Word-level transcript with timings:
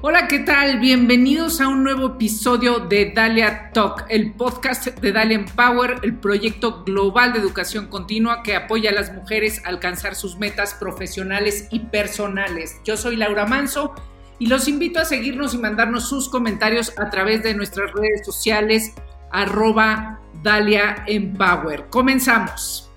Hola, 0.00 0.28
¿qué 0.28 0.38
tal? 0.38 0.78
Bienvenidos 0.78 1.60
a 1.60 1.66
un 1.66 1.82
nuevo 1.82 2.06
episodio 2.06 2.78
de 2.78 3.10
Dalia 3.12 3.72
Talk, 3.72 4.06
el 4.08 4.32
podcast 4.32 4.86
de 4.86 5.10
Dalia 5.10 5.34
Empower, 5.34 5.96
el 6.04 6.14
proyecto 6.14 6.84
global 6.84 7.32
de 7.32 7.40
educación 7.40 7.88
continua 7.88 8.44
que 8.44 8.54
apoya 8.54 8.90
a 8.90 8.92
las 8.94 9.12
mujeres 9.12 9.60
a 9.64 9.70
alcanzar 9.70 10.14
sus 10.14 10.38
metas 10.38 10.74
profesionales 10.74 11.66
y 11.72 11.80
personales. 11.80 12.80
Yo 12.84 12.96
soy 12.96 13.16
Laura 13.16 13.44
Manso 13.44 13.92
y 14.38 14.46
los 14.46 14.68
invito 14.68 15.00
a 15.00 15.04
seguirnos 15.04 15.54
y 15.54 15.58
mandarnos 15.58 16.08
sus 16.08 16.28
comentarios 16.28 16.96
a 16.96 17.10
través 17.10 17.42
de 17.42 17.54
nuestras 17.54 17.90
redes 17.92 18.24
sociales 18.24 18.94
arroba 19.32 20.20
Dalia 20.44 21.02
Empower. 21.08 21.88
Comenzamos. 21.90 22.87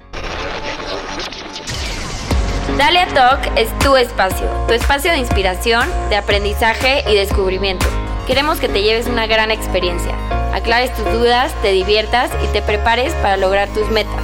Dalia 2.82 3.05
Talk 3.13 3.59
es 3.59 3.70
tu 3.77 3.95
espacio, 3.95 4.50
tu 4.68 4.73
espacio 4.73 5.11
de 5.11 5.20
inspiración, 5.20 5.88
de 6.09 6.16
aprendizaje 6.16 7.04
y 7.07 7.14
descubrimiento. 7.14 7.86
Queremos 8.25 8.60
que 8.60 8.69
te 8.69 8.82
lleves 8.82 9.05
una 9.05 9.28
gran 9.28 9.51
experiencia, 9.51 10.15
aclares 10.51 10.91
tus 10.96 11.05
dudas, 11.14 11.54
te 11.61 11.74
diviertas 11.74 12.32
y 12.43 12.52
te 12.52 12.64
prepares 12.64 13.14
para 13.21 13.38
lograr 13.38 13.71
tus 13.71 13.88
metas. 13.91 14.19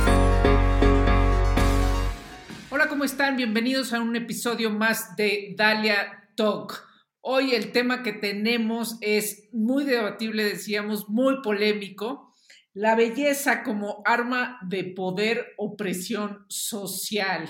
Hola, 2.72 2.88
¿cómo 2.90 3.04
están? 3.04 3.38
Bienvenidos 3.38 3.94
a 3.94 4.02
un 4.02 4.16
episodio 4.16 4.72
más 4.72 5.16
de 5.16 5.53
Dalia 5.55 6.28
Talk. 6.36 6.84
Hoy 7.22 7.53
el 7.53 7.72
tema 7.72 8.02
que 8.02 8.14
tenemos 8.14 8.98
es 9.02 9.50
muy 9.52 9.86
debatible, 9.86 10.44
decíamos, 10.44 11.08
muy 11.09 11.44
polémico. 11.44 12.34
La 12.73 12.95
belleza 12.95 13.62
como 13.62 14.02
arma 14.03 14.58
de 14.64 14.84
poder 14.84 15.45
o 15.58 15.78
presión 15.78 16.44
social. 16.50 17.48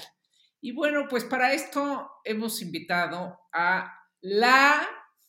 Y 0.67 0.73
bueno, 0.73 1.05
pues 1.09 1.23
para 1.23 1.53
esto 1.53 2.11
hemos 2.25 2.61
invitado 2.61 3.39
a 3.53 4.01
la, 4.19 4.85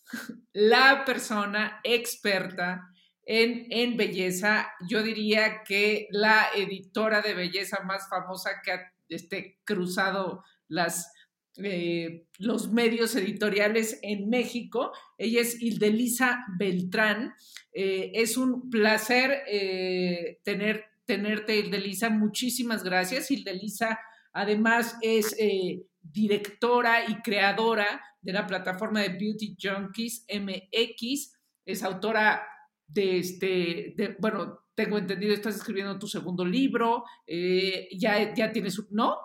la 0.53 1.05
persona 1.05 1.79
experta 1.85 2.91
en, 3.25 3.69
en, 3.71 3.97
belleza, 3.97 4.69
yo 4.89 5.01
diría 5.01 5.63
que 5.63 6.09
la 6.11 6.49
editora 6.57 7.21
de 7.21 7.35
belleza 7.35 7.85
más 7.85 8.09
famosa 8.09 8.63
que 8.65 8.73
ha 8.73 8.93
este, 9.09 9.61
cruzado 9.63 10.43
las, 10.67 11.13
eh, 11.59 12.27
los 12.41 12.73
medios 12.73 13.15
editoriales 13.15 14.01
en 14.03 14.29
México. 14.29 14.91
Ella 15.19 15.43
es 15.43 15.63
Hildelisa 15.63 16.47
Beltrán. 16.59 17.33
Eh, 17.73 18.11
es 18.13 18.37
un 18.37 18.71
placer 18.71 19.45
eh, 19.47 20.41
tener, 20.43 20.87
tenerte, 21.05 21.61
Hildelisa. 21.61 22.11
Muchísimas 22.11 22.83
gracias. 22.83 23.31
Hildelisa 23.31 24.01
Además, 24.33 24.97
es 25.03 25.35
eh, 25.39 25.83
directora 26.01 27.09
y 27.09 27.21
creadora 27.23 28.03
de 28.21 28.33
la 28.33 28.47
plataforma 28.47 29.01
de 29.01 29.11
Beauty 29.11 29.57
Junkies 29.61 30.27
MX. 30.29 31.33
Es 31.65 31.83
autora 31.83 32.47
de 32.87 33.19
este, 33.19 33.95
bueno, 34.19 34.61
tengo 34.75 34.99
entendido, 34.99 35.35
estás 35.35 35.57
escribiendo 35.57 35.99
tu 35.99 36.07
segundo 36.07 36.45
libro, 36.45 37.05
eh, 37.27 37.89
ya, 37.97 38.33
ya 38.35 38.53
tienes, 38.53 38.81
¿no? 38.91 39.17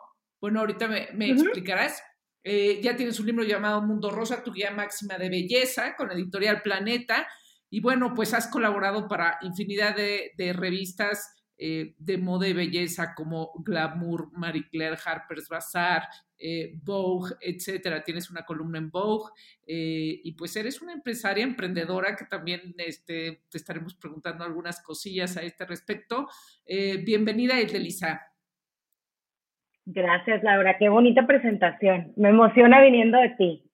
Bueno, 0.42 0.60
ahorita 0.60 0.88
me, 0.88 1.30
explicarás. 1.30 2.02
Eh, 2.44 2.82
ya 2.82 2.98
tienes 2.98 3.20
un 3.20 3.28
libro 3.28 3.44
llamado 3.44 3.82
Mundo 3.82 4.10
Rosa, 4.10 4.44
tu 4.44 4.52
guía 4.52 4.72
máxima 4.72 5.18
de 5.18 5.30
belleza, 5.30 5.96
con 5.96 6.12
Editorial 6.12 6.62
Planeta. 6.62 7.28
Y 7.70 7.80
bueno, 7.80 8.14
pues 8.14 8.34
has 8.34 8.48
colaborado 8.48 9.08
para 9.08 9.38
infinidad 9.42 9.96
de, 9.96 10.32
de 10.38 10.54
revistas 10.54 11.43
eh, 11.58 11.96
de 11.98 12.18
moda 12.18 12.48
y 12.48 12.54
belleza 12.54 13.14
como 13.16 13.52
Glamour, 13.64 14.32
Marie 14.34 14.68
Claire, 14.70 14.98
Harper's 15.04 15.48
Bazaar, 15.48 16.04
eh, 16.38 16.74
Vogue, 16.84 17.36
etcétera. 17.42 18.04
Tienes 18.04 18.30
una 18.30 18.44
columna 18.44 18.80
en 18.80 18.90
Vogue 18.90 19.32
eh, 19.66 20.20
y 20.24 20.32
pues 20.34 20.56
eres 20.56 20.82
una 20.82 20.94
empresaria 20.94 21.44
emprendedora 21.44 22.16
que 22.16 22.26
también 22.26 22.74
este, 22.78 23.44
te 23.50 23.58
estaremos 23.58 23.96
preguntando 23.96 24.44
algunas 24.44 24.82
cosillas 24.82 25.38
a 25.38 25.44
este 25.44 25.66
respecto. 25.66 26.28
bienvenida, 27.06 27.60
Edelisa. 27.60 28.22
Gracias, 29.86 30.44
Laura. 30.44 30.78
Qué 30.78 30.90
bonita 30.90 31.28
presentación. 31.28 32.14
Me 32.16 32.30
emociona 32.30 32.82
viniendo 32.82 33.18
de 33.20 33.30
ti. 33.38 33.70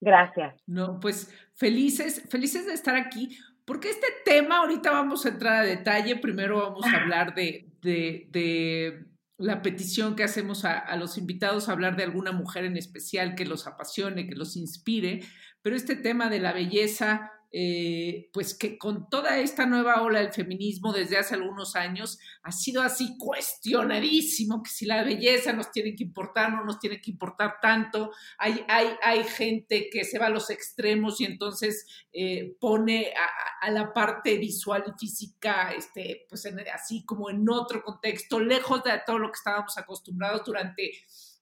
Gracias. 0.00 0.54
No, 0.66 1.00
pues 1.00 1.32
felices, 1.54 2.26
felices 2.30 2.66
de 2.66 2.74
estar 2.74 2.96
aquí. 2.96 3.38
Porque 3.64 3.90
este 3.90 4.08
tema, 4.24 4.58
ahorita 4.58 4.90
vamos 4.90 5.24
a 5.24 5.30
entrar 5.30 5.62
a 5.62 5.66
detalle, 5.66 6.16
primero 6.16 6.58
vamos 6.58 6.84
a 6.86 7.02
hablar 7.02 7.34
de, 7.34 7.70
de, 7.82 9.06
la 9.38 9.62
petición 9.62 10.16
que 10.16 10.22
hacemos 10.22 10.64
a, 10.64 10.78
a, 10.78 10.96
los 10.96 11.18
invitados, 11.18 11.68
a 11.68 11.72
hablar 11.72 11.96
de 11.96 12.04
alguna 12.04 12.32
mujer 12.32 12.64
en 12.64 12.76
especial 12.76 13.34
que 13.34 13.46
los 13.46 13.66
apasione, 13.66 14.28
que 14.28 14.36
los 14.36 14.56
inspire, 14.56 15.24
pero 15.62 15.76
este 15.76 15.96
tema 15.96 16.28
de 16.28 16.40
la 16.40 16.52
belleza, 16.52 17.32
eh, 17.56 18.30
pues 18.32 18.52
que 18.52 18.76
con 18.76 19.08
toda 19.08 19.38
esta 19.38 19.64
nueva 19.64 20.02
ola 20.02 20.18
del 20.18 20.32
feminismo 20.32 20.92
desde 20.92 21.18
hace 21.18 21.36
algunos 21.36 21.76
años 21.76 22.18
ha 22.42 22.50
sido 22.50 22.82
así 22.82 23.16
cuestionadísimo, 23.16 24.60
que 24.60 24.70
si 24.70 24.86
la 24.86 25.04
belleza 25.04 25.52
nos 25.52 25.70
tiene 25.70 25.94
que 25.94 26.02
importar, 26.02 26.52
no 26.52 26.64
nos 26.64 26.80
tiene 26.80 27.00
que 27.00 27.12
importar 27.12 27.60
tanto. 27.62 28.10
Hay, 28.38 28.64
hay, 28.66 28.88
hay 29.00 29.22
gente 29.22 29.88
que 29.88 30.02
se 30.02 30.18
va 30.18 30.26
a 30.26 30.30
los 30.30 30.50
extremos 30.50 31.20
y 31.20 31.26
entonces 31.26 31.86
eh, 32.12 32.56
pone 32.58 33.14
a, 33.62 33.70
la 33.70 33.94
parte 33.94 34.36
visual 34.36 34.82
y 34.88 34.98
física, 34.98 35.70
este, 35.70 36.26
pues 36.28 36.44
así 36.74 37.04
como 37.04 37.30
en 37.30 37.48
otro 37.48 37.84
contexto, 37.84 38.40
lejos 38.40 38.82
de 38.82 39.00
todo 39.06 39.20
lo 39.20 39.28
que 39.28 39.38
estábamos 39.38 39.78
acostumbrados 39.78 40.44
durante, 40.44 40.90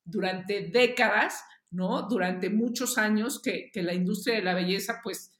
durante 0.05 0.69
décadas. 0.69 1.43
¿no? 1.71 2.03
Durante 2.03 2.51
muchos 2.51 2.99
años 2.99 3.41
que, 3.41 3.71
que 3.73 3.83
la 3.83 3.95
industria 3.95 4.35
de 4.35 4.43
la 4.43 4.53
belleza, 4.53 5.01
pues, 5.03 5.32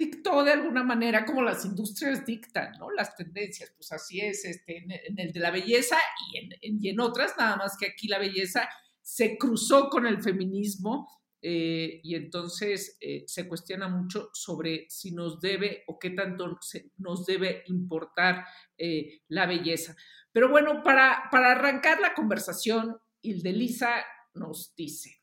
dictó 0.00 0.42
de 0.42 0.52
alguna 0.52 0.82
manera 0.82 1.26
como 1.26 1.42
las 1.42 1.66
industrias 1.66 2.24
dictan, 2.24 2.72
¿no? 2.78 2.90
Las 2.90 3.14
tendencias, 3.14 3.70
pues 3.76 3.92
así 3.92 4.18
es, 4.18 4.46
este, 4.46 4.78
en, 4.78 5.18
el 5.18 5.30
de 5.30 5.40
la 5.40 5.50
belleza 5.50 5.98
y 6.32 6.88
en, 6.88 7.00
otras, 7.00 7.34
nada 7.38 7.56
más 7.56 7.76
que 7.78 7.86
aquí 7.86 8.08
la 8.08 8.18
belleza 8.18 8.66
se 9.02 9.36
cruzó 9.36 9.90
con 9.90 10.06
el 10.06 10.22
feminismo 10.22 11.06
eh, 11.42 12.00
y 12.02 12.14
entonces 12.14 12.96
eh, 13.00 13.24
se 13.26 13.46
cuestiona 13.46 13.88
mucho 13.88 14.30
sobre 14.32 14.86
si 14.88 15.12
nos 15.12 15.38
debe 15.38 15.84
o 15.86 15.98
qué 15.98 16.10
tanto 16.10 16.58
nos 16.96 17.26
debe 17.26 17.62
importar 17.66 18.46
eh, 18.78 19.20
la 19.28 19.46
belleza. 19.46 19.94
Pero 20.32 20.48
bueno, 20.48 20.82
para, 20.82 21.28
para 21.30 21.52
arrancar 21.52 22.00
la 22.00 22.14
conversación, 22.14 22.96
Hildelisa 23.20 24.02
nos 24.32 24.74
dice, 24.74 25.20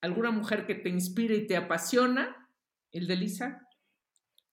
¿alguna 0.00 0.30
mujer 0.30 0.64
que 0.64 0.76
te 0.76 0.88
inspire 0.88 1.34
y 1.34 1.46
te 1.46 1.56
apasiona? 1.56 2.41
¿El 2.92 3.06
de 3.06 3.16
Lisa? 3.16 3.66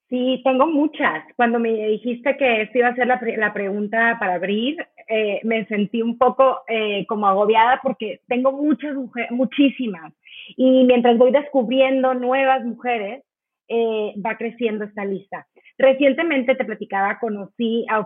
Sí, 0.09 0.41
tengo 0.43 0.65
muchas. 0.65 1.23
Cuando 1.35 1.59
me 1.59 1.69
dijiste 1.71 2.35
que 2.37 2.63
esto 2.63 2.79
iba 2.79 2.87
a 2.87 2.95
ser 2.95 3.05
la, 3.05 3.53
pregunta 3.53 4.17
para 4.19 4.35
abrir, 4.35 4.77
eh, 5.07 5.39
me 5.43 5.65
sentí 5.65 6.01
un 6.01 6.17
poco 6.17 6.61
eh, 6.67 7.05
como 7.07 7.27
agobiada 7.27 7.79
porque 7.83 8.21
tengo 8.27 8.51
muchas 8.51 8.95
mujeres, 8.95 9.29
muchísimas. 9.31 10.11
Y 10.57 10.83
mientras 10.85 11.15
voy 11.17 11.31
descubriendo 11.31 12.15
nuevas 12.15 12.65
mujeres, 12.65 13.23
eh, 13.67 14.13
va 14.25 14.35
creciendo 14.35 14.85
esta 14.85 15.05
lista. 15.05 15.45
Recientemente 15.77 16.55
te 16.55 16.65
platicaba, 16.65 17.19
conocí 17.19 17.85
a, 17.87 18.03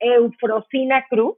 Eufrosina 0.00 1.06
Cruz, 1.08 1.36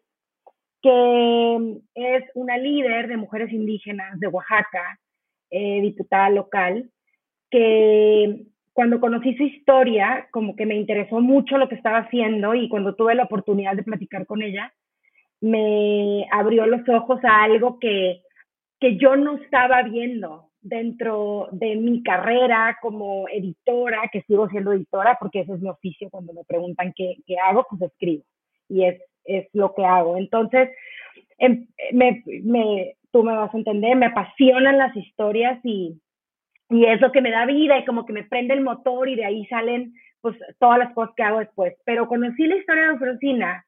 que 0.81 1.81
es 1.95 2.25
una 2.35 2.57
líder 2.57 3.09
de 3.09 3.19
mujeres 3.19 3.53
indígenas 3.53 4.19
de 4.19 4.29
Oaxaca, 4.29 4.99
diputada 5.51 6.31
local, 6.31 6.91
que 7.55 8.47
cuando 8.73 8.99
conocí 8.99 9.37
su 9.37 9.45
historia, 9.45 10.27
como 10.33 10.57
que 10.57 10.67
me 10.67 10.75
interesó 10.75 11.21
mucho 11.21 11.57
lo 11.57 11.69
que 11.69 11.77
estaba 11.77 11.99
haciendo 11.99 12.53
y 12.57 12.69
cuando 12.69 12.97
tuve 12.97 13.15
la 13.15 13.23
oportunidad 13.23 13.77
de 13.77 13.85
platicar 13.85 14.27
con 14.27 14.43
ella, 14.43 14.75
me 15.41 16.27
abrió 16.33 16.67
los 16.67 16.81
ojos 16.89 17.21
a 17.23 17.45
algo 17.45 17.79
que, 17.79 18.23
que 18.81 18.97
yo 18.97 19.15
no 19.15 19.37
estaba 19.37 19.85
viendo 19.85 20.51
dentro 20.61 21.47
de 21.53 21.77
mi 21.77 22.03
carrera 22.03 22.77
como 22.83 23.29
editora, 23.29 24.11
que 24.13 24.23
sigo 24.23 24.49
siendo 24.49 24.73
editora 24.73 25.17
porque 25.21 25.41
ese 25.41 25.53
es 25.53 25.61
mi 25.61 25.69
oficio, 25.69 26.11
cuando 26.11 26.33
me 26.33 26.43
preguntan 26.43 26.93
qué, 26.97 27.19
qué 27.25 27.37
hago, 27.39 27.65
pues 27.71 27.83
escribo 27.83 28.25
y 28.69 28.87
es, 28.87 29.01
es 29.27 29.47
lo 29.53 29.73
que 29.77 29.85
hago. 29.85 30.17
Entonces, 30.17 30.71
em, 31.39 31.69
me, 31.93 32.25
me, 32.43 32.97
tú 33.13 33.23
me 33.23 33.37
vas 33.37 33.55
a 33.55 33.59
entender, 33.59 33.95
me 33.95 34.07
apasionan 34.07 34.77
las 34.77 34.97
historias 34.97 35.61
y, 35.63 36.01
y 36.75 36.87
es 36.87 37.01
lo 37.01 37.13
que 37.13 37.21
me 37.21 37.31
da 37.31 37.47
vida 37.47 37.79
y 37.79 37.85
como 37.85 38.05
que 38.05 38.13
me 38.13 38.25
prende 38.25 38.53
el 38.53 38.61
motor 38.61 39.09
y 39.09 39.15
de 39.15 39.25
ahí 39.25 39.47
salen 39.47 39.95
pues 40.21 40.37
todas 40.59 40.81
las 40.81 40.93
cosas 40.93 41.15
que 41.17 41.23
hago 41.23 41.39
después. 41.39 41.73
Pero 41.85 42.09
conocí 42.09 42.49
la 42.49 42.57
historia 42.57 42.89
de 42.89 42.95
Ofrosina 42.95 43.65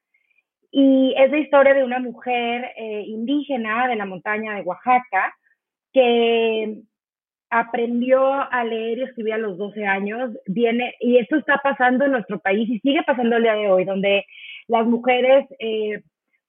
y 0.73 1.15
es 1.17 1.31
la 1.31 1.39
historia 1.39 1.73
de 1.75 1.85
una 1.85 2.01
mujer 2.01 2.73
eh, 2.77 3.05
indígena 3.07 3.87
de 3.87 3.95
la 3.95 4.07
montaña 4.07 4.57
de 4.57 4.63
Oaxaca 4.63 5.37
que 5.93 6.79
aprendió 7.49 8.33
a 8.51 8.65
leer 8.65 8.99
y 8.99 9.03
escribir 9.05 9.35
a 9.35 9.39
los 9.39 9.57
12 9.57 9.87
años, 9.87 10.33
viene, 10.47 10.97
y 10.99 11.19
esto 11.19 11.37
está 11.37 11.61
pasando 11.63 12.07
en 12.07 12.11
nuestro 12.11 12.41
país 12.41 12.69
y 12.69 12.81
sigue 12.81 13.05
pasando 13.05 13.37
el 13.37 13.45
día 13.45 13.55
de 13.55 13.71
hoy, 13.71 13.85
donde 13.85 14.27
las 14.67 14.85
mujeres 14.85 15.47
eh, 15.61 16.03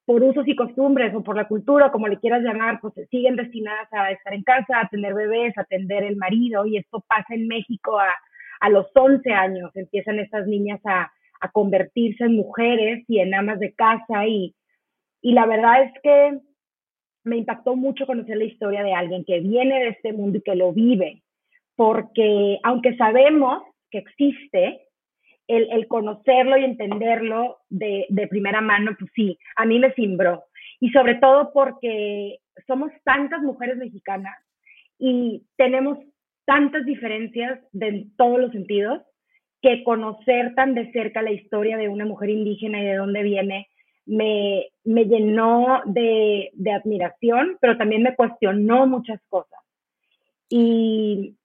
por 0.08 0.24
usos 0.24 0.48
y 0.48 0.56
costumbres 0.56 1.14
o 1.14 1.22
por 1.22 1.36
la 1.36 1.50
cultura, 1.50 1.92
como 1.92 2.08
le 2.08 2.18
quieras 2.18 2.42
llamar, 2.42 2.80
pues 2.80 2.94
siguen 3.12 3.36
destinadas 3.36 3.92
a 3.92 4.10
estar 4.10 4.34
en 4.34 4.42
casa, 4.42 4.78
a 4.78 4.86
atender 4.86 5.14
bebés, 5.14 5.56
a 5.58 5.64
atender 5.64 6.06
el 6.06 6.16
marido, 6.16 6.66
y 6.66 6.78
esto 6.78 7.04
pasa 7.10 7.36
en 7.36 7.46
México 7.50 8.00
a, 8.00 8.08
a 8.62 8.70
los 8.70 8.88
11 8.96 9.30
años, 9.34 9.70
empiezan 9.76 10.20
estas 10.20 10.48
niñas 10.48 10.80
a, 10.86 11.12
a, 11.42 11.52
convertirse 11.52 12.24
en 12.24 12.38
mujeres 12.38 13.04
y 13.10 13.20
en 13.20 13.34
amas 13.34 13.60
de 13.60 13.74
casa, 13.74 14.26
y, 14.26 14.56
y 15.22 15.34
la 15.34 15.46
verdad 15.46 15.84
es 15.84 15.92
que 16.02 16.40
me 17.26 17.36
impactó 17.36 17.76
mucho 17.76 18.06
conocer 18.06 18.38
la 18.38 18.46
historia 18.46 18.84
de 18.84 18.94
alguien 18.94 19.26
que 19.26 19.42
viene 19.42 19.78
de 19.78 19.90
este 19.90 20.14
mundo 20.14 20.38
y 20.38 20.42
que 20.42 20.56
lo 20.56 20.72
vive, 20.72 21.22
porque 21.76 22.60
aunque 22.64 22.96
sabemos 22.96 23.62
que 23.92 23.98
existe, 23.98 24.87
el, 25.48 25.88
conocerlo 25.88 26.58
y 26.58 26.66
entenderlo 26.66 27.58
de, 27.70 28.08
primera 28.30 28.62
mano, 28.62 28.96
pues 29.00 29.12
sí, 29.16 29.38
a 29.56 29.66
mí 29.66 29.80
me 29.80 29.94
cimbró. 29.94 30.46
Y 30.80 30.90
sobre 30.90 31.16
todo 31.16 31.52
porque 31.54 32.40
somos 32.68 32.92
tantas 33.04 33.42
mujeres 33.42 33.78
mexicanas 33.78 34.36
y 35.00 35.44
tenemos 35.56 35.98
tantas 36.46 36.86
diferencias 36.86 37.60
de 37.72 38.08
todos 38.18 38.40
los 38.40 38.52
sentidos 38.52 39.02
que 39.62 39.84
conocer 39.84 40.54
tan 40.56 40.76
de 40.76 40.92
cerca 40.92 41.22
la 41.22 41.32
historia 41.32 41.78
de 41.78 41.90
una 41.90 42.06
mujer 42.06 42.30
indígena 42.30 42.80
y 42.80 42.86
de 42.86 42.96
dónde 42.96 43.24
viene 43.24 43.68
me, 44.06 44.70
llenó 44.86 45.82
de 45.86 46.72
admiración, 46.74 47.58
pero 47.60 47.78
también 47.78 48.04
me 48.04 48.16
cuestionó 48.16 48.88
muchas 48.88 49.20
cosas. 49.28 49.60
Y 50.50 51.36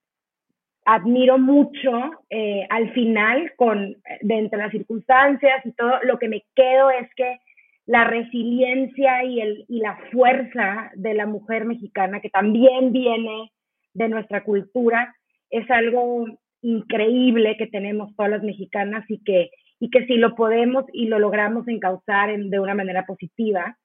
admiro 0.84 1.38
mucho 1.38 1.90
eh, 2.30 2.66
al 2.68 2.92
final 2.92 3.52
con 3.56 3.96
de 4.20 4.34
entre 4.34 4.58
las 4.58 4.72
circunstancias 4.72 5.64
y 5.64 5.72
todo 5.72 5.92
lo 6.02 6.18
que 6.18 6.28
me 6.28 6.44
quedo 6.54 6.90
es 6.90 7.08
que 7.14 7.38
la 7.86 8.04
resiliencia 8.04 9.24
y, 9.24 9.40
el, 9.40 9.64
y 9.68 9.80
la 9.80 9.98
fuerza 10.12 10.90
de 10.94 11.14
la 11.14 11.26
mujer 11.26 11.64
mexicana 11.64 12.20
que 12.20 12.30
también 12.30 12.92
viene 12.92 13.50
de 13.94 14.08
nuestra 14.08 14.44
cultura 14.44 15.14
es 15.50 15.70
algo 15.70 16.26
increíble 16.62 17.56
que 17.56 17.66
tenemos 17.66 18.14
todas 18.16 18.30
las 18.30 18.42
mexicanas 18.42 19.04
y 19.08 19.22
que 19.22 19.50
y 19.78 19.90
que 19.90 20.06
si 20.06 20.14
lo 20.14 20.36
podemos 20.36 20.84
y 20.92 21.06
lo 21.06 21.18
logramos 21.18 21.66
encauzar 21.66 22.38
de 22.38 22.60
una 22.60 22.74
manera 22.74 23.04
positiva 23.04 23.76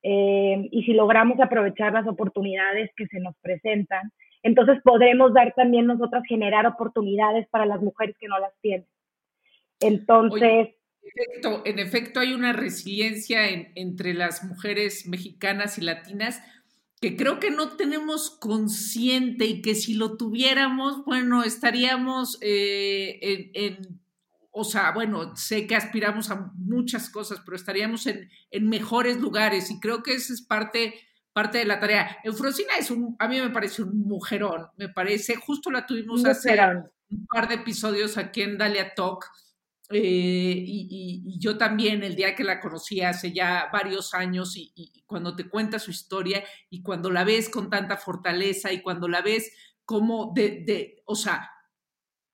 eh, 0.00 0.68
y 0.70 0.84
si 0.84 0.92
logramos 0.92 1.40
aprovechar 1.40 1.92
las 1.92 2.06
oportunidades 2.06 2.90
que 2.96 3.06
se 3.08 3.18
nos 3.18 3.34
presentan 3.42 4.12
entonces 4.42 4.78
podremos 4.82 5.34
dar 5.34 5.54
también 5.54 5.86
nosotras 5.86 6.22
generar 6.28 6.66
oportunidades 6.66 7.46
para 7.48 7.66
las 7.66 7.80
mujeres 7.80 8.16
que 8.18 8.28
no 8.28 8.38
las 8.38 8.52
tienen. 8.60 8.86
Entonces... 9.80 10.68
en, 11.64 11.78
efecto, 11.78 12.20
hay 12.20 12.32
una 12.32 12.52
resiliencia 12.52 13.48
entre 13.74 14.14
las 14.14 14.44
mujeres 14.44 15.06
mexicanas 15.06 15.78
y 15.78 15.82
latinas 15.82 16.42
que 17.00 17.16
creo 17.16 17.40
que 17.40 17.50
no 17.50 17.76
tenemos 17.76 18.30
consciente 18.30 19.46
y 19.46 19.62
que 19.62 19.74
si 19.74 19.94
lo 19.94 20.18
tuviéramos, 20.18 21.02
bueno, 21.06 21.42
estaríamos 21.42 22.38
eh, 22.42 23.18
en, 23.22 23.50
en, 23.54 24.00
o 24.50 24.64
sea, 24.64 24.92
bueno, 24.92 25.34
sé 25.34 25.66
que 25.66 25.76
aspiramos 25.76 26.30
a 26.30 26.52
muchas 26.56 27.08
cosas, 27.08 27.40
pero 27.44 27.56
estaríamos 27.56 28.06
en, 28.06 28.28
en 28.50 28.68
mejores 28.68 29.18
lugares 29.18 29.70
y 29.70 29.80
creo 29.80 30.02
que 30.02 30.12
esa 30.12 30.34
es 30.34 30.42
parte 30.42 30.94
parte 31.32 31.58
de 31.58 31.64
la 31.64 31.78
tarea. 31.78 32.18
Eufrosina 32.24 32.74
es 32.78 32.90
un, 32.90 33.16
a 33.18 33.28
mí 33.28 33.40
me 33.40 33.50
parece 33.50 33.82
un 33.82 34.00
mujerón, 34.00 34.68
me 34.76 34.88
parece, 34.88 35.36
justo 35.36 35.70
la 35.70 35.86
tuvimos 35.86 36.24
hace 36.24 36.58
un 37.10 37.26
par 37.26 37.48
de 37.48 37.56
episodios 37.56 38.16
aquí 38.16 38.42
en 38.42 38.58
Dalia 38.58 38.94
Talk. 38.94 39.26
Eh, 39.92 40.54
y, 40.64 41.38
yo 41.40 41.58
también 41.58 42.04
el 42.04 42.14
día 42.14 42.36
que 42.36 42.44
la 42.44 42.60
conocí 42.60 43.00
hace 43.00 43.32
ya 43.32 43.68
varios 43.72 44.14
años 44.14 44.56
y, 44.56 44.70
y, 44.76 45.02
cuando 45.04 45.34
te 45.34 45.48
cuenta 45.48 45.80
su 45.80 45.90
historia 45.90 46.44
y 46.68 46.82
cuando 46.82 47.10
la 47.10 47.24
ves 47.24 47.48
con 47.48 47.70
tanta 47.70 47.96
fortaleza 47.96 48.72
y 48.72 48.82
cuando 48.82 49.08
la 49.08 49.20
ves 49.20 49.50
como 49.84 50.32
de, 50.32 50.62
de 50.64 51.02
o 51.06 51.16
sea, 51.16 51.50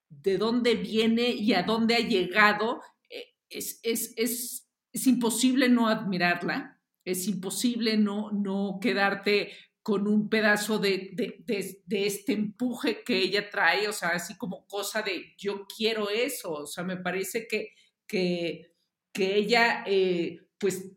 de 0.08 0.36
dónde 0.36 0.74
viene 0.74 1.30
y 1.30 1.54
a 1.54 1.62
dónde 1.62 1.94
ha 1.94 2.00
llegado, 2.00 2.82
eh, 3.08 3.36
es, 3.48 3.80
es, 3.82 4.12
es, 4.16 4.68
es 4.92 5.06
imposible 5.06 5.68
no 5.68 5.88
admirarla 5.88 6.75
es 7.06 7.26
imposible 7.28 7.96
no, 7.96 8.30
no 8.32 8.78
quedarte 8.82 9.52
con 9.82 10.08
un 10.08 10.28
pedazo 10.28 10.80
de, 10.80 11.12
de, 11.14 12.06
este 12.06 12.32
empuje 12.32 13.04
que 13.04 13.18
ella 13.18 13.48
trae, 13.48 13.86
o 13.86 13.92
sea, 13.92 14.08
así 14.08 14.36
como 14.36 14.66
cosa 14.66 15.00
de 15.00 15.34
yo 15.38 15.64
quiero 15.68 16.10
eso, 16.10 16.50
o 16.52 16.66
sea, 16.66 16.82
me 16.82 16.96
parece 16.96 17.46
que, 17.46 17.68
que, 18.04 18.74
que 19.12 19.36
ella, 19.36 19.84
eh, 19.86 20.48
pues, 20.58 20.92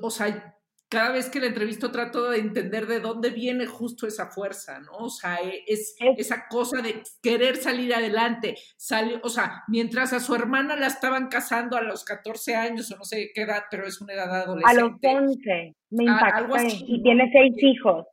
o 0.00 0.10
sea, 0.10 0.57
cada 0.88 1.12
vez 1.12 1.28
que 1.28 1.40
la 1.40 1.46
entrevisto 1.46 1.90
trato 1.90 2.30
de 2.30 2.38
entender 2.38 2.86
de 2.86 3.00
dónde 3.00 3.30
viene 3.30 3.66
justo 3.66 4.06
esa 4.06 4.30
fuerza, 4.30 4.80
¿no? 4.80 4.92
O 4.96 5.10
sea, 5.10 5.36
e, 5.42 5.64
es, 5.66 5.94
esa 6.16 6.46
cosa 6.48 6.80
de 6.80 7.02
querer 7.22 7.56
salir 7.56 7.94
adelante. 7.94 8.54
Salió, 8.76 9.20
o 9.22 9.28
sea, 9.28 9.64
mientras 9.68 10.12
a 10.12 10.20
su 10.20 10.34
hermana 10.34 10.76
la 10.76 10.86
estaban 10.86 11.28
casando 11.28 11.76
a 11.76 11.82
los 11.82 12.04
14 12.04 12.56
años 12.56 12.90
o 12.90 12.96
no 12.96 13.04
sé 13.04 13.30
qué 13.34 13.42
edad, 13.42 13.64
pero 13.70 13.86
es 13.86 14.00
una 14.00 14.14
edad 14.14 14.34
adolescente. 14.34 15.08
A 15.08 15.20
los 15.20 15.28
11, 15.30 15.76
me 15.90 16.04
impactó. 16.04 16.56
y 16.86 17.02
tiene 17.02 17.30
seis 17.32 17.54
hijos. 17.62 18.06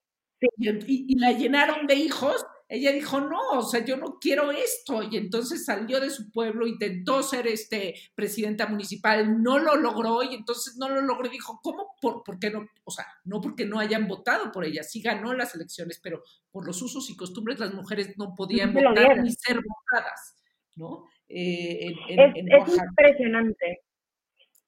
y, 0.58 1.18
la 1.18 1.32
llenaron 1.32 1.88
de 1.88 1.96
hijos 1.96 2.46
ella 2.68 2.92
dijo, 2.92 3.20
no, 3.20 3.40
o 3.52 3.62
sea, 3.62 3.86
yo 3.86 3.96
no 3.96 4.18
quiero 4.20 4.52
esto. 4.52 5.04
Y 5.04 5.18
entonces 5.18 5.66
salió 5.66 6.00
de 6.00 6.10
su 6.10 6.32
pueblo, 6.32 6.66
intentó 6.66 7.22
ser 7.22 7.48
este 7.48 7.94
presidenta 8.16 8.66
municipal, 8.68 9.42
no 9.42 9.60
lo 9.60 9.76
logró 9.76 10.24
y 10.24 10.34
entonces 10.34 10.76
no 10.78 10.90
lo 10.90 11.02
logró. 11.02 11.30
Dijo, 11.30 11.60
¿cómo? 11.62 11.96
¿Por, 12.02 12.24
¿Por, 12.24 12.40
qué 12.40 12.50
no? 12.50 12.66
O 12.84 12.92
sea, 12.92 13.06
no 13.24 13.40
porque 13.40 13.66
no 13.66 13.80
hayan 13.80 14.08
votado 14.08 14.52
por 14.52 14.66
ella, 14.66 14.82
sí 14.84 15.02
ganó 15.02 15.34
las 15.34 15.54
elecciones, 15.54 16.00
pero 16.02 16.24
por 16.52 16.66
los 16.66 16.82
usos 16.82 17.10
y 17.10 17.16
costumbres 17.16 17.60
las 17.60 17.74
mujeres 17.74 18.18
no 18.18 18.34
podían 18.36 18.74
votar 18.74 19.22
ni 19.22 19.32
ser 19.32 19.58
votadas, 19.58 20.36
¿no? 20.76 21.06
Eh, 21.30 21.94
es, 22.10 22.34
es 22.36 22.78
impresionante. 22.78 23.82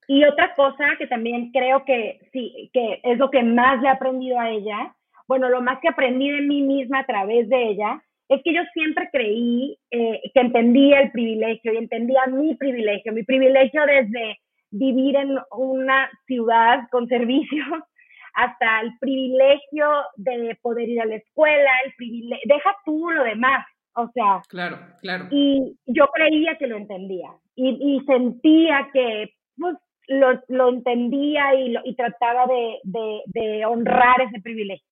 Y 0.08 0.24
otra 0.24 0.56
cosa 0.56 0.96
que 0.98 1.08
también 1.08 1.52
creo 1.52 1.84
que 1.84 2.30
sí, 2.32 2.70
que 2.74 3.02
es 3.04 3.18
lo 3.18 3.30
que 3.30 3.44
más 3.44 3.82
le 3.82 3.90
ha 3.90 3.94
aprendido 3.94 4.40
a 4.40 4.50
ella, 4.50 4.96
bueno, 5.28 5.50
lo 5.50 5.62
más 5.62 5.80
que 5.82 5.90
aprendí 5.90 6.30
de 6.30 6.42
mí 6.42 6.62
misma 6.62 7.00
a 7.00 7.06
través 7.06 7.50
de 7.50 7.70
ella, 7.70 8.02
es 8.30 8.42
que 8.44 8.54
yo 8.54 8.62
siempre 8.74 9.10
creí 9.12 9.78
eh, 9.92 10.22
que 10.34 10.40
entendía 10.40 11.00
el 11.00 11.12
privilegio 11.12 11.74
y 11.74 11.78
entendía 11.78 12.28
mi 12.28 12.56
privilegio, 12.56 13.14
mi 13.14 13.24
privilegio 13.24 13.86
desde 13.86 14.40
vivir 14.70 15.16
en 15.16 15.38
una 15.52 16.10
ciudad 16.26 16.88
con 16.92 17.08
servicios 17.08 17.68
hasta 18.34 18.82
el 18.82 18.92
privilegio 19.00 19.88
de 20.18 20.58
poder 20.62 20.90
ir 20.90 21.02
a 21.02 21.06
la 21.06 21.16
escuela, 21.16 21.72
el 21.86 21.94
privilegio, 21.94 22.44
deja 22.46 22.76
tú 22.86 23.10
lo 23.10 23.24
demás, 23.24 23.66
o 23.96 24.10
sea. 24.14 24.42
Claro, 24.50 24.78
claro. 25.02 25.28
Y 25.32 25.78
yo 25.86 26.08
creía 26.14 26.58
que 26.58 26.68
lo 26.68 26.78
entendía 26.78 27.30
y, 27.56 28.00
sentía 28.06 28.90
que 28.94 29.32
pues, 29.58 29.76
lo, 30.08 30.40
lo 30.50 30.70
entendía 30.70 31.56
y, 31.56 31.70
lo, 31.70 31.82
y 31.84 31.96
trataba 31.96 32.46
de, 32.46 32.80
de, 32.84 33.22
de 33.26 33.66
honrar 33.66 34.22
ese 34.22 34.40
privilegio 34.42 34.86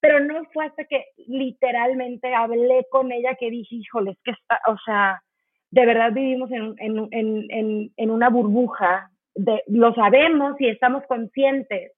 pero 0.00 0.20
no 0.20 0.44
fue 0.52 0.66
hasta 0.66 0.84
que 0.84 1.04
literalmente 1.26 2.34
hablé 2.34 2.86
con 2.90 3.12
ella 3.12 3.36
que 3.38 3.50
dije, 3.50 3.76
híjole, 3.76 4.12
es 4.12 4.18
que 4.24 4.30
está, 4.32 4.60
o 4.66 4.76
sea, 4.84 5.22
de 5.70 5.86
verdad 5.86 6.12
vivimos 6.12 6.50
en, 6.50 6.74
en, 6.78 7.46
en, 7.50 7.92
en 7.96 8.10
una 8.10 8.28
burbuja, 8.28 9.10
de, 9.34 9.62
lo 9.68 9.94
sabemos 9.94 10.60
y 10.60 10.68
estamos 10.68 11.04
conscientes, 11.06 11.92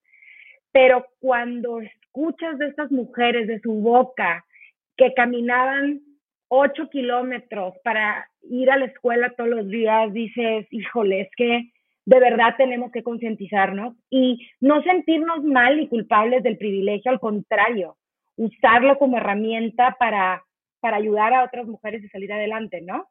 pero 0.73 1.07
cuando 1.21 1.81
escuchas 1.81 2.59
de 2.59 2.69
estas 2.69 2.91
mujeres, 2.91 3.47
de 3.47 3.61
su 3.61 3.73
boca, 3.73 4.45
que 4.97 5.15
caminaban 5.15 6.01
ocho 6.49 6.89
kilómetros 6.91 7.75
para 7.85 8.27
ir 8.43 8.71
a 8.71 8.77
la 8.77 8.87
escuela 8.87 9.33
todos 9.37 9.51
los 9.51 9.69
días, 9.69 10.13
dices, 10.13 10.67
híjole, 10.71 11.23
es 11.23 11.31
que 11.37 11.73
de 12.05 12.21
verdad 12.21 12.55
tenemos 12.57 12.91
que 12.91 13.03
concientizarnos 13.03 13.95
y 14.11 14.49
no 14.61 14.83
sentirnos 14.83 15.45
mal 15.45 15.81
y 15.81 15.89
culpables 15.89 16.43
del 16.43 16.59
privilegio, 16.59 17.11
al 17.11 17.21
contrario, 17.21 17.97
usarlo 18.37 18.99
como 18.99 19.19
herramienta 19.19 19.97
para, 19.99 20.45
para 20.81 20.97
ayudar 20.97 21.33
a 21.33 21.45
otras 21.45 21.67
mujeres 21.67 22.05
a 22.05 22.09
salir 22.09 22.33
adelante, 22.33 22.81
¿no? 22.81 23.09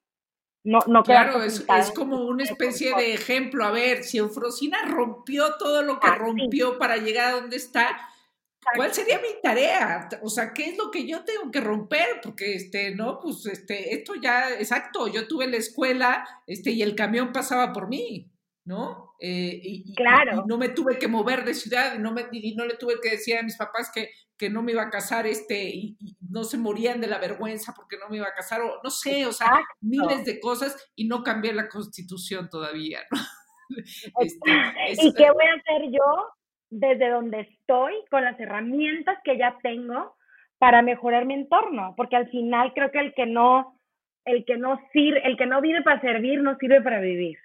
No, 0.64 0.80
no 0.86 1.02
claro, 1.02 1.42
es, 1.42 1.66
es, 1.68 1.92
como 1.92 2.26
una 2.26 2.44
especie 2.44 2.96
de 2.96 3.16
ejemplo. 3.16 3.64
A 3.66 3.72
ver, 3.72 4.04
si 4.04 4.20
Eufrosina 4.20 4.78
rompió 4.86 5.56
todo 5.58 5.82
lo 5.82 6.00
que 6.00 6.08
ah, 6.08 6.16
rompió 6.16 6.78
para 6.78 6.98
llegar 6.98 7.30
a 7.30 7.40
donde 7.40 7.56
está, 7.56 7.98
¿cuál 8.76 8.94
sería 8.94 9.18
mi 9.18 9.42
tarea? 9.42 10.08
O 10.22 10.30
sea, 10.30 10.54
¿qué 10.54 10.66
es 10.66 10.78
lo 10.78 10.92
que 10.92 11.08
yo 11.08 11.24
tengo 11.24 11.50
que 11.50 11.62
romper? 11.62 12.22
Porque, 12.22 12.54
este, 12.54 12.94
no, 12.94 13.20
pues, 13.20 13.48
este, 13.48 13.96
esto 13.96 14.14
ya, 14.14 14.52
exacto, 14.52 15.08
yo 15.08 15.28
tuve 15.28 15.48
la 15.48 15.58
escuela, 15.58 16.28
este, 16.46 16.70
y 16.70 16.84
el 16.84 16.94
camión 16.94 17.32
pasaba 17.32 17.74
por 17.74 17.88
mí. 17.88 18.31
¿No? 18.66 19.14
Eh, 19.20 19.60
y, 19.64 19.96
claro. 19.96 20.46
no 20.48 20.58
me 20.58 20.70
tuve 20.70 20.98
que 20.98 21.08
mover 21.08 21.44
de 21.44 21.54
ciudad, 21.54 21.96
y 21.96 22.00
no, 22.00 22.12
me, 22.12 22.26
y 22.32 22.56
no 22.56 22.66
le 22.66 22.76
tuve 22.76 22.96
que 23.02 23.12
decir 23.12 23.38
a 23.38 23.44
mis 23.44 23.58
papás 23.58 23.92
que, 23.94 24.12
que 24.38 24.50
no 24.50 24.62
me 24.62 24.72
iba 24.72 24.84
a 24.84 24.90
casar, 24.90 25.28
este, 25.28 25.70
y, 25.70 25.98
no 26.30 26.44
se 26.44 26.58
morían 26.58 27.02
de 27.02 27.08
la 27.08 27.18
vergüenza 27.18 27.74
porque 27.76 27.98
no 27.98 28.10
me 28.10 28.18
iba 28.18 28.28
a 28.28 28.34
casar, 28.34 28.62
o 28.62 28.80
no 28.84 28.90
sé, 28.90 29.26
o 29.26 29.34
sea, 29.34 29.60
miles 29.82 30.26
de 30.26 30.40
cosas, 30.40 30.76
y 30.96 31.08
no 31.08 31.24
cambié 31.24 31.54
la 31.54 31.68
constitución 31.68 32.50
todavía, 32.50 33.00
¿no? 33.12 33.18
Este, 34.20 34.52
¿Y 35.02 35.14
qué 35.14 35.32
voy 35.32 35.46
a 35.46 35.54
hacer 35.54 35.90
yo? 35.94 36.34
desde 36.72 37.10
donde 37.10 37.42
estoy, 37.42 37.94
con 38.10 38.24
las 38.24 38.40
herramientas 38.40 39.20
que 39.24 39.38
ya 39.38 39.58
tengo 39.62 40.16
para 40.58 40.82
mejorar 40.82 41.26
mi 41.26 41.34
entorno, 41.34 41.94
porque 41.98 42.16
al 42.16 42.30
final 42.30 42.72
creo 42.74 42.92
que 42.92 43.00
el 43.00 43.14
que 43.14 43.26
no, 43.26 43.78
el 44.26 44.46
que 44.46 44.58
no 44.58 44.80
sirve, 44.94 45.22
el 45.28 45.38
que 45.38 45.46
no 45.46 45.62
vive 45.62 45.84
para 45.84 46.00
servir, 46.02 46.42
no 46.42 46.58
sirve 46.58 46.82
para 46.82 47.02
vivir. 47.02 47.38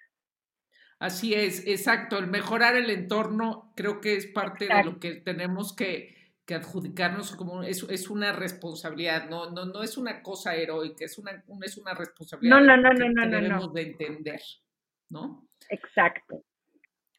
Así 0.99 1.35
es, 1.35 1.67
exacto. 1.67 2.19
El 2.19 2.29
mejorar 2.29 2.77
el 2.77 2.91
entorno 2.91 3.73
creo 3.77 4.01
que 4.01 4.15
es 4.17 4.27
parte 4.27 4.67
de 4.67 4.85
lo 4.85 4.99
que 4.99 5.17
tenemos 5.17 5.75
que, 5.75 6.15
adjudicarnos 6.49 7.35
como 7.35 7.63
es, 7.63 7.83
es, 7.91 8.09
una 8.09 8.33
responsabilidad, 8.33 9.29
no, 9.29 9.51
no, 9.51 9.67
no 9.67 9.83
es 9.83 9.99
una 9.99 10.23
cosa 10.23 10.55
heroica, 10.55 11.05
es 11.05 11.19
una, 11.19 11.43
es 11.65 11.77
una 11.77 11.93
responsabilidad 11.93 12.61
no, 12.61 12.77
no, 12.77 12.91
que, 12.91 13.09
no, 13.09 13.29
debemos 13.29 13.75
de 13.75 13.83
entender, 13.83 14.41
¿no? 15.09 15.49
Exacto. 15.69 16.45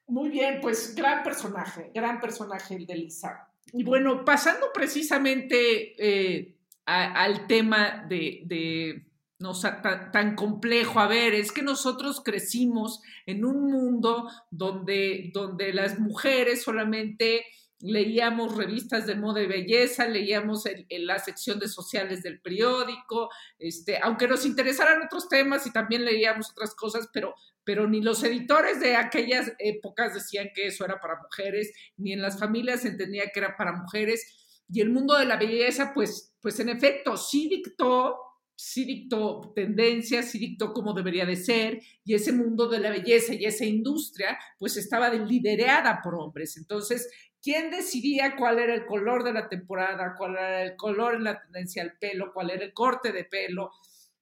Muy 0.08 0.30
bien, 0.30 0.60
pues 0.62 0.96
gran 0.96 1.24
personaje, 1.24 1.92
gran 1.94 2.22
personaje 2.22 2.76
el 2.76 2.86
de 2.86 2.96
Lisa. 2.96 3.50
Y 3.74 3.84
bueno, 3.84 4.24
pasando 4.24 4.68
precisamente 4.74 5.94
eh, 5.98 6.56
al 6.86 7.48
tema 7.48 8.06
de, 8.08 9.07
no 9.40 9.54
tan, 9.60 10.12
tan, 10.12 10.36
complejo. 10.36 11.00
A 11.00 11.08
ver, 11.08 11.34
es 11.34 11.52
que 11.52 11.62
nosotros 11.62 12.22
crecimos 12.24 13.02
en 13.26 13.46
un 13.46 13.72
mundo 13.72 14.30
donde, 14.50 15.32
donde 15.34 15.74
las 15.74 16.00
mujeres 16.00 16.64
solamente 16.64 17.46
leíamos 17.80 18.56
revistas 18.56 19.06
de 19.06 19.16
moda 19.16 19.42
y 19.42 19.48
belleza, 19.48 20.08
leíamos 20.08 20.66
en, 20.66 21.06
la 21.06 21.20
sección 21.20 21.60
de 21.60 21.68
sociales 21.68 22.24
del 22.24 22.42
periódico, 22.42 23.30
este, 23.60 24.00
aunque 24.02 24.28
nos 24.28 24.46
interesaran 24.46 25.04
otros 25.04 25.30
temas 25.30 25.68
y 25.68 25.72
también 25.72 26.04
leíamos 26.04 26.50
otras 26.50 26.74
cosas, 26.74 27.08
pero, 27.14 27.36
pero 27.64 27.88
ni 27.88 28.02
los 28.02 28.24
editores 28.24 28.80
de 28.80 28.96
aquellas 28.96 29.54
épocas 29.60 30.16
decían 30.16 30.50
que 30.56 30.68
eso 30.68 30.86
era 30.86 31.00
para 31.00 31.22
mujeres, 31.22 31.72
ni 31.98 32.14
en 32.14 32.22
las 32.22 32.40
familias 32.40 32.82
se 32.82 32.90
entendía 32.90 33.30
que 33.32 33.40
era 33.40 33.56
para 33.56 33.74
mujeres. 33.74 34.26
Y 34.70 34.82
el 34.82 34.90
mundo 34.90 35.16
de 35.16 35.26
la 35.26 35.38
belleza, 35.38 35.94
pues, 35.94 36.34
pues 36.42 36.60
en 36.60 36.70
efecto, 36.70 37.16
sí 37.16 37.48
dictó 37.48 38.27
sí 38.60 38.86
dictó 38.86 39.54
tendencias, 39.56 40.32
sí 40.32 40.40
dictó 40.40 40.74
cómo 40.74 40.94
debería 40.94 41.26
de 41.26 41.36
ser, 41.36 41.80
y 42.04 42.16
ese 42.16 42.34
mundo 42.34 42.68
de 42.68 42.80
la 42.80 42.90
belleza 42.90 43.34
y 43.34 43.46
esa 43.46 43.66
industria, 43.66 44.38
pues 44.58 44.76
estaba 44.78 45.14
liderada 45.14 46.02
por 46.04 46.16
hombres. 46.16 46.58
Entonces, 46.58 47.08
¿Quién 47.42 47.70
decidía 47.72 48.36
cuál 48.36 48.60
era 48.60 48.74
el 48.74 48.86
color 48.86 49.24
de 49.24 49.32
la 49.32 49.48
temporada, 49.48 50.16
cuál 50.18 50.32
era 50.32 50.64
el 50.64 50.76
color 50.76 51.16
en 51.16 51.24
la 51.24 51.42
tendencia 51.42 51.82
al 51.82 51.98
pelo, 51.98 52.34
cuál 52.34 52.50
era 52.50 52.66
el 52.66 52.74
corte 52.74 53.12
de 53.12 53.24
pelo? 53.24 53.72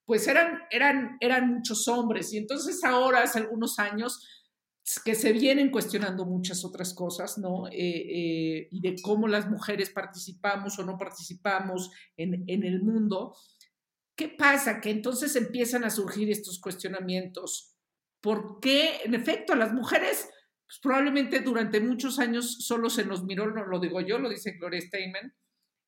Pues 0.05 0.27
eran, 0.27 0.59
eran, 0.69 1.17
eran 1.19 1.51
muchos 1.55 1.87
hombres. 1.87 2.31
Y 2.33 2.37
entonces 2.37 2.83
ahora, 2.83 3.23
hace 3.23 3.39
algunos 3.39 3.79
años, 3.79 4.27
que 5.03 5.15
se 5.15 5.33
vienen 5.33 5.71
cuestionando 5.71 6.25
muchas 6.25 6.63
otras 6.63 6.93
cosas, 6.93 7.39
¿no? 7.39 7.67
Eh, 7.67 7.73
eh, 7.73 8.67
y 8.69 8.81
de 8.81 8.95
cómo 9.01 9.27
las 9.27 9.49
mujeres 9.49 9.89
participamos 9.89 10.77
o 10.77 10.85
no 10.85 10.95
participamos 10.95 11.89
en, 12.17 12.43
en 12.45 12.63
el 12.63 12.83
mundo. 12.83 13.35
¿Qué 14.15 14.29
pasa? 14.29 14.79
Que 14.79 14.91
entonces 14.91 15.35
empiezan 15.35 15.83
a 15.83 15.89
surgir 15.89 16.29
estos 16.31 16.59
cuestionamientos. 16.59 17.75
¿Por 18.21 18.59
qué, 18.59 19.01
en 19.03 19.13
efecto, 19.13 19.53
a 19.53 19.57
las 19.57 19.73
mujeres 19.73 20.29
pues 20.65 20.79
probablemente 20.79 21.41
durante 21.41 21.79
muchos 21.79 22.19
años 22.19 22.57
solo 22.65 22.89
se 22.89 23.05
nos 23.05 23.23
miró, 23.23 23.51
no 23.51 23.65
lo 23.65 23.79
digo 23.79 24.01
yo, 24.01 24.17
lo 24.17 24.29
dice 24.29 24.53
Gloria 24.53 24.81
Steinem, 24.81 25.31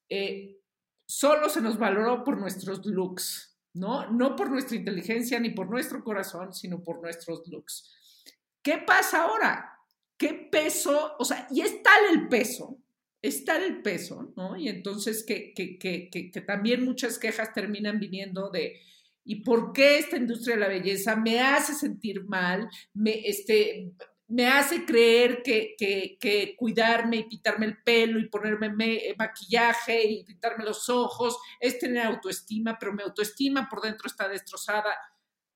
eh, 0.09 0.59
solo 1.07 1.49
se 1.49 1.61
nos 1.61 1.79
valoró 1.79 2.23
por 2.23 2.37
nuestros 2.37 2.85
looks, 2.85 3.57
¿no? 3.73 4.09
No 4.11 4.35
por 4.35 4.51
nuestra 4.51 4.77
inteligencia 4.77 5.39
ni 5.39 5.49
por 5.49 5.69
nuestro 5.69 6.03
corazón, 6.03 6.53
sino 6.53 6.83
por 6.83 7.01
nuestros 7.01 7.47
looks. 7.47 8.23
¿Qué 8.61 8.77
pasa 8.79 9.23
ahora? 9.23 9.73
¿Qué 10.17 10.47
peso? 10.51 11.15
O 11.17 11.25
sea, 11.25 11.47
y 11.49 11.61
es 11.61 11.81
tal 11.81 12.05
el 12.11 12.27
peso, 12.27 12.77
es 13.21 13.45
tal 13.45 13.63
el 13.63 13.81
peso, 13.81 14.33
¿no? 14.35 14.55
Y 14.57 14.69
entonces 14.69 15.23
que, 15.25 15.53
que, 15.53 15.77
que, 15.77 16.09
que 16.09 16.41
también 16.41 16.85
muchas 16.85 17.17
quejas 17.17 17.53
terminan 17.53 17.99
viniendo 17.99 18.49
de, 18.49 18.79
¿y 19.23 19.43
por 19.43 19.73
qué 19.73 19.99
esta 19.99 20.17
industria 20.17 20.55
de 20.55 20.61
la 20.61 20.67
belleza 20.67 21.15
me 21.15 21.41
hace 21.41 21.73
sentir 21.73 22.23
mal? 22.25 22.69
Me, 22.93 23.27
este, 23.27 23.91
me 24.27 24.47
hace 24.47 24.85
creer 24.85 25.41
que, 25.41 25.75
que, 25.77 26.55
cuidarme 26.57 27.17
y 27.17 27.23
pintarme 27.23 27.65
el 27.65 27.81
pelo 27.81 28.19
y 28.19 28.29
ponerme 28.29 28.69
maquillaje 29.17 30.03
y 30.03 30.23
pintarme 30.25 30.65
los 30.65 30.89
ojos 30.89 31.37
es 31.59 31.79
tener 31.79 32.05
autoestima, 32.05 32.77
pero 32.79 32.93
mi 32.93 33.03
autoestima 33.03 33.69
por 33.69 33.81
dentro 33.81 34.07
está 34.07 34.27
destrozada. 34.27 34.93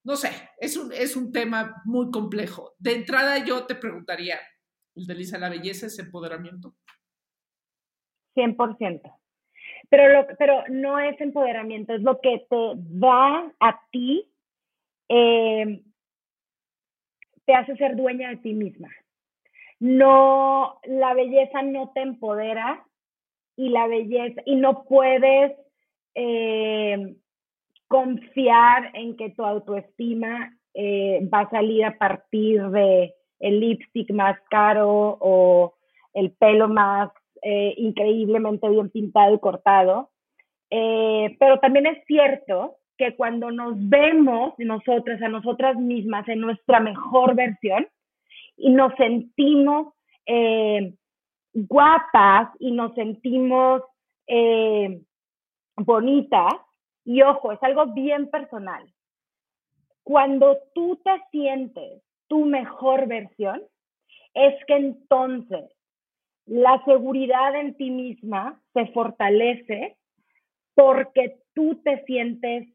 No 0.04 0.16
sé, 0.16 0.50
es 0.58 0.78
un, 0.78 0.92
es 0.94 1.16
un 1.16 1.32
tema 1.32 1.82
muy 1.86 2.10
complejo. 2.12 2.76
De 2.80 2.94
entrada 2.94 3.44
yo 3.44 3.66
te 3.66 3.76
preguntaría, 3.76 4.40
¿el 4.96 5.06
la 5.40 5.50
belleza 5.50 5.88
es 5.88 6.00
empoderamiento? 6.00 6.76
100%. 8.36 9.02
Pero, 9.90 10.14
lo, 10.14 10.28
pero 10.38 10.64
no 10.70 11.00
es 11.00 11.20
empoderamiento, 11.20 11.94
es 11.94 12.02
lo 12.02 12.20
que 12.22 12.46
te 12.50 12.74
da 12.76 13.52
a 13.60 13.82
ti 13.92 14.28
eh, 15.10 15.82
te 17.46 17.54
hace 17.54 17.76
ser 17.76 17.96
dueña 17.96 18.30
de 18.30 18.38
ti 18.38 18.54
misma. 18.54 18.90
No, 19.80 20.80
la 20.86 21.14
belleza 21.14 21.62
no 21.64 21.92
te 21.94 22.02
empodera 22.02 22.86
y 23.58 23.70
la 23.70 23.88
belleza, 23.88 24.42
y 24.46 24.56
no 24.56 24.84
puedes 24.84 25.54
eh, 26.16 27.16
confiar 27.88 28.92
en 28.94 29.18
que 29.18 29.32
tu 29.32 29.44
autoestima 29.44 30.56
eh, 30.74 31.28
va 31.34 31.42
a 31.42 31.50
salir 31.50 31.84
a 31.84 31.98
partir 31.98 32.62
de 32.70 33.14
el 33.40 33.60
lipstick 33.60 34.12
más 34.12 34.40
caro 34.50 35.18
o 35.20 35.76
el 36.14 36.32
pelo 36.32 36.70
más 36.70 37.10
eh, 37.42 37.74
increíblemente 37.78 38.70
bien 38.70 38.90
pintado 38.90 39.34
y 39.36 39.40
cortado. 39.40 40.10
pero 40.70 41.60
también 41.60 41.86
es 41.86 42.04
cierto 42.06 42.78
que 42.98 43.16
cuando 43.16 43.50
nos 43.52 43.74
vemos 43.90 44.54
nosotras 44.60 45.22
a 45.22 45.28
nosotras 45.28 45.76
mismas 45.76 46.28
en 46.28 46.40
nuestra 46.40 46.80
mejor 46.80 47.36
versión 47.36 47.88
y 48.58 48.70
nos 48.70 48.94
sentimos 48.96 49.94
eh, 50.28 50.94
guapas 51.54 52.50
y 52.60 52.72
nos 52.72 52.94
sentimos 52.94 53.82
eh, 54.28 55.02
bonitas, 55.76 56.54
y 57.04 57.22
ojo, 57.24 57.52
es 57.52 57.64
algo 57.64 57.88
bien 57.88 58.30
personal. 58.30 58.88
Cuando 60.04 60.58
tú 60.76 61.02
te 61.04 61.12
sientes 61.32 62.04
tu 62.28 62.46
mejor 62.46 63.08
versión, 63.08 63.62
es 64.34 64.54
que 64.66 64.76
entonces 64.76 65.72
la 66.46 66.84
seguridad 66.86 67.56
en 67.56 67.76
ti 67.76 67.90
misma 67.90 68.60
se 68.74 68.88
fortalece 68.88 69.98
porque 70.74 71.38
tú 71.54 71.82
te 71.84 72.04
sientes 72.06 72.68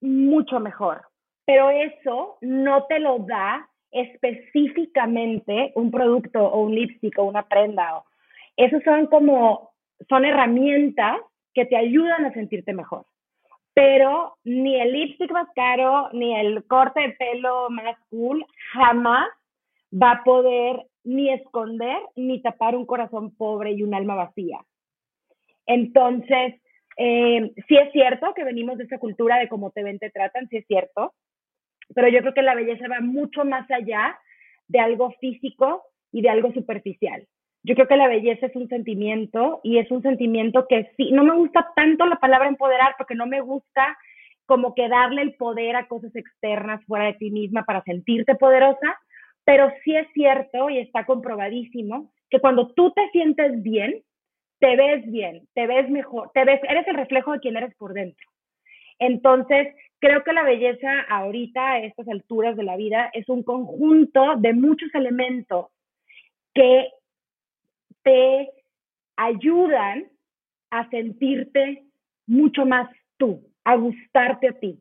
mucho 0.00 0.60
mejor. 0.60 1.02
Pero 1.44 1.70
eso 1.70 2.38
no 2.40 2.84
te 2.86 2.98
lo 2.98 3.18
da 3.20 3.68
específicamente 3.90 5.72
un 5.74 5.90
producto 5.90 6.44
o 6.44 6.62
un 6.62 6.74
lipstick 6.74 7.18
o 7.18 7.24
una 7.24 7.46
prenda. 7.48 8.02
Esos 8.56 8.82
son 8.84 9.06
como, 9.06 9.72
son 10.08 10.24
herramientas 10.24 11.20
que 11.54 11.66
te 11.66 11.76
ayudan 11.76 12.24
a 12.24 12.32
sentirte 12.32 12.72
mejor. 12.72 13.04
Pero 13.74 14.36
ni 14.44 14.80
el 14.80 14.92
lipstick 14.92 15.30
más 15.32 15.48
caro, 15.54 16.08
ni 16.12 16.36
el 16.36 16.64
corte 16.66 17.00
de 17.00 17.10
pelo 17.12 17.70
más 17.70 17.96
cool, 18.10 18.44
jamás 18.72 19.28
va 19.90 20.12
a 20.12 20.24
poder 20.24 20.86
ni 21.04 21.30
esconder 21.32 21.98
ni 22.16 22.42
tapar 22.42 22.76
un 22.76 22.86
corazón 22.86 23.34
pobre 23.34 23.72
y 23.72 23.82
un 23.82 23.94
alma 23.94 24.14
vacía. 24.14 24.60
Entonces, 25.66 26.54
eh, 26.96 27.52
sí 27.68 27.76
es 27.76 27.92
cierto 27.92 28.34
que 28.34 28.44
venimos 28.44 28.78
de 28.78 28.84
esa 28.84 28.98
cultura 28.98 29.38
de 29.38 29.48
cómo 29.48 29.70
te 29.70 29.82
ven, 29.82 29.98
te 29.98 30.10
tratan, 30.10 30.48
sí 30.48 30.58
es 30.58 30.66
cierto, 30.66 31.14
pero 31.94 32.08
yo 32.08 32.20
creo 32.20 32.34
que 32.34 32.42
la 32.42 32.54
belleza 32.54 32.88
va 32.88 33.00
mucho 33.00 33.44
más 33.44 33.70
allá 33.70 34.18
de 34.68 34.80
algo 34.80 35.10
físico 35.20 35.82
y 36.12 36.22
de 36.22 36.30
algo 36.30 36.52
superficial. 36.52 37.26
Yo 37.62 37.74
creo 37.74 37.88
que 37.88 37.96
la 37.96 38.08
belleza 38.08 38.46
es 38.46 38.56
un 38.56 38.68
sentimiento 38.68 39.60
y 39.62 39.78
es 39.78 39.90
un 39.90 40.02
sentimiento 40.02 40.66
que 40.68 40.90
sí, 40.96 41.10
no 41.12 41.24
me 41.24 41.34
gusta 41.34 41.68
tanto 41.76 42.06
la 42.06 42.16
palabra 42.16 42.48
empoderar 42.48 42.94
porque 42.96 43.14
no 43.14 43.26
me 43.26 43.40
gusta 43.40 43.96
como 44.46 44.74
que 44.74 44.88
darle 44.88 45.22
el 45.22 45.34
poder 45.34 45.76
a 45.76 45.86
cosas 45.86 46.14
externas 46.16 46.84
fuera 46.86 47.04
de 47.06 47.14
ti 47.14 47.30
misma 47.30 47.64
para 47.64 47.82
sentirte 47.82 48.34
poderosa, 48.34 48.98
pero 49.44 49.72
sí 49.84 49.94
es 49.96 50.06
cierto 50.12 50.70
y 50.70 50.78
está 50.78 51.04
comprobadísimo 51.04 52.12
que 52.28 52.40
cuando 52.40 52.68
tú 52.74 52.92
te 52.92 53.08
sientes 53.10 53.62
bien, 53.62 54.02
te 54.60 54.76
ves 54.76 55.10
bien, 55.10 55.48
te 55.54 55.66
ves 55.66 55.88
mejor, 55.90 56.30
te 56.32 56.44
ves, 56.44 56.60
eres 56.68 56.86
el 56.86 56.94
reflejo 56.94 57.32
de 57.32 57.40
quien 57.40 57.56
eres 57.56 57.74
por 57.76 57.94
dentro. 57.94 58.28
Entonces, 58.98 59.74
creo 59.98 60.22
que 60.22 60.32
la 60.32 60.42
belleza 60.42 61.00
ahorita, 61.08 61.72
a 61.72 61.78
estas 61.80 62.06
alturas 62.08 62.56
de 62.56 62.64
la 62.64 62.76
vida, 62.76 63.10
es 63.14 63.28
un 63.28 63.42
conjunto 63.42 64.36
de 64.36 64.52
muchos 64.52 64.94
elementos 64.94 65.66
que 66.54 66.88
te 68.02 68.50
ayudan 69.16 70.08
a 70.70 70.88
sentirte 70.90 71.84
mucho 72.26 72.66
más 72.66 72.90
tú, 73.16 73.42
a 73.64 73.76
gustarte 73.76 74.48
a 74.48 74.52
ti. 74.52 74.78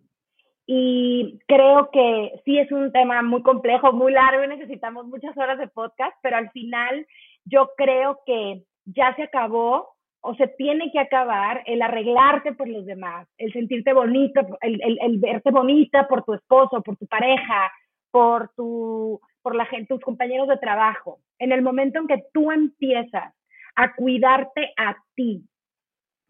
Y 0.72 1.40
creo 1.48 1.90
que 1.90 2.32
sí 2.46 2.60
es 2.60 2.72
un 2.72 2.92
tema 2.92 3.24
muy 3.24 3.42
complejo, 3.42 3.92
muy 3.92 4.12
largo 4.12 4.44
y 4.44 4.50
necesitamos 4.50 5.08
muchas 5.08 5.36
horas 5.36 5.58
de 5.58 5.68
podcast, 5.68 6.16
pero 6.22 6.38
al 6.38 6.52
final 6.52 7.08
yo 7.44 7.72
creo 7.76 8.20
que 8.24 8.62
ya 8.86 9.16
se 9.16 9.24
acabó 9.24 9.96
o 10.22 10.36
se 10.36 10.48
tiene 10.60 10.92
que 10.92 11.00
acabar 11.00 11.64
el 11.66 11.82
arreglarte 11.82 12.54
por 12.54 12.68
los 12.68 12.86
demás, 12.86 13.28
el 13.40 13.52
sentirte 13.52 13.94
bonito, 13.94 14.42
el, 14.62 15.00
el, 15.02 15.18
verte 15.18 15.50
bonita 15.50 16.08
por 16.08 16.24
tu 16.24 16.36
esposo, 16.36 16.84
por 16.84 16.98
tu 16.98 17.08
pareja, 17.08 17.72
por, 18.12 18.52
tu, 18.56 19.20
por 19.42 19.56
la 19.56 19.66
gente, 19.66 19.88
tus 19.88 20.02
compañeros 20.02 20.50
de 20.50 20.58
trabajo. 20.58 21.18
En 21.40 21.52
el 21.52 21.64
momento 21.64 21.98
en 21.98 22.06
que 22.06 22.26
tú 22.32 22.52
empiezas 22.52 23.34
a 23.76 23.96
cuidarte 23.96 24.72
a 24.78 24.96
ti 25.16 25.42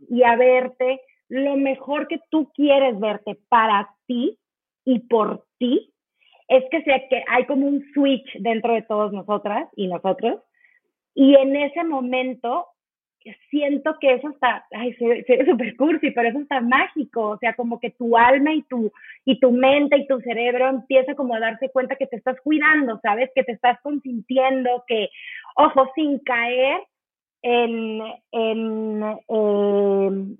y 0.09 0.23
a 0.23 0.37
verte 0.37 1.01
lo 1.27 1.57
mejor 1.57 2.07
que 2.07 2.21
tú 2.29 2.49
quieres 2.55 2.97
verte 3.01 3.37
para 3.49 3.89
y 4.85 4.99
por 5.07 5.45
ti, 5.57 5.93
es 6.47 6.63
que, 6.71 6.81
sea 6.83 7.07
que 7.07 7.23
hay 7.27 7.45
como 7.45 7.67
un 7.67 7.85
switch 7.93 8.27
dentro 8.39 8.73
de 8.73 8.81
todos 8.81 9.13
nosotras 9.13 9.69
y 9.75 9.87
nosotros. 9.87 10.41
Y 11.13 11.35
en 11.35 11.55
ese 11.55 11.83
momento 11.83 12.67
siento 13.49 13.97
que 13.99 14.13
eso 14.13 14.29
está, 14.29 14.65
ay, 14.71 14.93
se, 14.93 15.05
ve 15.05 15.45
súper 15.45 15.75
cursi, 15.75 16.11
pero 16.11 16.29
eso 16.29 16.39
está 16.39 16.61
mágico, 16.61 17.29
o 17.29 17.37
sea, 17.37 17.53
como 17.53 17.79
que 17.79 17.91
tu 17.91 18.17
alma 18.17 18.53
y 18.53 18.63
tu, 18.63 18.91
y 19.25 19.39
tu 19.39 19.51
mente 19.51 19.97
y 19.97 20.07
tu 20.07 20.19
cerebro 20.21 20.67
empieza 20.67 21.15
como 21.15 21.35
a 21.35 21.39
darse 21.39 21.69
cuenta 21.69 21.95
que 21.95 22.07
te 22.07 22.15
estás 22.15 22.39
cuidando, 22.41 22.99
¿sabes? 23.01 23.29
Que 23.35 23.43
te 23.43 23.51
estás 23.51 23.79
consintiendo, 23.81 24.83
que, 24.87 25.09
ojo, 25.55 25.91
sin 25.95 26.19
caer 26.19 26.81
en, 27.41 28.01
en 28.31 29.03
em, 29.27 30.37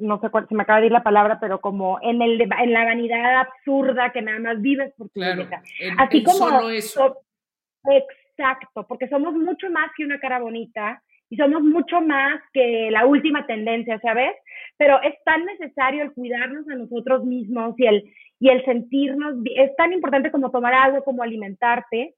no 0.00 0.20
sé 0.20 0.30
cuál, 0.30 0.48
se 0.48 0.54
me 0.54 0.62
acaba 0.62 0.80
de 0.80 0.86
ir 0.86 0.92
la 0.92 1.02
palabra, 1.02 1.38
pero 1.40 1.60
como 1.60 1.98
en, 2.02 2.22
el, 2.22 2.40
en 2.40 2.72
la 2.72 2.84
vanidad 2.84 3.40
absurda 3.40 4.10
que 4.12 4.22
nada 4.22 4.38
más 4.38 4.60
vives 4.60 4.92
por 4.96 5.08
tu 5.08 5.20
claro, 5.20 5.46
Así 5.98 6.22
como... 6.22 6.38
Solo 6.38 6.70
eso. 6.70 7.18
exacto, 7.84 8.86
porque 8.88 9.08
somos 9.08 9.34
mucho 9.34 9.70
más 9.70 9.90
que 9.96 10.04
una 10.04 10.18
cara 10.18 10.40
bonita, 10.40 11.02
y 11.30 11.36
somos 11.36 11.62
mucho 11.62 12.00
más 12.00 12.40
que 12.52 12.90
la 12.90 13.06
última 13.06 13.46
tendencia, 13.46 13.98
¿sabes? 14.00 14.34
Pero 14.76 15.00
es 15.02 15.14
tan 15.24 15.44
necesario 15.46 16.02
el 16.02 16.12
cuidarnos 16.12 16.68
a 16.68 16.74
nosotros 16.74 17.24
mismos 17.24 17.74
y 17.78 17.86
el, 17.86 18.12
y 18.40 18.48
el 18.48 18.64
sentirnos, 18.64 19.36
es 19.54 19.74
tan 19.76 19.92
importante 19.92 20.32
como 20.32 20.50
tomar 20.50 20.74
agua, 20.74 21.04
como 21.04 21.22
alimentarte, 21.22 22.16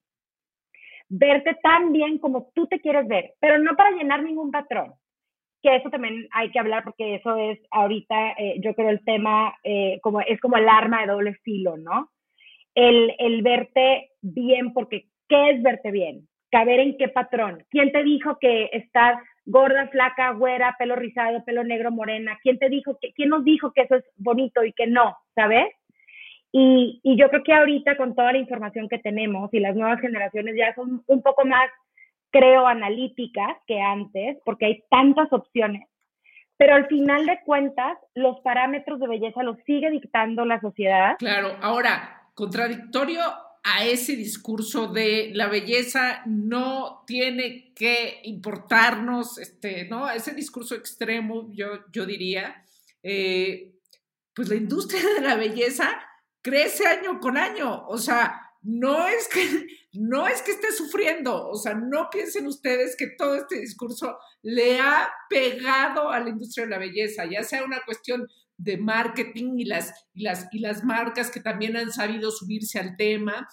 verte 1.10 1.58
tan 1.62 1.92
bien 1.92 2.18
como 2.18 2.50
tú 2.54 2.66
te 2.66 2.80
quieres 2.80 3.06
ver, 3.06 3.34
pero 3.38 3.58
no 3.58 3.76
para 3.76 3.90
llenar 3.90 4.22
ningún 4.22 4.50
patrón, 4.50 4.94
que 5.62 5.76
eso 5.76 5.90
también 5.90 6.28
hay 6.32 6.50
que 6.50 6.58
hablar 6.58 6.84
porque 6.84 7.16
eso 7.16 7.36
es 7.36 7.58
ahorita, 7.70 8.32
eh, 8.32 8.56
yo 8.60 8.74
creo 8.74 8.90
el 8.90 9.04
tema, 9.04 9.54
eh, 9.62 10.00
como, 10.02 10.20
es 10.20 10.40
como 10.40 10.56
el 10.56 10.68
arma 10.68 11.02
de 11.02 11.12
doble 11.12 11.34
filo, 11.42 11.76
¿no? 11.76 12.10
El, 12.74 13.14
el 13.18 13.42
verte 13.42 14.10
bien, 14.20 14.72
porque 14.72 15.06
¿qué 15.28 15.50
es 15.50 15.62
verte 15.62 15.90
bien? 15.90 16.28
caber 16.52 16.80
en 16.80 16.96
qué 16.98 17.08
patrón. 17.08 17.64
¿Quién 17.70 17.90
te 17.90 18.04
dijo 18.04 18.38
que 18.38 18.68
estás 18.72 19.18
gorda, 19.46 19.88
flaca, 19.88 20.32
güera, 20.32 20.76
pelo 20.78 20.94
rizado, 20.94 21.42
pelo 21.44 21.64
negro, 21.64 21.90
morena? 21.90 22.38
¿Quién 22.42 22.58
te 22.58 22.68
dijo 22.68 22.98
que, 23.00 23.12
quién 23.14 23.30
nos 23.30 23.42
dijo 23.42 23.72
que 23.72 23.82
eso 23.82 23.96
es 23.96 24.04
bonito 24.16 24.62
y 24.62 24.72
que 24.72 24.86
no, 24.86 25.16
sabes? 25.34 25.72
Y, 26.52 27.00
y 27.02 27.16
yo 27.16 27.30
creo 27.30 27.42
que 27.42 27.54
ahorita 27.54 27.96
con 27.96 28.14
toda 28.14 28.32
la 28.32 28.38
información 28.38 28.86
que 28.86 28.98
tenemos 28.98 29.52
y 29.54 29.60
las 29.60 29.74
nuevas 29.74 29.98
generaciones 30.00 30.54
ya 30.54 30.74
son 30.74 31.02
un 31.06 31.22
poco 31.22 31.46
más, 31.46 31.70
creo, 32.32 32.66
analíticas 32.66 33.56
que 33.66 33.80
antes, 33.80 34.38
porque 34.44 34.66
hay 34.66 34.84
tantas 34.90 35.32
opciones. 35.32 35.88
Pero 36.56 36.74
al 36.74 36.86
final 36.86 37.26
de 37.26 37.40
cuentas, 37.44 37.98
los 38.14 38.40
parámetros 38.40 38.98
de 39.00 39.08
belleza 39.08 39.42
los 39.42 39.58
sigue 39.66 39.90
dictando 39.90 40.44
la 40.44 40.60
sociedad. 40.60 41.16
Claro, 41.18 41.56
ahora, 41.60 42.22
contradictorio 42.34 43.20
a 43.64 43.84
ese 43.84 44.16
discurso 44.16 44.88
de 44.88 45.30
la 45.34 45.46
belleza 45.46 46.22
no 46.26 47.04
tiene 47.06 47.72
que 47.74 48.20
importarnos, 48.24 49.38
este, 49.38 49.88
¿no? 49.88 50.10
ese 50.10 50.34
discurso 50.34 50.74
extremo, 50.74 51.48
yo, 51.52 51.84
yo 51.92 52.04
diría, 52.04 52.64
eh, 53.02 53.74
pues 54.34 54.48
la 54.48 54.56
industria 54.56 55.02
de 55.14 55.20
la 55.20 55.36
belleza 55.36 55.88
crece 56.40 56.86
año 56.86 57.20
con 57.20 57.36
año, 57.36 57.86
o 57.86 57.98
sea, 57.98 58.51
no 58.62 59.06
es 59.06 59.28
que 59.28 59.66
no 59.92 60.26
es 60.26 60.40
que 60.42 60.52
esté 60.52 60.72
sufriendo, 60.72 61.48
o 61.48 61.56
sea, 61.56 61.74
no 61.74 62.08
piensen 62.10 62.46
ustedes 62.46 62.96
que 62.96 63.08
todo 63.08 63.34
este 63.36 63.60
discurso 63.60 64.16
le 64.40 64.80
ha 64.80 65.10
pegado 65.28 66.10
a 66.10 66.20
la 66.20 66.30
industria 66.30 66.64
de 66.64 66.70
la 66.70 66.78
belleza, 66.78 67.26
ya 67.26 67.42
sea 67.42 67.64
una 67.64 67.80
cuestión 67.84 68.26
de 68.56 68.78
marketing 68.78 69.58
y 69.58 69.64
las, 69.64 69.92
y 70.14 70.22
las, 70.22 70.46
y 70.52 70.60
las 70.60 70.84
marcas 70.84 71.30
que 71.30 71.40
también 71.40 71.76
han 71.76 71.92
sabido 71.92 72.30
subirse 72.30 72.78
al 72.78 72.96
tema. 72.96 73.48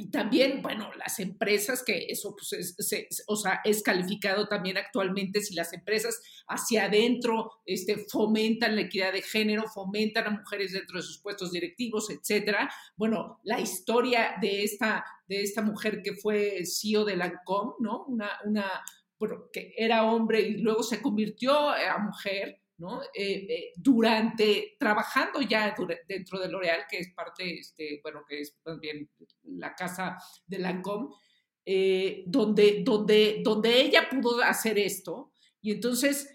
Y 0.00 0.06
también, 0.10 0.62
bueno, 0.62 0.90
las 0.96 1.20
empresas, 1.20 1.82
que 1.84 2.06
eso 2.08 2.34
pues 2.34 2.54
es, 2.54 3.22
o 3.26 3.36
sea, 3.36 3.60
es 3.62 3.82
calificado 3.82 4.48
también 4.48 4.78
actualmente 4.78 5.42
si 5.42 5.54
las 5.54 5.74
empresas 5.74 6.22
hacia 6.48 6.86
adentro 6.86 7.50
este, 7.66 8.06
fomentan 8.08 8.76
la 8.76 8.80
equidad 8.80 9.12
de 9.12 9.20
género, 9.20 9.64
fomentan 9.68 10.26
a 10.26 10.30
mujeres 10.30 10.72
dentro 10.72 10.96
de 10.96 11.02
sus 11.02 11.18
puestos 11.18 11.52
directivos, 11.52 12.08
etcétera. 12.08 12.70
Bueno, 12.96 13.40
la 13.44 13.60
historia 13.60 14.36
de 14.40 14.64
esta, 14.64 15.04
de 15.28 15.42
esta 15.42 15.60
mujer 15.60 16.00
que 16.02 16.14
fue 16.14 16.62
CEO 16.64 17.04
de 17.04 17.16
Lancôme, 17.16 17.74
¿no? 17.80 18.06
Una, 18.06 18.30
una, 18.46 18.82
bueno, 19.18 19.50
que 19.52 19.74
era 19.76 20.10
hombre 20.10 20.40
y 20.40 20.56
luego 20.62 20.82
se 20.82 21.02
convirtió 21.02 21.68
a 21.68 21.98
mujer, 21.98 22.59
¿no? 22.80 23.02
Eh, 23.14 23.46
eh, 23.48 23.72
durante, 23.76 24.76
trabajando 24.78 25.42
ya 25.42 25.76
dentro 26.08 26.40
de 26.40 26.48
L'Oreal, 26.48 26.86
que 26.88 26.98
es 26.98 27.12
parte, 27.12 27.58
este, 27.58 28.00
bueno, 28.02 28.24
que 28.26 28.40
es 28.40 28.56
también 28.62 29.08
la 29.42 29.74
casa 29.74 30.16
de 30.46 30.58
Lancôme, 30.58 31.14
eh, 31.66 32.24
donde, 32.26 32.82
donde, 32.82 33.42
donde 33.44 33.82
ella 33.82 34.08
pudo 34.08 34.42
hacer 34.42 34.78
esto. 34.78 35.30
Y 35.60 35.72
entonces, 35.72 36.26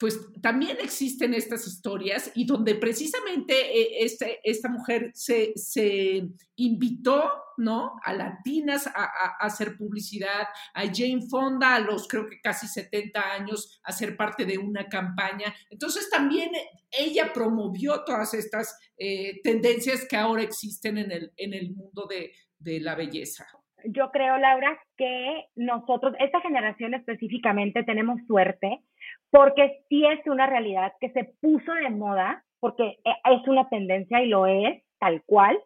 pues 0.00 0.18
también 0.40 0.78
existen 0.80 1.34
estas 1.34 1.66
historias 1.66 2.32
y 2.34 2.46
donde 2.46 2.74
precisamente 2.74 4.02
este, 4.02 4.40
esta 4.42 4.70
mujer 4.70 5.10
se, 5.12 5.52
se 5.56 6.26
invitó 6.56 7.30
¿no? 7.58 7.96
A 8.02 8.14
latinas 8.14 8.86
a, 8.86 9.36
hacer 9.38 9.76
publicidad, 9.76 10.48
a 10.72 10.82
Jane 10.86 11.20
Fonda 11.28 11.74
a 11.74 11.80
los 11.80 12.08
creo 12.08 12.26
que 12.26 12.40
casi 12.40 12.66
70 12.66 13.20
años 13.34 13.80
a 13.84 13.92
ser 13.92 14.16
parte 14.16 14.46
de 14.46 14.56
una 14.56 14.88
campaña. 14.88 15.54
Entonces 15.68 16.08
también 16.08 16.50
ella 16.90 17.32
promovió 17.34 18.02
todas 18.04 18.32
estas 18.32 18.78
eh, 18.96 19.42
tendencias 19.42 20.06
que 20.08 20.16
ahora 20.16 20.42
existen 20.42 20.96
en 20.96 21.12
el, 21.12 21.32
en 21.36 21.52
el 21.52 21.74
mundo 21.74 22.06
de, 22.08 22.32
de 22.58 22.80
la 22.80 22.94
belleza. 22.94 23.46
Yo 23.84 24.10
creo, 24.10 24.38
Laura, 24.38 24.78
que 24.96 25.44
nosotros, 25.56 26.14
esta 26.18 26.40
generación 26.40 26.94
específicamente, 26.94 27.82
tenemos 27.82 28.20
suerte 28.26 28.82
porque 29.30 29.82
sí 29.88 30.04
es 30.04 30.20
una 30.26 30.46
realidad 30.46 30.92
que 31.00 31.10
se 31.10 31.24
puso 31.40 31.72
de 31.74 31.90
moda, 31.90 32.44
porque 32.58 32.98
eh, 33.04 33.14
es 33.30 33.46
una 33.48 33.68
tendencia 33.68 34.22
y 34.22 34.28
lo 34.28 34.46
es, 34.46 34.82
tal 34.98 35.22
cual, 35.24 35.58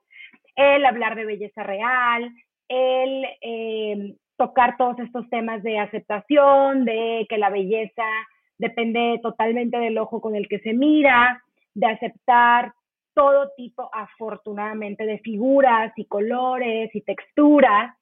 el 0.57 0.85
hablar 0.85 1.17
de 1.17 1.25
belleza 1.25 1.63
real, 1.63 2.31
el 2.69 3.27
eh, 3.41 4.15
tocar 4.37 4.77
todos 4.77 4.99
estos 4.99 5.29
temas 5.31 5.63
de 5.63 5.79
aceptación, 5.79 6.85
de 6.85 7.27
que 7.29 7.39
la 7.39 7.51
belleza 7.51 8.05
depende 8.59 9.19
totalmente 9.23 9.79
del 9.79 9.99
ojo 9.99 10.21
con 10.21 10.37
el 10.37 10.49
que 10.49 10.61
se 10.61 10.73
mira, 10.73 11.43
de 11.75 11.87
aceptar 11.87 12.73
todo 13.15 13.51
tipo, 13.57 13.89
afortunadamente, 13.93 15.07
de 15.07 15.19
figuras 15.19 15.93
y 15.97 16.05
colores 16.07 16.91
y 16.95 17.01
texturas, 17.03 17.97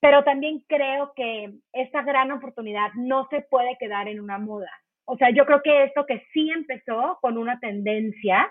pero 0.00 0.24
también 0.24 0.64
creo 0.66 1.12
que 1.14 1.52
esta 1.72 2.02
gran 2.02 2.32
oportunidad 2.32 2.90
no 2.94 3.28
se 3.30 3.42
puede 3.42 3.76
quedar 3.78 4.08
en 4.08 4.20
una 4.20 4.38
moda. 4.38 4.70
O 5.12 5.16
sea, 5.16 5.30
yo 5.30 5.44
creo 5.44 5.60
que 5.60 5.84
esto 5.84 6.06
que 6.06 6.24
sí 6.32 6.50
empezó 6.50 7.18
con 7.20 7.36
una 7.36 7.58
tendencia, 7.58 8.48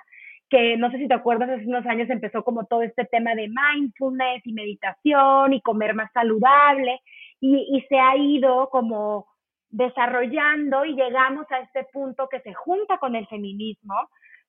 que 0.50 0.76
no 0.76 0.92
sé 0.92 0.98
si 0.98 1.08
te 1.08 1.14
acuerdas, 1.14 1.50
hace 1.50 1.66
unos 1.66 1.86
años 1.86 2.10
empezó 2.10 2.44
como 2.44 2.66
todo 2.66 2.82
este 2.82 3.06
tema 3.06 3.34
de 3.34 3.48
mindfulness 3.48 4.46
y 4.46 4.52
meditación 4.52 5.54
y 5.54 5.62
comer 5.62 5.94
más 5.94 6.12
saludable 6.12 7.00
y, 7.40 7.86
se 7.88 7.98
ha 7.98 8.18
ido 8.18 8.70
como 8.72 9.28
desarrollando 9.70 10.84
y 10.84 10.96
llegamos 10.96 11.50
a 11.50 11.60
este 11.60 11.86
punto 11.94 12.28
que 12.28 12.42
se 12.42 12.54
junta 12.54 12.98
con 12.98 13.16
el 13.16 13.26
feminismo, 13.28 13.96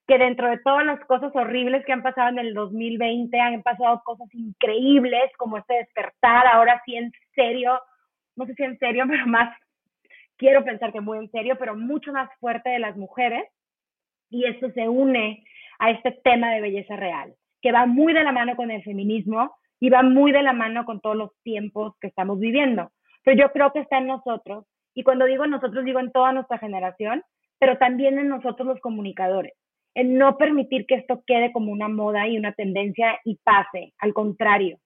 que 0.08 0.18
dentro 0.18 0.48
de 0.50 0.58
todas 0.58 0.84
las 0.84 0.98
cosas 1.04 1.30
horribles 1.36 1.84
que 1.84 1.92
han 1.92 2.02
pasado 2.02 2.30
en 2.30 2.40
el 2.40 2.54
2020 2.54 3.38
han 3.38 3.62
pasado 3.62 4.02
cosas 4.04 4.26
increíbles 4.34 5.30
como 5.36 5.58
este 5.58 5.74
despertar, 5.74 6.48
ahora 6.48 6.82
sí 6.84 6.96
en 6.96 7.12
serio, 7.36 7.78
no 8.34 8.46
sé 8.46 8.54
si 8.54 8.64
en 8.64 8.78
serio, 8.80 9.04
pero 9.08 9.28
más, 9.28 9.56
quiero 10.40 10.64
pensar 10.64 10.90
que 10.90 11.02
muy 11.02 11.18
en 11.18 11.30
serio, 11.30 11.56
pero 11.58 11.76
mucho 11.76 12.12
más 12.12 12.30
fuerte 12.40 12.70
de 12.70 12.78
las 12.78 12.96
mujeres. 12.96 13.44
Y 14.30 14.46
esto 14.46 14.70
se 14.72 14.88
une 14.88 15.44
a 15.78 15.90
este 15.90 16.12
tema 16.24 16.50
de 16.52 16.62
belleza 16.62 16.96
real, 16.96 17.34
que 17.60 17.72
va 17.72 17.86
muy 17.86 18.12
de 18.14 18.24
la 18.24 18.32
mano 18.32 18.56
con 18.56 18.70
el 18.70 18.82
feminismo 18.82 19.54
y 19.78 19.90
va 19.90 20.02
muy 20.02 20.32
de 20.32 20.42
la 20.42 20.52
mano 20.52 20.84
con 20.84 21.00
todos 21.00 21.16
los 21.16 21.30
tiempos 21.42 21.94
que 22.00 22.08
estamos 22.08 22.38
viviendo. 22.38 22.90
Pero 23.22 23.36
yo 23.36 23.52
creo 23.52 23.72
que 23.72 23.80
está 23.80 23.98
en 23.98 24.06
nosotros, 24.06 24.64
y 24.94 25.02
cuando 25.02 25.26
digo 25.26 25.46
nosotros 25.46 25.84
digo 25.84 26.00
en 26.00 26.10
toda 26.10 26.32
nuestra 26.32 26.58
generación, 26.58 27.22
pero 27.58 27.76
también 27.76 28.18
en 28.18 28.28
nosotros 28.28 28.66
los 28.66 28.80
comunicadores, 28.80 29.52
en 29.94 30.16
no 30.16 30.38
permitir 30.38 30.86
que 30.86 30.94
esto 30.94 31.22
quede 31.26 31.52
como 31.52 31.70
una 31.70 31.88
moda 31.88 32.26
y 32.28 32.38
una 32.38 32.52
tendencia 32.52 33.18
y 33.24 33.36
pase, 33.44 33.92
al 33.98 34.14
contrario. 34.14 34.78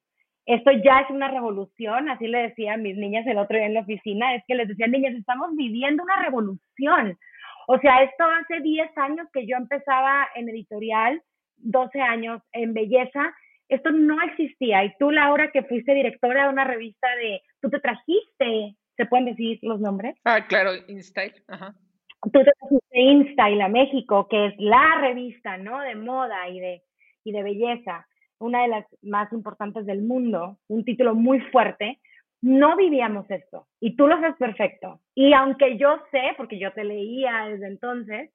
Esto 0.46 0.70
ya 0.72 1.00
es 1.00 1.10
una 1.10 1.28
revolución, 1.28 2.08
así 2.10 2.26
le 2.26 2.48
decía 2.48 2.74
a 2.74 2.76
mis 2.76 2.96
niñas 2.96 3.26
el 3.26 3.38
otro 3.38 3.56
día 3.56 3.66
en 3.66 3.74
la 3.74 3.80
oficina, 3.80 4.34
es 4.34 4.42
que 4.46 4.54
les 4.54 4.68
decía, 4.68 4.86
niñas, 4.86 5.14
estamos 5.14 5.56
viviendo 5.56 6.02
una 6.02 6.22
revolución. 6.22 7.18
O 7.66 7.78
sea, 7.78 8.02
esto 8.02 8.24
hace 8.24 8.60
10 8.60 8.90
años 8.98 9.26
que 9.32 9.46
yo 9.46 9.56
empezaba 9.56 10.28
en 10.34 10.50
editorial, 10.50 11.22
12 11.56 12.00
años 12.00 12.42
en 12.52 12.74
belleza, 12.74 13.34
esto 13.68 13.90
no 13.90 14.20
existía. 14.22 14.84
Y 14.84 14.92
tú, 14.98 15.10
Laura, 15.10 15.50
que 15.50 15.62
fuiste 15.62 15.94
directora 15.94 16.44
de 16.44 16.52
una 16.52 16.64
revista 16.64 17.08
de, 17.16 17.40
tú 17.62 17.70
te 17.70 17.80
trajiste, 17.80 18.76
¿se 18.96 19.06
pueden 19.06 19.26
decir 19.26 19.58
los 19.62 19.80
nombres? 19.80 20.14
Ah, 20.24 20.46
claro, 20.46 20.72
InStyle, 20.88 21.42
ajá. 21.48 21.74
Tú 22.22 22.30
te 22.30 22.44
trajiste 22.44 23.00
InStyle 23.00 23.62
a 23.62 23.68
México, 23.68 24.28
que 24.28 24.46
es 24.46 24.54
la 24.58 24.98
revista, 25.00 25.56
¿no? 25.56 25.80
De 25.80 25.94
moda 25.94 26.48
y 26.48 26.60
de, 26.60 26.82
y 27.24 27.32
de 27.32 27.42
belleza, 27.42 28.06
una 28.38 28.62
de 28.62 28.68
las 28.68 28.86
más 29.02 29.32
importantes 29.32 29.86
del 29.86 30.02
mundo, 30.02 30.58
un 30.68 30.84
título 30.84 31.14
muy 31.14 31.40
fuerte. 31.52 32.00
No 32.42 32.76
vivíamos 32.76 33.30
esto 33.30 33.66
y 33.80 33.96
tú 33.96 34.06
lo 34.06 34.16
sabes 34.16 34.36
perfecto. 34.36 35.00
Y 35.14 35.32
aunque 35.32 35.78
yo 35.78 35.96
sé, 36.10 36.34
porque 36.36 36.58
yo 36.58 36.72
te 36.72 36.84
leía 36.84 37.46
desde 37.46 37.68
entonces, 37.68 38.30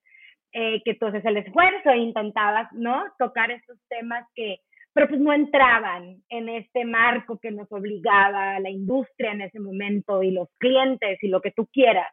eh, 0.51 0.81
que 0.83 0.95
tú 0.95 1.05
haces 1.05 1.23
el 1.25 1.37
esfuerzo 1.37 1.91
e 1.91 1.97
intentabas, 1.97 2.71
¿no? 2.73 3.03
Tocar 3.19 3.51
estos 3.51 3.77
temas 3.87 4.25
que, 4.33 4.61
pero 4.93 5.07
pues 5.07 5.21
no 5.21 5.31
entraban 5.31 6.23
en 6.27 6.49
este 6.49 6.85
marco 6.85 7.37
que 7.37 7.51
nos 7.51 7.71
obligaba 7.71 8.59
la 8.59 8.69
industria 8.71 9.33
en 9.33 9.41
ese 9.41 9.59
momento 9.59 10.23
y 10.23 10.31
los 10.31 10.49
clientes 10.57 11.21
y 11.21 11.27
lo 11.27 11.39
que 11.39 11.51
tú 11.51 11.67
quieras. 11.71 12.07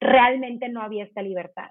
Realmente 0.00 0.70
no 0.70 0.80
había 0.80 1.04
esta 1.04 1.20
libertad. 1.20 1.70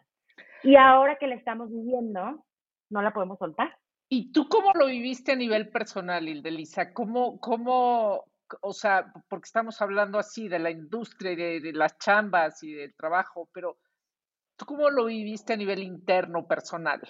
Y 0.62 0.76
ahora 0.76 1.16
que 1.16 1.28
la 1.28 1.36
estamos 1.36 1.72
viviendo, 1.72 2.44
no 2.92 3.02
la 3.02 3.12
podemos 3.12 3.40
soltar. 3.40 3.76
¿Y 4.16 4.32
tú 4.32 4.48
cómo 4.48 4.72
lo 4.74 4.86
viviste 4.86 5.34
a 5.34 5.36
nivel 5.36 5.68
personal, 5.68 6.26
Ildelisa? 6.26 6.94
¿Cómo, 6.94 7.38
cómo, 7.42 8.24
o 8.62 8.72
sea, 8.72 9.12
porque 9.28 9.44
estamos 9.44 9.82
hablando 9.82 10.18
así 10.18 10.48
de 10.48 10.58
la 10.58 10.72
industria 10.72 11.34
y 11.34 11.36
de, 11.36 11.60
de 11.60 11.74
las 11.74 11.98
chambas 11.98 12.64
y 12.64 12.72
del 12.72 12.96
trabajo, 12.96 13.50
pero 13.52 13.78
¿tú 14.56 14.66
cómo 14.66 14.90
lo 14.90 15.04
viviste 15.08 15.52
a 15.52 15.58
nivel 15.58 15.84
interno, 15.84 16.48
personal? 16.48 17.02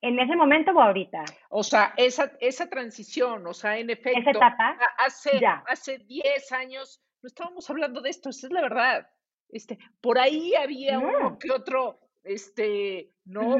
¿En 0.00 0.18
ese 0.18 0.34
momento 0.34 0.70
o 0.70 0.80
ahorita? 0.80 1.22
O 1.50 1.62
sea, 1.62 1.92
esa, 1.98 2.32
esa 2.40 2.70
transición, 2.70 3.46
o 3.46 3.52
sea, 3.52 3.76
en 3.76 3.90
efecto, 3.90 4.18
esa 4.18 4.30
etapa, 4.30 4.78
hace, 4.96 5.38
hace 5.66 5.98
10 5.98 6.52
años 6.52 7.02
no 7.22 7.26
estábamos 7.26 7.68
hablando 7.68 8.00
de 8.00 8.08
esto, 8.08 8.30
esa 8.30 8.46
es 8.46 8.52
la 8.54 8.62
verdad. 8.62 9.06
Este, 9.50 9.78
por 10.00 10.18
ahí 10.18 10.54
había 10.54 10.98
uno 10.98 11.38
que 11.38 11.52
otro, 11.52 12.00
este, 12.24 13.12
¿no? 13.26 13.58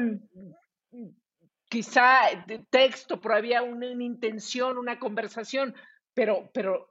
Quizá 1.69 2.43
de 2.47 2.59
texto, 2.69 3.19
pero 3.19 3.35
había 3.35 3.61
una, 3.61 3.87
intención, 3.87 4.77
una 4.77 4.99
conversación, 4.99 5.75
pero, 6.13 6.49
pero 6.53 6.89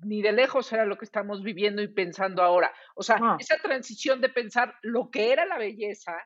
ni 0.00 0.22
de 0.22 0.32
lejos 0.32 0.72
era 0.72 0.86
lo 0.86 0.96
que 0.96 1.04
estamos 1.04 1.42
viviendo 1.42 1.82
y 1.82 1.88
pensando 1.88 2.42
ahora. 2.42 2.72
O 2.94 3.02
sea, 3.02 3.36
esa 3.38 3.58
transición 3.58 4.20
de 4.20 4.28
pensar 4.28 4.74
lo 4.82 5.10
que 5.10 5.32
era 5.32 5.44
la 5.44 5.58
belleza, 5.58 6.16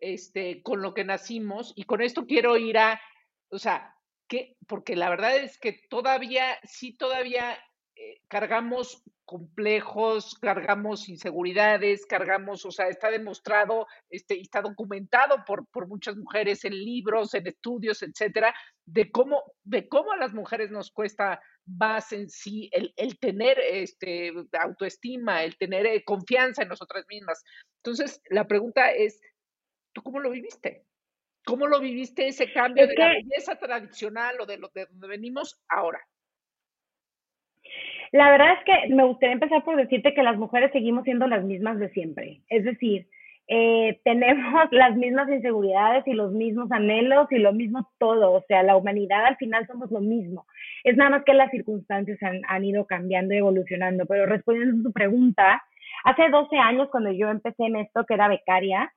este, 0.00 0.62
con 0.62 0.82
lo 0.82 0.92
que 0.94 1.04
nacimos, 1.04 1.72
y 1.76 1.84
con 1.84 2.02
esto 2.02 2.26
quiero 2.26 2.56
ir 2.56 2.78
a, 2.78 3.00
o 3.50 3.58
sea, 3.58 3.94
que, 4.26 4.56
porque 4.66 4.96
la 4.96 5.10
verdad 5.10 5.36
es 5.36 5.58
que 5.58 5.80
todavía, 5.88 6.58
sí, 6.64 6.96
todavía 6.96 7.58
eh, 7.96 8.22
cargamos 8.28 9.02
complejos, 9.30 10.34
cargamos 10.40 11.08
inseguridades, 11.08 12.04
cargamos, 12.04 12.66
o 12.66 12.72
sea, 12.72 12.88
está 12.88 13.10
demostrado, 13.10 13.86
este, 14.08 14.34
y 14.34 14.40
está 14.40 14.60
documentado 14.60 15.44
por, 15.46 15.68
por 15.68 15.86
muchas 15.86 16.16
mujeres 16.16 16.64
en 16.64 16.74
libros, 16.74 17.32
en 17.34 17.46
estudios, 17.46 18.02
etcétera, 18.02 18.52
de 18.84 19.12
cómo, 19.12 19.54
de 19.62 19.88
cómo 19.88 20.10
a 20.10 20.16
las 20.16 20.32
mujeres 20.32 20.72
nos 20.72 20.90
cuesta 20.90 21.40
más 21.64 22.12
en 22.12 22.28
sí 22.28 22.68
el, 22.72 22.92
el 22.96 23.20
tener 23.20 23.60
este, 23.60 24.32
autoestima, 24.58 25.44
el 25.44 25.56
tener 25.56 25.86
eh, 25.86 26.02
confianza 26.04 26.62
en 26.62 26.68
nosotras 26.68 27.04
mismas. 27.08 27.44
Entonces, 27.84 28.20
la 28.30 28.48
pregunta 28.48 28.90
es, 28.90 29.20
¿Tú 29.92 30.02
cómo 30.02 30.20
lo 30.20 30.30
viviste? 30.30 30.84
¿Cómo 31.44 31.66
lo 31.66 31.80
viviste 31.80 32.28
ese 32.28 32.52
cambio 32.52 32.86
de 32.86 32.94
la 32.94 33.08
belleza 33.08 33.56
tradicional 33.56 34.40
o 34.40 34.46
de, 34.46 34.58
lo, 34.58 34.68
de 34.68 34.86
donde 34.86 35.08
venimos 35.08 35.60
ahora? 35.68 36.00
La 38.12 38.30
verdad 38.30 38.54
es 38.58 38.64
que 38.64 38.94
me 38.94 39.04
gustaría 39.04 39.34
empezar 39.34 39.62
por 39.62 39.76
decirte 39.76 40.14
que 40.14 40.22
las 40.22 40.36
mujeres 40.36 40.72
seguimos 40.72 41.04
siendo 41.04 41.26
las 41.28 41.44
mismas 41.44 41.78
de 41.78 41.90
siempre. 41.90 42.40
Es 42.48 42.64
decir, 42.64 43.06
eh, 43.46 44.00
tenemos 44.04 44.68
las 44.72 44.96
mismas 44.96 45.28
inseguridades 45.28 46.06
y 46.06 46.14
los 46.14 46.32
mismos 46.32 46.70
anhelos 46.72 47.28
y 47.30 47.38
lo 47.38 47.52
mismo 47.52 47.88
todo. 47.98 48.32
O 48.32 48.44
sea, 48.48 48.62
la 48.62 48.76
humanidad 48.76 49.26
al 49.26 49.36
final 49.36 49.66
somos 49.66 49.90
lo 49.92 50.00
mismo. 50.00 50.46
Es 50.82 50.96
nada 50.96 51.10
más 51.10 51.24
que 51.24 51.34
las 51.34 51.50
circunstancias 51.50 52.20
han, 52.22 52.40
han 52.48 52.64
ido 52.64 52.86
cambiando 52.86 53.34
y 53.34 53.38
evolucionando. 53.38 54.06
Pero 54.06 54.26
respondiendo 54.26 54.80
a 54.80 54.84
tu 54.84 54.92
pregunta, 54.92 55.62
hace 56.04 56.28
12 56.30 56.56
años 56.56 56.88
cuando 56.90 57.12
yo 57.12 57.28
empecé 57.28 57.64
en 57.64 57.76
esto, 57.76 58.04
que 58.06 58.14
era 58.14 58.28
becaria, 58.28 58.92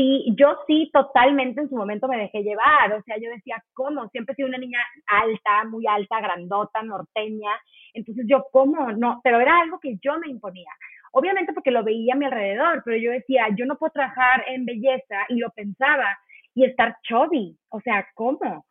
sí, 0.00 0.34
yo 0.34 0.56
sí 0.66 0.90
totalmente 0.92 1.60
en 1.60 1.68
su 1.68 1.76
momento 1.76 2.08
me 2.08 2.16
dejé 2.16 2.42
llevar, 2.42 2.92
o 2.94 3.02
sea, 3.02 3.18
yo 3.18 3.28
decía, 3.30 3.62
¿cómo? 3.74 4.08
Siempre 4.08 4.32
he 4.32 4.36
sido 4.36 4.48
una 4.48 4.56
niña 4.56 4.78
alta, 5.06 5.64
muy 5.68 5.86
alta, 5.86 6.20
grandota, 6.20 6.82
norteña, 6.82 7.50
entonces 7.92 8.24
yo, 8.26 8.46
¿cómo? 8.50 8.92
No, 8.92 9.20
pero 9.22 9.40
era 9.40 9.60
algo 9.60 9.78
que 9.78 9.96
yo 10.02 10.18
me 10.18 10.28
imponía. 10.28 10.70
Obviamente 11.12 11.52
porque 11.52 11.70
lo 11.70 11.84
veía 11.84 12.14
a 12.14 12.16
mi 12.16 12.24
alrededor, 12.24 12.82
pero 12.84 12.96
yo 12.96 13.10
decía, 13.10 13.48
yo 13.58 13.66
no 13.66 13.76
puedo 13.76 13.92
trabajar 13.92 14.44
en 14.48 14.64
belleza 14.64 15.26
y 15.28 15.36
lo 15.36 15.50
pensaba 15.50 16.18
y 16.54 16.64
estar 16.64 16.96
chubby, 17.02 17.58
o 17.68 17.80
sea, 17.80 18.06
¿cómo? 18.14 18.64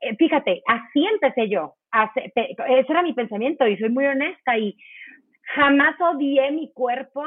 Eh, 0.00 0.16
fíjate, 0.16 0.62
así 0.66 1.06
empecé 1.06 1.48
yo, 1.48 1.74
ese 2.26 2.92
era 2.92 3.02
mi 3.02 3.12
pensamiento 3.12 3.66
y 3.68 3.76
soy 3.76 3.90
muy 3.90 4.06
honesta 4.06 4.58
y 4.58 4.76
jamás 5.54 5.94
odié 6.00 6.50
mi 6.50 6.72
cuerpo, 6.72 7.22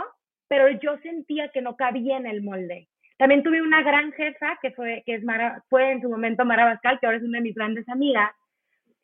pero 0.49 0.69
yo 0.81 0.97
sentía 0.97 1.49
que 1.49 1.61
no 1.61 1.77
cabía 1.77 2.17
en 2.17 2.25
el 2.25 2.41
molde. 2.41 2.87
También 3.17 3.43
tuve 3.43 3.61
una 3.61 3.81
gran 3.81 4.11
jefa 4.13 4.57
que 4.61 4.71
fue, 4.71 5.03
que 5.05 5.15
es 5.15 5.23
Mara, 5.23 5.63
fue 5.69 5.91
en 5.91 6.01
su 6.01 6.09
momento 6.09 6.45
Mara 6.45 6.65
Bascal, 6.65 6.99
que 6.99 7.07
ahora 7.07 7.17
es 7.17 7.23
una 7.23 7.39
de 7.39 7.43
mis 7.43 7.55
grandes 7.55 7.87
amigas. 7.89 8.31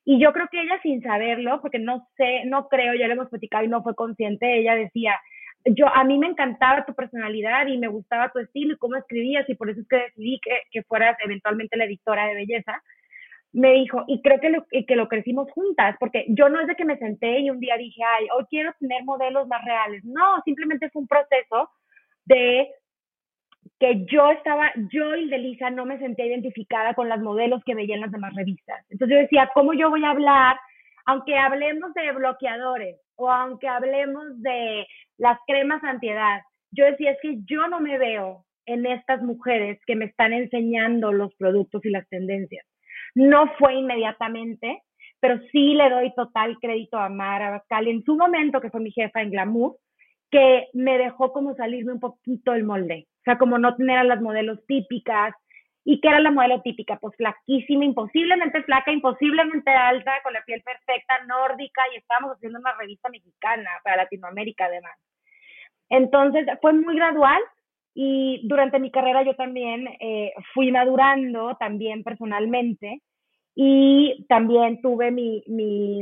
Y 0.06 0.20
yo 0.20 0.34
creo 0.34 0.48
que 0.52 0.62
ella 0.62 0.80
sin 0.84 1.02
saberlo, 1.02 1.62
porque 1.62 1.80
no 1.80 2.08
sé, 2.18 2.44
no 2.46 2.68
creo, 2.68 2.94
ya 2.94 3.08
lo 3.08 3.14
hemos 3.14 3.30
platicado 3.30 3.64
y 3.64 3.70
no 3.70 3.82
fue 3.82 3.96
consciente, 3.96 4.58
ella 4.58 4.76
decía, 4.76 5.20
yo, 5.66 5.88
a 5.88 6.04
mí 6.04 6.18
me 6.18 6.28
encantaba 6.28 6.86
tu 6.86 6.94
personalidad 6.94 7.68
y 7.68 7.78
me 7.78 7.88
gustaba 7.88 8.32
tu 8.32 8.40
estilo 8.40 8.74
y 8.74 8.78
cómo 8.78 8.98
escribías 8.98 9.48
y 9.50 9.56
por 9.56 9.70
eso 9.70 9.80
es 9.80 9.88
que 9.88 9.96
decidí 9.96 10.40
que, 10.42 10.60
que 10.72 10.84
fueras 10.84 11.16
eventualmente 11.24 11.78
la 11.78 11.86
editora 11.86 12.28
de 12.28 12.36
belleza. 12.36 12.84
Me 13.54 13.74
dijo, 13.74 14.04
y 14.08 14.22
creo 14.22 14.40
que 14.42 14.50
lo, 14.50 14.66
que 14.66 14.96
lo 14.96 15.08
crecimos 15.08 15.50
juntas, 15.52 15.96
porque 16.00 16.26
yo 16.28 16.50
no 16.50 16.60
es 16.60 16.68
de 16.68 16.76
que 16.76 16.86
me 16.86 16.98
senté 16.98 17.40
y 17.40 17.50
un 17.50 17.60
día 17.60 17.78
dije, 17.78 18.02
ay, 18.04 18.28
hoy 18.36 18.46
quiero 18.50 18.74
tener 18.80 19.04
modelos 19.04 19.48
más 19.48 19.64
reales. 19.64 20.04
No, 20.04 20.42
simplemente 20.44 20.90
fue 20.90 21.04
un 21.04 21.08
proceso 21.08 21.70
de 22.26 22.70
que 23.84 24.06
yo 24.06 24.32
estaba, 24.32 24.72
yo 24.94 25.14
y 25.14 25.28
Delisa 25.28 25.70
no 25.70 25.86
me 25.86 26.00
sentía 26.00 26.26
identificada 26.26 26.94
con 26.94 27.10
las 27.10 27.20
modelos 27.20 27.62
que 27.66 27.76
veía 27.76 27.96
en 27.96 28.02
las 28.02 28.14
demás 28.14 28.34
revistas. 28.34 28.86
Entonces 28.90 29.14
yo 29.14 29.22
decía, 29.22 29.52
¿cómo 29.54 29.74
yo 29.74 29.90
voy 29.90 30.06
a 30.06 30.12
hablar? 30.12 30.58
Aunque 31.06 31.36
hablemos 31.36 31.94
de 31.94 32.14
bloqueadores 32.14 32.96
o 33.18 33.30
aunque 33.30 33.68
hablemos 33.68 34.42
de 34.42 34.88
las 35.18 35.38
cremas 35.46 35.84
antiedad, 35.84 36.44
yo 36.72 36.86
decía, 36.86 37.12
es 37.12 37.18
que 37.22 37.40
yo 37.44 37.68
no 37.68 37.82
me 37.82 37.98
veo 37.98 38.46
en 38.66 38.86
estas 38.86 39.22
mujeres 39.22 39.82
que 39.86 39.98
me 39.98 40.06
están 40.06 40.32
enseñando 40.32 41.12
los 41.12 41.36
productos 41.36 41.84
y 41.84 41.90
las 41.90 42.08
tendencias. 42.08 42.66
No 43.16 43.52
fue 43.60 43.74
inmediatamente, 43.74 44.82
pero 45.20 45.42
sí 45.52 45.74
le 45.74 45.90
doy 45.90 46.14
total 46.16 46.58
crédito 46.62 46.98
a 46.98 47.10
Mara 47.10 47.50
Bascal 47.50 47.90
en 47.90 48.02
su 48.06 48.16
momento, 48.16 48.62
que 48.62 48.70
fue 48.70 48.80
mi 48.80 48.92
jefa 48.92 49.22
en 49.22 49.32
Glamour, 49.32 49.76
que 50.34 50.70
me 50.74 50.98
dejó 50.98 51.32
como 51.32 51.54
salirme 51.54 51.94
un 51.94 52.00
poquito 52.00 52.54
el 52.54 52.64
molde. 52.64 53.08
O 53.20 53.24
sea, 53.24 53.38
como 53.38 53.60
no 53.60 53.76
tener 53.76 54.00
a 54.00 54.04
las 54.04 54.20
modelos 54.20 54.66
típicas. 54.66 55.36
¿Y 55.86 56.02
qué 56.02 56.08
era 56.08 56.20
la 56.20 56.32
modelo 56.32 56.62
típica? 56.62 56.98
Pues 56.98 57.16
flaquísima, 57.18 57.86
imposiblemente 57.86 58.64
flaca, 58.64 58.92
imposiblemente 58.92 59.70
alta, 59.70 60.14
con 60.24 60.34
la 60.34 60.44
piel 60.44 60.64
perfecta, 60.64 61.24
nórdica, 61.28 61.84
y 61.94 61.98
estábamos 61.98 62.36
haciendo 62.36 62.60
una 62.60 62.74
revista 62.80 63.10
mexicana 63.10 63.70
para 63.84 63.98
Latinoamérica 63.98 64.66
además. 64.66 64.98
Entonces, 65.90 66.48
fue 66.62 66.74
muy 66.74 66.96
gradual 66.96 67.42
y 67.94 68.42
durante 68.48 68.80
mi 68.80 68.90
carrera 68.90 69.24
yo 69.24 69.36
también 69.36 69.88
eh, 70.00 70.34
fui 70.56 70.72
madurando, 70.72 71.56
también 71.60 72.04
personalmente, 72.04 73.02
y 73.54 74.26
también 74.30 74.82
tuve 74.82 75.12
mi, 75.12 75.44
mi, 75.48 76.02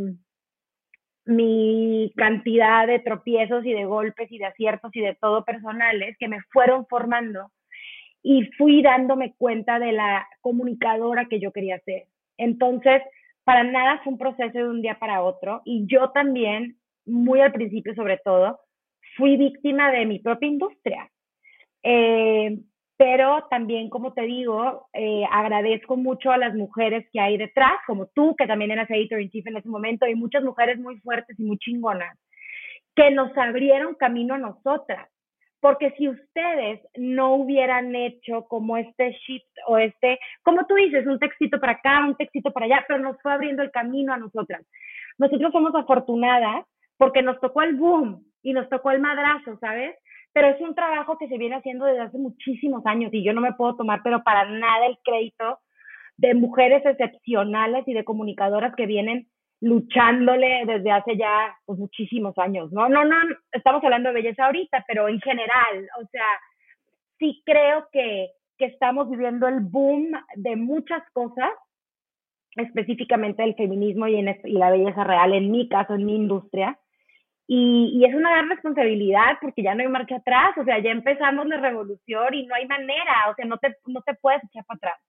mi 1.36 2.12
cantidad 2.16 2.88
de 2.88 3.00
tropiezos 3.00 3.66
y 3.66 3.74
de 3.74 3.86
golpes 3.86 4.32
y 4.32 4.38
de 4.38 4.46
aciertos 4.46 4.96
y 4.96 5.02
de 5.02 5.16
todo 5.16 5.44
personales 5.44 6.18
que 6.20 6.28
me 6.28 6.42
fueron 6.52 6.86
formando 6.88 7.52
y 8.24 8.46
fui 8.58 8.82
dándome 8.82 9.34
cuenta 9.38 9.80
de 9.80 9.92
la 9.94 10.28
comunicadora 10.42 11.26
que 11.26 11.40
yo 11.40 11.52
quería 11.52 11.80
ser. 11.80 12.06
Entonces, 12.38 13.02
para 13.44 13.64
nada 13.64 14.02
fue 14.04 14.14
un 14.14 14.20
proceso 14.20 14.58
de 14.58 14.68
un 14.68 14.82
día 14.82 15.00
para 15.00 15.24
otro 15.24 15.62
y 15.66 15.86
yo 15.88 16.12
también, 16.12 16.78
muy 17.06 17.42
al 17.42 17.52
principio 17.52 17.96
sobre 17.96 18.18
todo, 18.18 18.60
fui 19.18 19.38
víctima 19.38 19.92
de 19.92 20.06
mi 20.06 20.20
propia 20.20 20.48
industria. 20.48 21.10
Eh, 21.84 22.58
pero 23.04 23.48
también, 23.50 23.90
como 23.90 24.14
te 24.14 24.22
digo, 24.22 24.88
eh, 24.94 25.24
agradezco 25.32 25.98
mucho 25.98 26.32
a 26.32 26.38
las 26.38 26.54
mujeres 26.54 27.04
que 27.12 27.20
hay 27.20 27.36
detrás, 27.36 27.80
como 27.88 28.06
tú, 28.14 28.36
que 28.36 28.46
también 28.46 28.70
eras 28.70 28.92
editor 28.92 29.20
in 29.20 29.32
chief 29.32 29.48
en 29.48 29.58
ese 29.58 29.70
momento, 29.70 30.06
y 30.06 30.14
muchas 30.14 30.44
mujeres 30.44 30.78
muy 30.78 31.00
fuertes 31.00 31.40
y 31.40 31.44
muy 31.44 31.58
chingonas, 31.58 32.16
que 32.96 33.10
nos 33.10 33.36
abrieron 33.36 33.96
camino 33.96 34.36
a 34.36 34.38
nosotras. 34.38 35.10
Porque 35.62 35.90
si 35.98 36.10
ustedes 36.10 36.80
no 36.96 37.34
hubieran 37.38 37.96
hecho 37.96 38.46
como 38.48 38.78
este 38.78 39.14
shift 39.14 39.50
o 39.66 39.80
este, 39.80 40.20
como 40.44 40.68
tú 40.68 40.76
dices, 40.76 41.08
un 41.08 41.18
textito 41.18 41.60
para 41.60 41.74
acá, 41.74 42.06
un 42.06 42.16
textito 42.16 42.52
para 42.52 42.68
allá, 42.68 42.86
pero 42.88 43.00
nos 43.00 43.20
fue 43.24 43.34
abriendo 43.34 43.64
el 43.64 43.72
camino 43.72 44.14
a 44.14 44.18
nosotras. 44.18 44.64
Nosotros 45.18 45.52
somos 45.52 45.74
afortunadas 45.74 46.68
porque 46.98 47.24
nos 47.24 47.40
tocó 47.40 47.64
el 47.64 47.78
boom 47.78 48.24
y 48.44 48.54
nos 48.54 48.70
tocó 48.70 48.92
el 48.92 49.00
madrazo, 49.00 49.58
¿sabes? 49.58 49.96
Pero 50.34 50.48
es 50.48 50.62
un 50.62 50.76
trabajo 50.76 51.18
que 51.18 51.28
se 51.28 51.38
viene 51.38 51.56
haciendo 51.56 51.86
desde 51.86 52.02
hace 52.02 52.18
muchísimos 52.18 52.86
años 52.86 53.14
y 53.14 53.24
yo 53.24 53.34
no 53.34 53.42
me 53.42 53.54
puedo 53.54 53.76
tomar, 53.76 54.02
pero 54.04 54.24
para 54.24 54.46
nada 54.46 54.86
el 54.88 54.98
crédito 55.04 55.60
de 56.18 56.34
mujeres 56.34 56.86
excepcionales 56.86 57.88
y 57.88 57.94
de 57.94 58.04
comunicadoras 58.04 58.76
que 58.76 58.86
vienen 58.86 59.28
luchándole 59.62 60.64
desde 60.66 60.92
hace 60.92 61.18
ya 61.18 61.56
pues, 61.66 61.80
muchísimos 61.80 62.38
años, 62.38 62.72
¿no? 62.72 62.90
No, 62.90 63.06
no, 63.06 63.16
estamos 63.52 63.84
hablando 63.84 64.10
de 64.10 64.16
belleza 64.16 64.46
ahorita, 64.46 64.84
pero 64.88 65.08
en 65.08 65.20
general, 65.22 65.88
o 66.02 66.06
sea, 66.08 66.26
sí 67.20 67.42
creo 67.46 67.88
que, 67.92 68.32
que 68.58 68.66
estamos 68.66 69.10
viviendo 69.10 69.48
el 69.48 69.60
boom 69.60 70.12
de 70.36 70.56
muchas 70.56 71.04
cosas, 71.14 71.50
específicamente 72.56 73.44
el 73.44 73.56
feminismo 73.56 74.08
y, 74.08 74.16
en, 74.16 74.36
y 74.44 74.54
la 74.54 74.72
belleza 74.72 75.04
real, 75.04 75.34
en 75.34 75.52
mi 75.52 75.70
caso, 75.70 75.94
en 75.94 76.06
mi 76.06 76.16
industria, 76.16 76.78
y, 77.48 78.06
es 78.06 78.14
una 78.16 78.32
gran 78.32 78.50
responsabilidad 78.50 79.38
porque 79.42 79.64
ya 79.64 79.76
no 79.76 79.82
hay 79.82 79.90
marcha 79.90 80.18
atrás, 80.18 80.58
o 80.58 80.64
sea, 80.64 80.80
ya 80.80 80.92
empezamos 80.92 81.48
la 81.48 81.58
revolución 81.58 82.34
y 82.34 82.46
no 82.46 82.56
hay 82.56 82.68
manera, 82.68 83.30
o 83.30 83.36
sea, 83.36 83.46
no 83.46 83.58
te, 83.58 83.76
no 83.88 84.02
te 84.02 84.14
puedes 84.16 84.44
echar 84.46 84.66
para 84.66 84.78
atrás. 84.78 85.00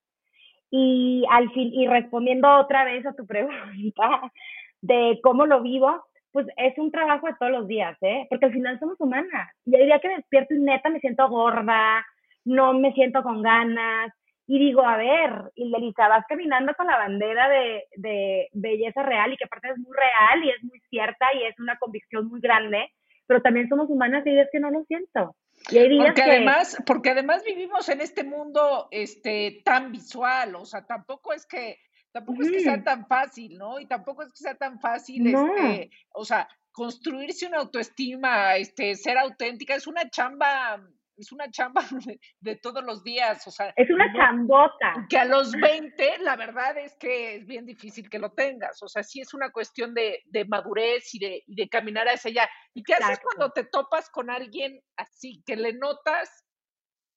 Y 0.70 1.24
al 1.30 1.50
fin, 1.52 1.70
y 1.72 1.86
respondiendo 1.86 2.48
otra 2.50 2.84
vez 2.84 3.04
a 3.06 3.14
tu 3.14 3.26
pregunta 3.28 4.32
de 4.80 5.20
cómo 5.22 5.46
lo 5.46 5.62
vivo, 5.62 6.04
pues 6.32 6.46
es 6.56 6.76
un 6.78 6.90
trabajo 6.90 7.26
de 7.26 7.34
todos 7.38 7.52
los 7.52 7.68
días, 7.68 7.96
¿eh? 8.00 8.26
Porque 8.30 8.46
al 8.46 8.52
final 8.52 8.78
somos 8.80 8.98
humanas. 9.00 9.50
Y 9.66 9.76
el 9.76 9.86
día 9.86 10.00
que 10.00 10.08
despierto 10.08 10.54
y 10.54 10.60
neta 10.60 10.88
me 10.88 11.00
siento 11.00 11.28
gorda, 11.28 12.04
no 12.44 12.72
me 12.72 12.92
siento 12.94 13.22
con 13.22 13.42
ganas, 13.42 14.12
y 14.54 14.58
digo, 14.58 14.84
a 14.84 14.98
ver, 14.98 15.50
y 15.54 15.74
Elisa, 15.74 16.08
vas 16.08 16.26
caminando 16.28 16.74
con 16.74 16.86
la 16.86 16.98
bandera 16.98 17.48
de, 17.48 17.84
de 17.96 18.48
belleza 18.52 19.02
real 19.02 19.32
y 19.32 19.38
que 19.38 19.44
aparte 19.44 19.70
es 19.70 19.78
muy 19.78 19.96
real 19.96 20.44
y 20.44 20.50
es 20.50 20.62
muy 20.62 20.78
cierta 20.90 21.26
y 21.34 21.44
es 21.44 21.58
una 21.58 21.78
convicción 21.78 22.28
muy 22.28 22.38
grande, 22.38 22.92
pero 23.26 23.40
también 23.40 23.66
somos 23.70 23.88
humanas 23.88 24.26
y 24.26 24.28
hay 24.28 24.34
días 24.34 24.48
que 24.52 24.60
no 24.60 24.70
lo 24.70 24.84
siento. 24.84 25.34
Y 25.70 25.78
hay 25.78 25.88
días 25.88 26.04
porque 26.04 26.22
además, 26.22 26.76
porque 26.84 27.10
además 27.12 27.42
vivimos 27.46 27.88
en 27.88 28.02
este 28.02 28.24
mundo 28.24 28.88
este 28.90 29.62
tan 29.64 29.90
visual, 29.90 30.54
o 30.56 30.66
sea, 30.66 30.84
tampoco 30.84 31.32
es 31.32 31.46
que 31.46 31.78
tampoco 32.12 32.42
es 32.42 32.50
que 32.50 32.60
sea 32.60 32.84
tan 32.84 33.06
fácil, 33.06 33.56
¿no? 33.56 33.80
Y 33.80 33.86
tampoco 33.86 34.22
es 34.22 34.32
que 34.32 34.36
sea 34.36 34.54
tan 34.54 34.78
fácil 34.80 35.28
este, 35.28 35.88
o 36.10 36.26
sea, 36.26 36.46
construirse 36.72 37.46
una 37.46 37.60
autoestima, 37.60 38.56
este 38.56 38.96
ser 38.96 39.16
auténtica 39.16 39.74
es 39.74 39.86
una 39.86 40.10
chamba 40.10 40.78
es 41.22 41.32
una 41.32 41.50
chamba 41.50 41.82
de, 42.40 42.56
todos 42.56 42.84
los 42.84 43.02
días, 43.02 43.46
o 43.46 43.50
sea. 43.50 43.72
Es 43.76 43.88
una 43.90 44.12
chambota. 44.12 45.06
Que 45.08 45.18
a 45.18 45.24
los 45.24 45.52
20, 45.52 46.18
la 46.18 46.36
verdad 46.36 46.76
es 46.78 46.96
que 46.96 47.36
es 47.36 47.46
bien 47.46 47.64
difícil 47.64 48.10
que 48.10 48.18
lo 48.18 48.32
tengas, 48.32 48.82
o 48.82 48.88
sea, 48.88 49.02
sí 49.02 49.20
es 49.20 49.32
una 49.32 49.50
cuestión 49.50 49.94
de, 49.94 50.22
madurez 50.48 51.14
y 51.14 51.18
de, 51.18 51.44
de, 51.46 51.68
caminar 51.68 52.08
hacia 52.08 52.30
allá. 52.30 52.50
¿Y 52.74 52.82
qué 52.82 52.94
haces 52.94 53.20
cuando 53.20 53.52
te 53.52 53.64
topas 53.64 54.10
con 54.10 54.30
alguien 54.30 54.80
así, 54.96 55.42
que 55.46 55.56
le 55.56 55.72
notas 55.72 56.44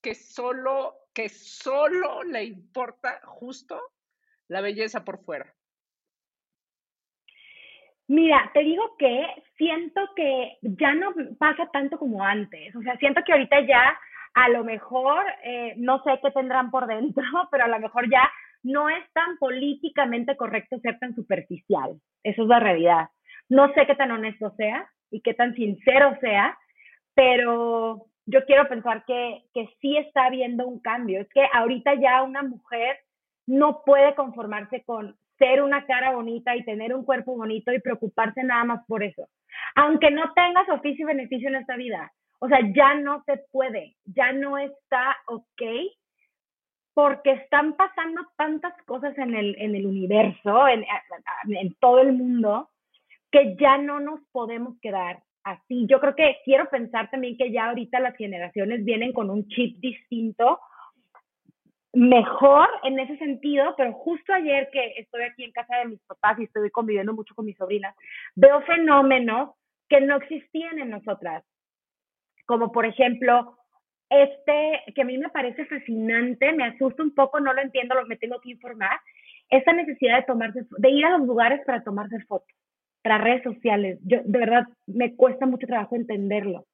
que 0.02 0.14
solo, 0.14 0.96
que 1.14 1.30
solo 1.30 2.24
le 2.24 2.44
importa 2.44 3.20
justo 3.26 3.82
la 4.48 4.62
belleza 4.62 5.04
por 5.04 5.24
fuera? 5.24 5.54
Mira, 8.08 8.52
te 8.54 8.60
digo 8.62 8.96
que 8.98 9.26
siento 9.58 10.02
que 10.16 10.58
ya 10.62 10.94
no 10.94 11.14
pasa 11.40 11.68
tanto 11.72 11.98
como 11.98 12.24
antes. 12.24 12.76
O 12.76 12.82
sea, 12.82 12.98
siento 12.98 13.22
que 13.26 13.32
ahorita 13.32 13.62
ya 13.62 13.98
a 14.36 14.50
lo 14.50 14.64
mejor, 14.64 15.24
eh, 15.44 15.74
no 15.78 16.04
sé 16.04 16.20
qué 16.22 16.30
tendrán 16.32 16.70
por 16.70 16.88
dentro, 16.88 17.24
pero 17.52 17.64
a 17.64 17.68
lo 17.68 17.80
mejor 17.80 18.10
ya 18.10 18.30
no 18.64 18.90
es 18.90 19.04
tan 19.14 19.38
políticamente 19.38 20.36
correcto 20.36 20.80
ser 20.80 21.00
tan 21.00 21.16
superficial. 21.16 22.00
Eso 22.24 22.44
es 22.44 22.48
la 22.48 22.60
realidad. 22.60 23.10
No 23.50 23.74
sé 23.74 23.86
qué 23.86 23.96
tan 23.96 24.12
honesto 24.12 24.54
sea 24.58 24.88
y 25.10 25.22
qué 25.22 25.34
tan 25.34 25.56
sincero 25.56 26.18
sea, 26.20 26.58
pero 27.14 28.08
yo 28.26 28.44
quiero 28.46 28.68
pensar 28.68 29.06
que, 29.06 29.44
que 29.54 29.70
sí 29.80 29.98
está 29.98 30.26
habiendo 30.26 30.68
un 30.68 30.80
cambio. 30.80 31.22
Es 31.22 31.30
que 31.30 31.48
ahorita 31.54 31.94
ya 31.96 32.24
una 32.24 32.44
mujer 32.44 32.98
no 33.48 33.84
puede 33.86 34.16
conformarse 34.16 34.84
con 34.84 35.16
ser 35.38 35.62
una 35.62 35.86
cara 35.86 36.14
bonita 36.14 36.56
y 36.56 36.64
tener 36.64 36.94
un 36.94 37.06
cuerpo 37.06 37.36
bonito 37.36 37.72
y 37.74 37.80
preocuparse 37.80 38.44
nada 38.44 38.64
más 38.64 38.86
por 38.88 39.04
eso. 39.04 39.28
Aunque 39.76 40.12
no 40.12 40.34
tengas 40.34 40.68
oficio 40.70 41.04
y 41.04 41.14
beneficio 41.14 41.50
en 41.50 41.56
esta 41.56 41.76
vida. 41.76 42.12
O 42.40 42.48
sea, 42.48 42.60
ya 42.76 42.96
no 42.96 43.24
se 43.26 43.38
puede, 43.52 43.96
ya 44.06 44.32
no 44.34 44.58
está 44.58 45.16
ok, 45.28 45.62
porque 46.94 47.32
están 47.32 47.76
pasando 47.76 48.22
tantas 48.38 48.74
cosas 48.84 49.18
en 49.18 49.36
el, 49.36 49.56
en 49.58 49.76
el 49.76 49.86
universo, 49.86 50.68
en, 50.68 50.86
en 51.48 51.76
todo 51.76 52.00
el 52.00 52.14
mundo, 52.14 52.70
que 53.32 53.56
ya 53.60 53.78
no 53.78 54.00
nos 54.00 54.22
podemos 54.32 54.80
quedar 54.82 55.20
así. 55.44 55.86
Yo 55.88 56.00
creo 56.00 56.16
que 56.16 56.38
quiero 56.44 56.70
pensar 56.70 57.10
también 57.10 57.38
que 57.38 57.52
ya 57.52 57.70
ahorita 57.70 58.00
las 58.00 58.16
generaciones 58.16 58.84
vienen 58.84 59.14
con 59.14 59.30
un 59.30 59.48
chip 59.48 59.80
distinto 59.80 60.60
mejor 61.96 62.68
en 62.84 63.00
ese 63.00 63.18
sentido, 63.18 63.74
pero 63.78 63.94
justo 63.94 64.34
ayer 64.34 64.70
que 64.72 64.96
estoy 64.98 65.24
aquí 65.24 65.44
en 65.44 65.52
casa 65.52 65.78
de 65.78 65.86
mis 65.86 66.02
papás 66.02 66.38
y 66.38 66.44
estoy 66.44 66.70
conviviendo 66.70 67.14
mucho 67.14 67.34
con 67.34 67.46
mis 67.46 67.58
sobrinas, 67.58 67.96
veo 68.36 68.62
fenómenos 68.62 69.52
que 69.88 70.02
no 70.02 70.18
existían 70.18 70.78
en 70.80 70.90
nosotras, 70.90 71.44
como 72.46 72.72
por 72.72 72.86
ejemplo, 72.86 73.58
este 74.10 74.84
que 74.94 75.02
a 75.02 75.06
mí 75.06 75.18
me 75.18 75.30
parece 75.30 75.66
fascinante, 75.66 76.52
me 76.54 76.66
asusta 76.66 77.02
un 77.02 77.16
poco, 77.16 77.40
no 77.40 77.54
lo 77.54 77.62
entiendo, 77.62 77.96
lo 77.96 78.06
me 78.06 78.18
tengo 78.18 78.40
que 78.42 78.52
informar, 78.52 79.00
esta 79.50 79.72
necesidad 79.72 80.18
de 80.18 80.24
tomarse, 80.24 80.66
de 80.78 80.90
ir 80.90 81.06
a 81.06 81.18
los 81.18 81.26
lugares 81.26 81.62
para 81.66 81.84
tomarse 81.84 82.20
fotos, 82.26 82.54
para 83.04 83.20
redes 83.20 83.44
sociales. 83.44 84.00
Yo, 84.04 84.20
de 84.24 84.40
verdad, 84.40 84.66
me 84.86 85.16
cuesta 85.16 85.46
mucho 85.46 85.66
trabajo 85.66 85.96
entenderlo. 85.96 86.66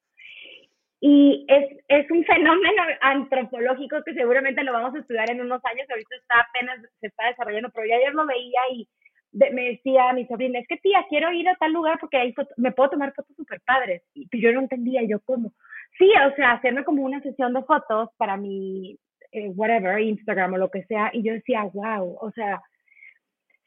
Y 1.04 1.44
es, 1.48 1.84
es 1.88 2.08
un 2.12 2.24
fenómeno 2.24 2.82
antropológico 3.00 4.04
que 4.04 4.14
seguramente 4.14 4.62
lo 4.62 4.72
vamos 4.72 4.94
a 4.94 5.00
estudiar 5.00 5.28
en 5.32 5.40
unos 5.40 5.60
años, 5.64 5.90
ahorita 5.90 6.14
está 6.14 6.46
apenas 6.48 6.78
se 7.00 7.08
está 7.08 7.26
desarrollando, 7.26 7.70
pero 7.74 7.88
yo 7.88 7.96
ayer 7.96 8.14
lo 8.14 8.24
veía 8.24 8.60
y 8.72 8.88
me 9.32 9.70
decía 9.70 10.12
mi 10.12 10.26
sobrina, 10.26 10.60
es 10.60 10.68
que 10.68 10.76
tía, 10.76 11.04
quiero 11.08 11.32
ir 11.32 11.48
a 11.48 11.56
tal 11.56 11.72
lugar 11.72 11.98
porque 11.98 12.18
ahí 12.18 12.32
me 12.56 12.70
puedo 12.70 12.90
tomar 12.90 13.12
fotos 13.14 13.34
súper 13.34 13.60
padres. 13.66 14.02
Y 14.14 14.28
yo 14.40 14.52
no 14.52 14.60
entendía 14.60 15.02
yo 15.02 15.18
cómo. 15.24 15.52
Sí, 15.98 16.08
o 16.30 16.36
sea, 16.36 16.52
hacerme 16.52 16.84
como 16.84 17.02
una 17.02 17.20
sesión 17.20 17.52
de 17.52 17.64
fotos 17.64 18.10
para 18.16 18.36
mi, 18.36 18.96
eh, 19.32 19.48
whatever, 19.56 19.98
Instagram 19.98 20.54
o 20.54 20.58
lo 20.58 20.70
que 20.70 20.84
sea, 20.84 21.10
y 21.12 21.24
yo 21.24 21.32
decía, 21.32 21.64
wow, 21.64 22.16
o 22.20 22.30
sea, 22.30 22.62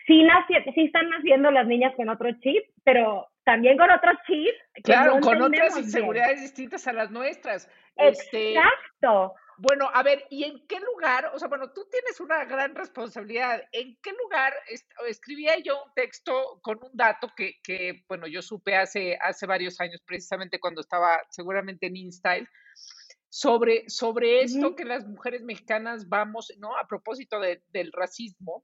sí, 0.07 0.23
nací, 0.23 0.53
sí 0.73 0.85
están 0.85 1.09
naciendo 1.09 1.51
las 1.51 1.67
niñas 1.67 1.93
con 1.95 2.07
otro 2.07 2.31
chip, 2.39 2.63
pero 2.85 3.27
también 3.45 3.77
con 3.77 3.89
otros 3.89 4.15
chips. 4.27 4.83
Claro, 4.83 5.19
con 5.21 5.41
otras 5.41 5.77
inseguridades 5.77 6.41
distintas 6.41 6.85
a 6.87 6.93
las 6.93 7.11
nuestras. 7.11 7.69
Este, 7.95 8.55
Exacto. 8.55 9.35
bueno, 9.57 9.89
a 9.93 10.03
ver, 10.03 10.25
¿y 10.29 10.43
en 10.43 10.67
qué 10.67 10.79
lugar? 10.79 11.31
O 11.33 11.39
sea, 11.39 11.47
bueno, 11.47 11.71
tú 11.71 11.87
tienes 11.89 12.19
una 12.19 12.43
gran 12.43 12.75
responsabilidad. 12.75 13.63
¿En 13.71 13.97
qué 14.01 14.11
lugar 14.11 14.53
escribía 15.07 15.57
yo 15.59 15.83
un 15.85 15.93
texto 15.93 16.59
con 16.61 16.79
un 16.83 16.91
dato 16.93 17.31
que, 17.37 17.53
que, 17.63 18.03
bueno, 18.09 18.27
yo 18.27 18.41
supe 18.41 18.75
hace, 18.75 19.17
hace 19.21 19.45
varios 19.45 19.79
años, 19.79 20.01
precisamente 20.05 20.59
cuando 20.59 20.81
estaba 20.81 21.21
seguramente 21.29 21.87
en 21.87 21.95
InStyle, 21.95 22.49
sobre, 23.29 23.89
sobre 23.89 24.41
esto 24.41 24.75
que 24.75 24.85
las 24.85 25.05
mujeres 25.05 25.43
mexicanas 25.43 26.07
vamos, 26.09 26.53
¿no? 26.57 26.77
A 26.77 26.87
propósito 26.87 27.39
del 27.39 27.91
racismo, 27.91 28.63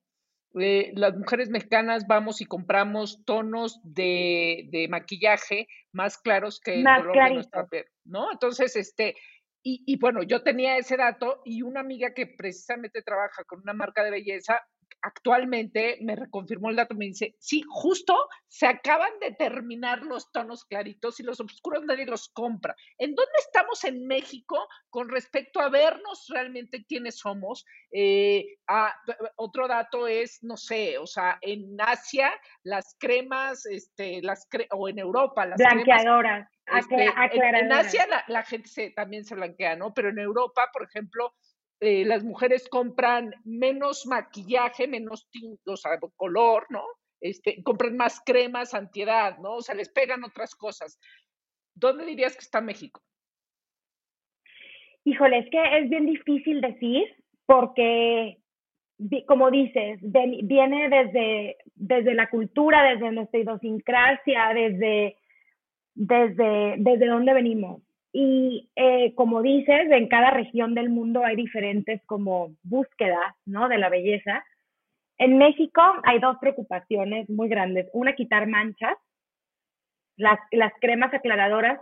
eh, 0.60 0.92
las 0.96 1.16
mujeres 1.16 1.50
mexicanas 1.50 2.06
vamos 2.08 2.42
y 2.42 2.46
compramos 2.46 3.24
tonos 3.26 3.80
de, 3.84 4.68
de 4.72 4.88
maquillaje 4.90 5.68
más 5.94 6.18
claros 6.18 6.60
que 6.60 6.76
el 6.76 6.84
color 6.84 7.16
de 7.16 7.34
nuestra 7.36 7.68
piel, 7.68 7.86
¿no? 8.04 8.32
Entonces, 8.32 8.76
este, 8.76 9.16
y, 9.64 9.84
y, 9.86 9.98
bueno, 9.98 10.24
yo 10.24 10.44
tenía 10.44 10.78
ese 10.78 10.98
dato 10.98 11.42
y 11.46 11.62
una 11.62 11.80
amiga 11.80 12.14
que 12.14 12.28
precisamente 12.28 13.02
trabaja 13.02 13.44
con 13.46 13.62
una 13.62 13.74
marca 13.74 14.04
de 14.04 14.12
belleza 14.12 14.60
actualmente 15.02 15.98
me 16.02 16.16
reconfirmó 16.16 16.70
el 16.70 16.76
dato, 16.76 16.96
me 16.96 17.06
dice, 17.06 17.36
sí, 17.40 17.64
justo 17.68 18.16
se 18.48 18.68
acaban 18.68 19.12
de 19.20 19.32
terminar 19.32 20.04
los 20.04 20.32
tonos 20.32 20.66
claritos 20.66 21.20
y 21.20 21.24
los 21.24 21.40
oscuros 21.40 21.84
nadie 21.86 22.06
los 22.06 22.30
compra. 22.30 22.76
¿En 22.98 23.16
dónde 23.16 23.32
estamos 23.40 23.84
en 23.84 24.06
México 24.06 24.68
con 24.90 25.10
respecto 25.10 25.60
a 25.60 25.70
vernos 25.70 26.28
realmente 26.30 26.86
quiénes 26.86 27.18
somos? 27.18 27.66
Eh, 27.92 28.46
otro 29.36 29.68
dato 29.68 30.08
es, 30.08 30.44
no 30.44 30.58
sé, 30.58 30.98
o 30.98 31.08
sea, 31.08 31.38
en 31.42 31.80
Asia 31.80 32.32
las 32.64 32.96
cremas, 33.00 33.66
este, 33.66 34.22
las 34.22 34.48
o 34.72 34.90
en 34.90 35.00
Europa 35.00 35.46
las 35.46 35.58
blanqueadoras. 35.58 36.48
Este, 36.68 37.06
en, 37.34 37.72
Asia 37.72 38.08
la, 38.08 38.24
la 38.28 38.44
gente 38.44 38.70
se, 38.70 38.92
también 38.92 39.26
se 39.26 39.36
blanquea, 39.36 39.76
¿no? 39.76 39.94
Pero 39.94 40.10
en 40.10 40.20
Europa, 40.20 40.70
por 40.72 40.84
ejemplo, 40.84 41.34
eh, 41.82 42.06
las 42.06 42.24
mujeres 42.24 42.70
compran 42.70 43.34
menos 43.44 44.06
maquillaje, 44.06 44.88
menos 44.88 45.28
tinto, 45.32 45.72
o 45.72 45.78
sea, 45.78 46.00
color, 46.16 46.68
¿no? 46.70 46.84
Este, 47.20 47.64
compran 47.64 47.98
más 47.98 48.22
cremas, 48.24 48.76
antiedad, 48.76 49.40
¿no? 49.40 49.56
O 49.56 49.62
sea, 49.62 49.74
les 49.74 49.90
pegan 49.90 50.24
otras 50.24 50.54
cosas. 50.54 51.00
¿Dónde 51.74 52.06
dirías 52.06 52.36
que 52.36 52.44
está 52.44 52.62
México? 52.62 53.02
Híjole, 55.06 55.40
es 55.40 55.50
que 55.50 55.80
es 55.80 55.90
bien 55.90 56.06
difícil 56.06 56.62
decir 56.62 57.16
porque, 57.48 58.38
como 59.26 59.50
dices, 59.50 60.00
viene 60.02 60.88
desde, 60.88 61.58
desde 61.74 62.14
la 62.14 62.30
cultura, 62.30 62.92
desde 62.94 63.12
nuestra 63.12 63.40
idiosincrasia, 63.40 64.54
desde, 64.54 65.18
desde, 65.96 66.76
desde 66.78 67.08
dónde 67.08 67.34
venimos. 67.34 67.82
Y 68.14 68.70
eh, 68.76 69.14
como 69.16 69.42
dices, 69.42 69.90
en 69.90 70.08
cada 70.08 70.32
región 70.32 70.76
del 70.76 70.90
mundo 70.90 71.24
hay 71.24 71.36
diferentes 71.36 72.02
como 72.06 72.56
búsquedas, 72.64 73.36
¿no? 73.46 73.70
De 73.70 73.78
la 73.78 73.90
belleza. 73.90 74.44
En 75.18 75.38
México 75.38 75.82
hay 76.04 76.20
dos 76.20 76.38
preocupaciones 76.42 77.30
muy 77.30 77.48
grandes. 77.48 77.90
Una, 77.94 78.14
quitar 78.14 78.48
manchas. 78.48 78.98
Las, 80.18 80.40
las 80.52 80.74
cremas 80.82 81.14
aclaradoras 81.14 81.80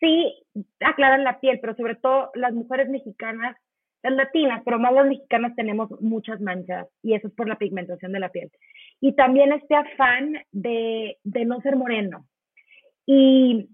sí 0.00 0.34
aclaran 0.80 1.24
la 1.24 1.40
piel, 1.40 1.58
pero 1.60 1.74
sobre 1.74 1.96
todo 1.96 2.30
las 2.34 2.52
mujeres 2.52 2.88
mexicanas, 2.88 3.56
las 4.02 4.14
latinas, 4.14 4.62
pero 4.64 4.78
más 4.78 4.92
las 4.92 5.06
mexicanas 5.06 5.54
tenemos 5.56 5.90
muchas 6.00 6.40
manchas 6.40 6.86
y 7.02 7.14
eso 7.14 7.28
es 7.28 7.34
por 7.34 7.48
la 7.48 7.56
pigmentación 7.58 8.12
de 8.12 8.20
la 8.20 8.30
piel. 8.30 8.50
Y 9.00 9.14
también 9.14 9.52
este 9.52 9.74
afán 9.74 10.38
de, 10.52 11.18
de 11.24 11.44
no 11.44 11.60
ser 11.60 11.76
moreno. 11.76 12.26
Y 13.04 13.68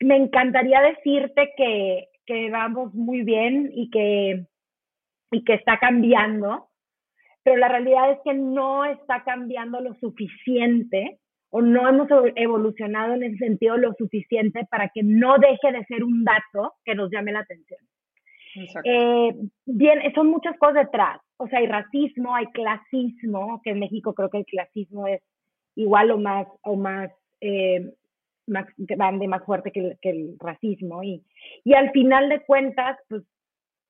me 0.00 0.16
encantaría 0.16 0.80
decirte 0.80 1.52
que, 1.56 2.08
que 2.26 2.50
vamos 2.50 2.94
muy 2.94 3.22
bien 3.22 3.70
y 3.74 3.90
que, 3.90 4.46
y 5.30 5.44
que 5.44 5.54
está 5.54 5.78
cambiando, 5.78 6.68
pero 7.42 7.56
la 7.56 7.68
realidad 7.68 8.12
es 8.12 8.18
que 8.24 8.34
no 8.34 8.84
está 8.84 9.24
cambiando 9.24 9.80
lo 9.80 9.94
suficiente 9.94 11.18
o 11.50 11.62
no 11.62 11.88
hemos 11.88 12.08
evolucionado 12.36 13.14
en 13.14 13.22
ese 13.22 13.38
sentido 13.38 13.76
lo 13.78 13.94
suficiente 13.94 14.66
para 14.70 14.90
que 14.90 15.02
no 15.02 15.38
deje 15.38 15.72
de 15.72 15.84
ser 15.86 16.04
un 16.04 16.24
dato 16.24 16.74
que 16.84 16.94
nos 16.94 17.10
llame 17.10 17.32
la 17.32 17.40
atención. 17.40 17.80
Eh, 18.84 19.34
bien, 19.66 20.00
son 20.14 20.28
muchas 20.28 20.56
cosas 20.58 20.86
detrás. 20.86 21.20
O 21.36 21.46
sea, 21.48 21.60
hay 21.60 21.66
racismo, 21.66 22.34
hay 22.34 22.46
clasismo, 22.46 23.60
que 23.62 23.70
en 23.70 23.78
México 23.78 24.14
creo 24.14 24.30
que 24.30 24.38
el 24.38 24.46
clasismo 24.46 25.06
es 25.06 25.22
igual 25.76 26.10
o 26.10 26.18
más, 26.18 26.46
o 26.62 26.76
más, 26.76 27.10
eh, 27.40 27.92
más 28.48 28.66
grande, 28.76 29.28
más 29.28 29.44
fuerte 29.44 29.70
que 29.70 29.80
el, 29.80 29.98
que 30.00 30.10
el 30.10 30.36
racismo. 30.38 31.02
Y, 31.02 31.22
y 31.64 31.74
al 31.74 31.90
final 31.92 32.28
de 32.28 32.44
cuentas, 32.44 32.98
pues 33.08 33.22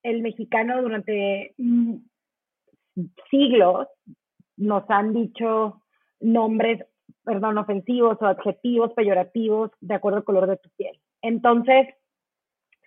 el 0.03 0.23
mexicano 0.23 0.83
durante 0.83 1.55
siglos 3.31 3.89
nos 4.57 4.89
han 4.91 5.13
dicho 5.13 5.83
nombres 6.21 6.85
perdón, 7.29 7.59
ofensivos 7.59 8.17
o 8.23 8.27
adjetivos 8.27 8.93
peyorativos 8.95 9.71
de 9.81 9.95
acuerdo 9.95 10.17
al 10.17 10.25
color 10.25 10.47
de 10.47 10.57
tu 10.57 10.71
piel. 10.71 10.99
Entonces, 11.21 11.87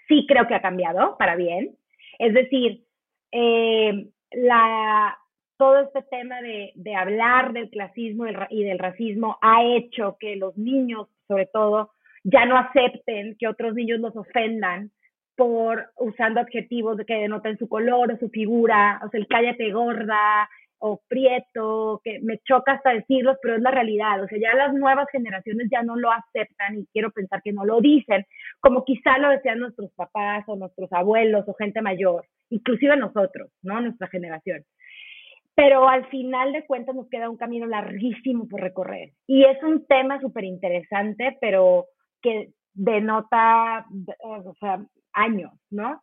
sí 0.07 0.25
creo 0.27 0.47
que 0.47 0.55
ha 0.55 0.61
cambiado 0.63 1.15
para 1.17 1.35
bien. 1.35 1.75
Es 2.17 2.33
decir, 2.33 2.83
eh, 3.31 4.07
la, 4.31 5.15
todo 5.57 5.79
este 5.81 6.01
tema 6.03 6.41
de, 6.41 6.71
de 6.73 6.95
hablar 6.95 7.53
del 7.53 7.69
clasismo 7.69 8.25
y 8.49 8.63
del 8.63 8.79
racismo 8.79 9.37
ha 9.41 9.63
hecho 9.63 10.17
que 10.19 10.35
los 10.37 10.57
niños, 10.57 11.07
sobre 11.31 11.45
todo, 11.45 11.91
ya 12.25 12.45
no 12.45 12.57
acepten 12.57 13.37
que 13.39 13.47
otros 13.47 13.73
niños 13.73 14.01
los 14.01 14.15
ofendan 14.17 14.91
por 15.37 15.89
usando 15.97 16.41
adjetivos 16.41 16.97
que 17.07 17.15
denoten 17.15 17.57
su 17.57 17.69
color 17.69 18.11
o 18.11 18.17
su 18.17 18.29
figura, 18.29 18.99
o 19.05 19.09
sea, 19.09 19.19
el 19.19 19.27
cállate 19.27 19.71
gorda, 19.71 20.49
o 20.83 20.99
prieto, 21.07 22.01
que 22.03 22.19
me 22.21 22.39
choca 22.39 22.73
hasta 22.73 22.91
decirlos, 22.91 23.37
pero 23.41 23.55
es 23.55 23.61
la 23.61 23.69
realidad. 23.69 24.23
O 24.23 24.27
sea, 24.27 24.39
ya 24.39 24.55
las 24.55 24.73
nuevas 24.73 25.07
generaciones 25.11 25.67
ya 25.71 25.83
no 25.83 25.95
lo 25.95 26.11
aceptan 26.11 26.79
y 26.79 26.87
quiero 26.91 27.11
pensar 27.11 27.41
que 27.43 27.53
no 27.53 27.65
lo 27.65 27.81
dicen, 27.81 28.25
como 28.59 28.83
quizá 28.83 29.19
lo 29.19 29.29
decían 29.29 29.59
nuestros 29.59 29.91
papás 29.93 30.43
o 30.47 30.55
nuestros 30.55 30.91
abuelos 30.91 31.47
o 31.47 31.53
gente 31.53 31.81
mayor, 31.83 32.25
inclusive 32.49 32.97
nosotros, 32.97 33.51
¿no? 33.61 33.79
Nuestra 33.79 34.07
generación. 34.07 34.65
Pero 35.55 35.87
al 35.87 36.07
final 36.07 36.53
de 36.53 36.65
cuentas 36.65 36.95
nos 36.95 37.09
queda 37.09 37.29
un 37.29 37.37
camino 37.37 37.65
larguísimo 37.65 38.47
por 38.47 38.61
recorrer. 38.61 39.13
Y 39.27 39.43
es 39.43 39.61
un 39.63 39.85
tema 39.85 40.19
súper 40.21 40.45
interesante, 40.45 41.37
pero 41.41 41.87
que 42.21 42.53
denota, 42.73 43.85
o 44.19 44.53
sea, 44.59 44.85
años, 45.13 45.51
¿no? 45.69 46.01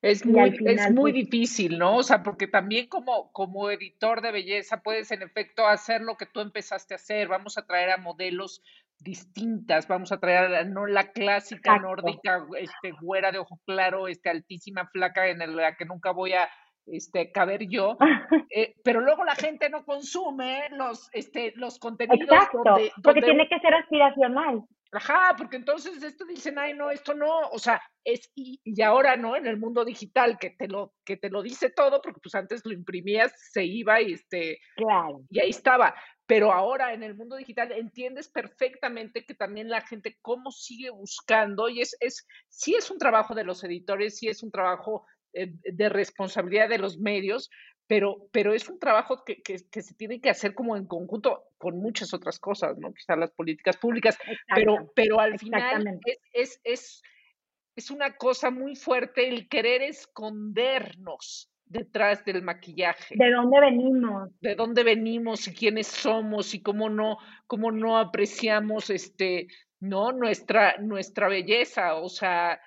Es 0.00 0.24
muy, 0.24 0.56
es 0.66 0.90
muy 0.90 1.12
pues 1.12 1.24
difícil, 1.24 1.78
¿no? 1.78 1.96
O 1.96 2.02
sea, 2.02 2.22
porque 2.22 2.46
también 2.46 2.88
como, 2.88 3.30
como 3.32 3.70
editor 3.70 4.20
de 4.20 4.32
belleza 4.32 4.82
puedes 4.82 5.10
en 5.10 5.22
efecto 5.22 5.66
hacer 5.66 6.00
lo 6.00 6.16
que 6.16 6.26
tú 6.26 6.40
empezaste 6.40 6.94
a 6.94 6.96
hacer. 6.96 7.28
Vamos 7.28 7.58
a 7.58 7.66
traer 7.66 7.90
a 7.90 7.96
modelos 7.98 8.62
distintas, 8.98 9.86
vamos 9.88 10.12
a 10.12 10.18
traer 10.18 10.54
a, 10.54 10.64
no 10.64 10.86
la 10.86 11.12
clásica 11.12 11.78
nórdica, 11.78 12.46
este, 12.58 12.92
güera 13.00 13.32
de 13.32 13.38
ojo 13.38 13.60
claro, 13.66 14.08
este, 14.08 14.30
altísima, 14.30 14.86
flaca, 14.86 15.28
en 15.28 15.56
la 15.56 15.76
que 15.76 15.84
nunca 15.84 16.12
voy 16.12 16.32
a 16.32 16.48
este, 16.86 17.32
caber 17.32 17.68
yo, 17.68 17.96
eh, 18.50 18.74
pero 18.82 19.00
luego 19.00 19.24
la 19.24 19.34
gente 19.34 19.68
no 19.70 19.84
consume 19.84 20.68
los, 20.70 21.08
este, 21.12 21.52
los 21.56 21.78
contenidos. 21.78 22.28
Exacto, 22.30 22.62
porque 23.02 23.22
tiene 23.22 23.48
que 23.48 23.58
ser 23.60 23.74
aspiracional. 23.74 24.64
Ajá, 24.92 25.34
porque 25.36 25.56
entonces 25.56 26.02
esto 26.02 26.24
dicen, 26.24 26.58
ay, 26.58 26.72
no, 26.72 26.90
esto 26.90 27.12
no, 27.12 27.40
o 27.50 27.58
sea, 27.58 27.82
es, 28.04 28.30
y, 28.34 28.60
y, 28.64 28.80
ahora, 28.82 29.16
¿no? 29.16 29.36
En 29.36 29.46
el 29.46 29.58
mundo 29.58 29.84
digital 29.84 30.38
que 30.38 30.50
te 30.50 30.68
lo, 30.68 30.94
que 31.04 31.16
te 31.16 31.28
lo 31.28 31.42
dice 31.42 31.70
todo, 31.70 32.00
porque 32.00 32.20
pues 32.22 32.34
antes 32.34 32.64
lo 32.64 32.72
imprimías, 32.72 33.32
se 33.52 33.64
iba 33.64 34.00
y 34.00 34.12
este, 34.12 34.60
claro. 34.76 35.22
y 35.28 35.40
ahí 35.40 35.50
estaba. 35.50 35.94
Pero 36.26 36.52
ahora 36.52 36.92
en 36.92 37.02
el 37.02 37.14
mundo 37.14 37.36
digital 37.36 37.72
entiendes 37.72 38.28
perfectamente 38.28 39.24
que 39.24 39.34
también 39.34 39.68
la 39.68 39.80
gente 39.80 40.16
cómo 40.22 40.50
sigue 40.50 40.90
buscando, 40.90 41.68
y 41.68 41.80
es, 41.80 41.96
es, 42.00 42.26
sí 42.48 42.74
es 42.74 42.90
un 42.90 42.98
trabajo 42.98 43.34
de 43.34 43.44
los 43.44 43.62
editores, 43.64 44.16
sí 44.16 44.28
es 44.28 44.42
un 44.42 44.50
trabajo 44.50 45.04
de 45.62 45.88
responsabilidad 45.88 46.68
de 46.68 46.78
los 46.78 46.98
medios, 46.98 47.50
pero, 47.86 48.28
pero 48.32 48.52
es 48.52 48.68
un 48.68 48.78
trabajo 48.78 49.24
que, 49.24 49.42
que, 49.42 49.58
se 49.58 49.94
tiene 49.94 50.20
que 50.20 50.30
hacer 50.30 50.54
como 50.54 50.76
en 50.76 50.86
conjunto 50.86 51.44
con 51.58 51.78
muchas 51.78 52.12
otras 52.14 52.38
cosas, 52.38 52.76
¿no? 52.78 52.92
Quizás 52.92 53.18
las 53.18 53.30
políticas 53.30 53.76
públicas, 53.76 54.18
pero, 54.54 54.92
pero 54.94 55.20
al 55.20 55.38
final 55.38 56.00
es, 56.04 56.18
es, 56.32 56.60
es, 56.64 57.02
es 57.76 57.90
una 57.90 58.16
cosa 58.16 58.50
muy 58.50 58.74
fuerte 58.74 59.28
el 59.28 59.48
querer 59.48 59.82
escondernos 59.82 61.50
detrás 61.66 62.24
del 62.24 62.42
maquillaje. 62.42 63.14
¿De 63.16 63.30
dónde 63.30 63.60
venimos? 63.60 64.30
De 64.40 64.54
dónde 64.54 64.82
venimos 64.82 65.46
y 65.48 65.54
quiénes 65.54 65.86
somos 65.86 66.54
y 66.54 66.62
cómo 66.62 66.88
no, 66.88 67.18
cómo 67.46 67.70
no 67.72 67.98
apreciamos 67.98 68.90
este 68.90 69.48
¿no? 69.88 70.12
Nuestra, 70.12 70.76
nuestra 70.78 71.28
belleza, 71.28 71.94
o 71.94 72.08
sea, 72.08 72.60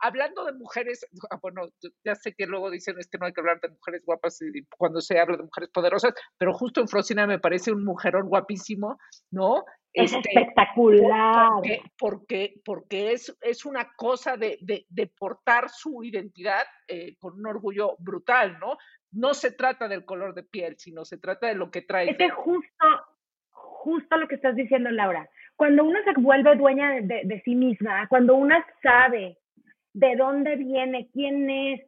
hablando 0.00 0.44
de 0.44 0.52
mujeres, 0.52 1.06
ah, 1.30 1.38
bueno, 1.40 1.62
ya 2.04 2.14
sé 2.14 2.34
que 2.34 2.46
luego 2.46 2.70
dicen 2.70 2.96
es 2.98 3.08
que 3.08 3.18
no 3.18 3.26
hay 3.26 3.32
que 3.32 3.40
hablar 3.40 3.60
de 3.60 3.68
mujeres 3.68 4.04
guapas 4.04 4.38
cuando 4.76 5.00
se 5.00 5.18
habla 5.18 5.36
de 5.36 5.44
mujeres 5.44 5.70
poderosas, 5.70 6.14
pero 6.36 6.52
justo 6.52 6.80
en 6.80 6.88
Frosina 6.88 7.26
me 7.26 7.38
parece 7.38 7.72
un 7.72 7.84
mujerón 7.84 8.28
guapísimo, 8.28 8.98
¿no? 9.30 9.64
Es 9.92 10.12
este, 10.12 10.28
espectacular. 10.28 11.50
Porque, 11.98 12.60
porque, 12.64 13.12
es, 13.12 13.36
es 13.40 13.64
una 13.64 13.90
cosa 13.96 14.36
de, 14.36 14.58
de, 14.60 15.06
portar 15.18 15.70
su 15.70 16.04
identidad 16.04 16.64
eh, 16.86 17.16
con 17.18 17.34
un 17.34 17.46
orgullo 17.46 17.96
brutal, 17.98 18.58
¿no? 18.60 18.76
No 19.10 19.32
se 19.32 19.50
trata 19.50 19.88
del 19.88 20.04
color 20.04 20.34
de 20.34 20.42
piel, 20.42 20.76
sino 20.78 21.04
se 21.04 21.16
trata 21.16 21.46
de 21.46 21.54
lo 21.54 21.70
que 21.70 21.82
trae. 21.82 22.14
Es 22.16 22.32
justo, 22.34 22.86
justo 23.50 24.16
lo 24.18 24.28
que 24.28 24.34
estás 24.34 24.54
diciendo, 24.54 24.90
Laura 24.90 25.28
cuando 25.58 25.84
uno 25.84 25.98
se 26.04 26.12
vuelve 26.20 26.54
dueña 26.54 27.00
de, 27.00 27.42
sí 27.44 27.56
misma, 27.56 28.06
cuando 28.06 28.36
uno 28.36 28.54
sabe 28.80 29.36
de 29.92 30.14
dónde 30.14 30.54
viene, 30.54 31.08
quién 31.12 31.50
es, 31.50 31.80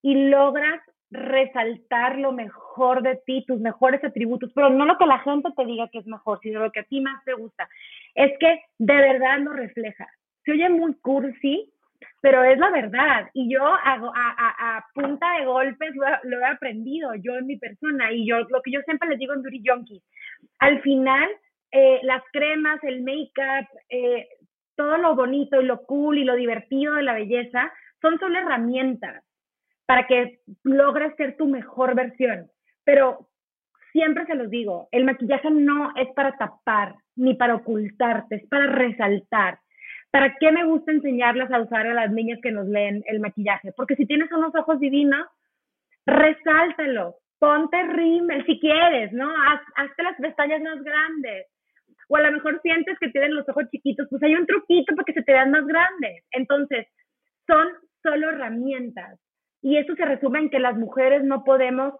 y 0.00 0.30
logras 0.30 0.80
resaltar 1.10 2.16
lo 2.16 2.32
mejor 2.32 3.02
de 3.02 3.16
ti, 3.26 3.44
tus 3.46 3.60
mejores 3.60 4.02
atributos, 4.02 4.50
pero 4.54 4.70
no 4.70 4.86
lo 4.86 4.96
que 4.96 5.04
la 5.04 5.18
gente 5.18 5.50
te 5.54 5.66
diga 5.66 5.90
que 5.92 5.98
es 5.98 6.06
mejor, 6.06 6.40
sino 6.40 6.60
lo 6.60 6.72
que 6.72 6.80
a 6.80 6.84
ti 6.84 7.02
más 7.02 7.22
te 7.26 7.34
gusta, 7.34 7.68
es 8.14 8.32
que 8.40 8.62
de 8.78 8.96
verdad 8.96 9.40
lo 9.40 9.52
refleja. 9.52 10.08
Se 10.46 10.52
oye 10.52 10.70
muy 10.70 10.94
cursi, 10.94 11.70
pero 12.22 12.42
es 12.44 12.58
la 12.58 12.70
verdad. 12.70 13.28
Y 13.34 13.52
yo 13.52 13.62
hago 13.62 14.10
a, 14.14 14.86
punta 14.94 15.38
de 15.38 15.44
golpes 15.44 15.94
lo, 16.24 16.40
he 16.40 16.46
aprendido 16.46 17.14
yo 17.16 17.36
en 17.36 17.46
mi 17.46 17.58
persona. 17.58 18.10
Y 18.10 18.26
yo 18.26 18.38
lo 18.48 18.62
que 18.62 18.70
yo 18.70 18.80
siempre 18.86 19.10
les 19.10 19.18
digo 19.18 19.34
en 19.34 19.42
Duty 19.42 19.62
Junkies, 19.66 20.02
al 20.60 20.80
final 20.80 21.28
eh, 21.70 22.00
las 22.02 22.22
cremas, 22.32 22.82
el 22.82 23.02
make-up, 23.02 23.68
eh, 23.88 24.28
todo 24.76 24.96
lo 24.98 25.14
bonito 25.14 25.60
y 25.60 25.64
lo 25.64 25.82
cool 25.84 26.18
y 26.18 26.24
lo 26.24 26.34
divertido 26.36 26.94
de 26.94 27.02
la 27.02 27.14
belleza 27.14 27.72
son 28.00 28.18
solo 28.18 28.38
herramientas 28.38 29.24
para 29.86 30.06
que 30.06 30.40
logres 30.64 31.16
ser 31.16 31.36
tu 31.36 31.46
mejor 31.46 31.94
versión. 31.94 32.50
Pero 32.84 33.28
siempre 33.92 34.26
se 34.26 34.34
los 34.34 34.50
digo, 34.50 34.88
el 34.92 35.04
maquillaje 35.04 35.50
no 35.50 35.92
es 35.96 36.08
para 36.14 36.36
tapar 36.36 36.94
ni 37.16 37.34
para 37.34 37.56
ocultarte, 37.56 38.36
es 38.36 38.48
para 38.48 38.66
resaltar. 38.66 39.58
¿Para 40.10 40.36
qué 40.36 40.52
me 40.52 40.64
gusta 40.64 40.92
enseñarlas 40.92 41.50
a 41.50 41.60
usar 41.60 41.86
a 41.86 41.94
las 41.94 42.10
niñas 42.10 42.38
que 42.42 42.52
nos 42.52 42.66
leen 42.66 43.02
el 43.06 43.20
maquillaje? 43.20 43.72
Porque 43.72 43.96
si 43.96 44.06
tienes 44.06 44.30
unos 44.32 44.54
ojos 44.54 44.80
divinos, 44.80 45.26
resáltalo, 46.06 47.16
ponte 47.38 47.82
rímel 47.82 48.44
si 48.46 48.58
quieres, 48.58 49.12
¿no? 49.12 49.28
Haz, 49.30 49.60
hazte 49.76 50.02
las 50.02 50.16
pestañas 50.16 50.62
más 50.62 50.82
grandes. 50.82 51.46
O 52.08 52.16
a 52.16 52.22
lo 52.22 52.32
mejor 52.32 52.60
sientes 52.62 52.98
que 52.98 53.10
tienen 53.10 53.34
los 53.34 53.48
ojos 53.48 53.64
chiquitos, 53.70 54.06
pues 54.10 54.22
hay 54.22 54.34
un 54.34 54.46
truquito 54.46 54.94
para 54.94 55.04
que 55.04 55.12
se 55.12 55.22
te 55.22 55.32
vean 55.32 55.50
más 55.50 55.66
grandes. 55.66 56.24
Entonces, 56.32 56.86
son 57.46 57.68
solo 58.02 58.30
herramientas. 58.30 59.18
Y 59.62 59.76
eso 59.76 59.94
se 59.94 60.04
resume 60.04 60.38
en 60.40 60.50
que 60.50 60.60
las 60.60 60.76
mujeres 60.76 61.24
no 61.24 61.44
podemos 61.44 61.94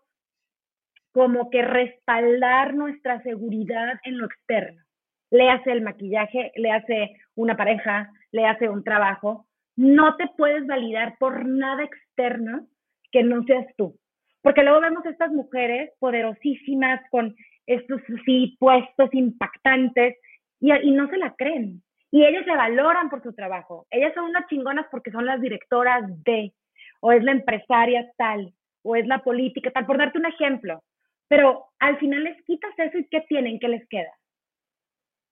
como 1.13 1.51
que 1.51 1.63
respaldar 1.63 2.75
nuestra 2.75 3.23
seguridad 3.23 3.99
en 4.05 4.19
lo 4.19 4.27
externo. 4.27 4.83
Le 5.31 5.51
hace 5.51 5.73
el 5.73 5.83
maquillaje, 5.83 6.53
le 6.57 6.71
hace 6.71 7.17
una 7.35 7.57
pareja, 7.57 8.11
le 8.33 8.47
hace 8.47 8.69
un 8.69 8.85
trabajo. 8.85 9.47
No 9.77 10.17
te 10.17 10.29
puedes 10.37 10.67
validar 10.67 11.17
por 11.19 11.45
nada 11.47 11.85
externo 11.85 12.67
que 13.11 13.23
no 13.23 13.43
seas 13.45 13.67
tú. 13.77 13.99
Porque 14.43 14.63
luego 14.63 14.81
vemos 14.81 15.05
estas 15.07 15.33
mujeres 15.33 15.91
poderosísimas 15.99 17.01
con 17.11 17.35
estos 17.69 18.01
sí, 18.25 18.57
puestos 18.59 19.11
impactantes 19.13 20.17
y, 20.59 20.91
no 20.91 21.09
se 21.09 21.19
la 21.19 21.35
creen. 21.37 21.83
Y 22.11 22.25
ellas 22.25 22.45
se 22.47 22.57
valoran 22.57 23.11
por 23.11 23.23
su 23.23 23.35
trabajo. 23.35 23.87
Ellas 23.91 24.15
son 24.15 24.25
unas 24.25 24.47
chingonas 24.49 24.87
porque 24.91 25.11
son 25.11 25.27
las 25.27 25.41
directoras 25.41 26.03
de, 26.25 26.55
o 27.01 27.13
es 27.13 27.23
la 27.23 27.33
empresaria 27.33 28.11
tal, 28.17 28.55
o 28.83 28.97
es 28.97 29.07
la 29.07 29.23
política 29.23 29.71
tal, 29.71 29.85
por 29.85 29.99
darte 29.99 30.19
un 30.19 30.27
ejemplo. 30.27 30.83
Pero 31.29 31.67
al 31.79 31.99
final 31.99 32.25
les 32.25 32.43
quitas 32.45 32.73
eso 32.79 32.99
y 32.99 33.07
¿qué 33.09 33.21
tienen? 33.29 33.59
¿Qué 33.59 33.69
les 33.69 33.87
queda? 33.89 34.13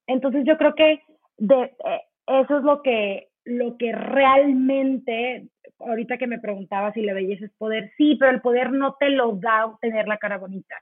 Entonces 0.07 0.45
yo 0.45 0.59
creo 0.59 0.75
que 0.75 1.01
de, 1.39 1.63
eh, 1.63 2.03
eso 2.27 2.59
es 2.59 2.65
lo 2.65 2.83
que, 2.83 3.29
lo 3.47 3.79
que 3.79 3.93
realmente, 3.93 5.49
ahorita 5.79 6.19
que 6.19 6.27
me 6.27 6.39
preguntaba 6.39 6.93
si 6.93 7.01
la 7.01 7.15
belleza 7.15 7.47
es 7.47 7.53
poder, 7.57 7.91
sí, 7.97 8.17
pero 8.21 8.31
el 8.31 8.43
poder 8.43 8.73
no 8.73 8.95
te 9.01 9.09
lo 9.09 9.37
da 9.37 9.75
tener 9.81 10.07
la 10.07 10.19
cara 10.19 10.37
bonita. 10.37 10.77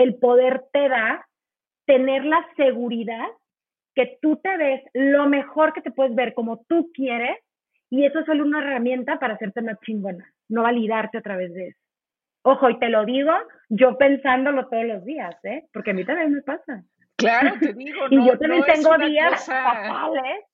El 0.00 0.14
poder 0.16 0.64
te 0.72 0.88
da 0.88 1.26
tener 1.86 2.24
la 2.24 2.46
seguridad 2.56 3.26
que 3.94 4.18
tú 4.22 4.36
te 4.36 4.56
ves 4.56 4.82
lo 4.94 5.28
mejor 5.28 5.74
que 5.74 5.82
te 5.82 5.90
puedes 5.90 6.14
ver 6.14 6.32
como 6.32 6.64
tú 6.68 6.90
quieres 6.94 7.36
y 7.90 8.06
eso 8.06 8.20
es 8.20 8.26
solo 8.26 8.44
una 8.44 8.60
herramienta 8.60 9.18
para 9.18 9.34
hacerte 9.34 9.60
más 9.60 9.78
chingona, 9.84 10.32
no 10.48 10.62
validarte 10.62 11.18
a 11.18 11.22
través 11.22 11.52
de 11.52 11.68
eso. 11.68 11.80
Ojo, 12.42 12.70
y 12.70 12.78
te 12.78 12.88
lo 12.88 13.04
digo 13.04 13.32
yo 13.68 13.98
pensándolo 13.98 14.68
todos 14.68 14.84
los 14.84 15.04
días, 15.04 15.36
¿eh? 15.44 15.66
Porque 15.70 15.90
a 15.90 15.94
mí 15.94 16.04
también 16.06 16.32
me 16.32 16.40
pasa. 16.40 16.82
Claro, 17.16 17.58
te 17.60 17.74
digo, 17.74 18.08
no, 18.08 18.22
y 18.22 18.26
yo 18.26 18.38
también 18.38 18.64
tengo 18.64 18.96
días 18.96 19.44
fatales. 19.44 20.44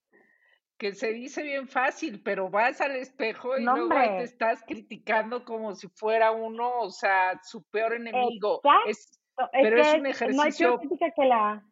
Que 0.77 0.93
se 0.93 1.13
dice 1.13 1.43
bien 1.45 1.69
fácil, 1.69 2.21
pero 2.23 2.51
vas 2.51 2.81
al 2.81 2.97
espejo 2.97 3.57
y 3.57 3.65
luego 3.65 3.89
te 3.89 4.25
estás 4.25 4.65
criticando 4.67 5.45
como 5.45 5.75
si 5.77 5.89
fuera 5.89 6.33
uno, 6.33 6.81
o 6.81 6.91
sea, 6.91 7.39
su 7.43 7.63
peor 7.71 7.95
enemigo. 7.95 8.61
Es, 8.87 9.19
pero 9.53 9.81
es, 9.81 9.95
un 9.95 10.07
ejercicio. 10.07 10.69
No 10.69 10.99
hay 11.01 11.13
que 11.13 11.25
la. 11.25 11.63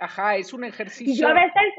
Ajá, 0.00 0.36
es 0.36 0.52
un 0.52 0.64
ejercicio. 0.64 1.26
Yo 1.26 1.28
a 1.28 1.34
veces 1.34 1.74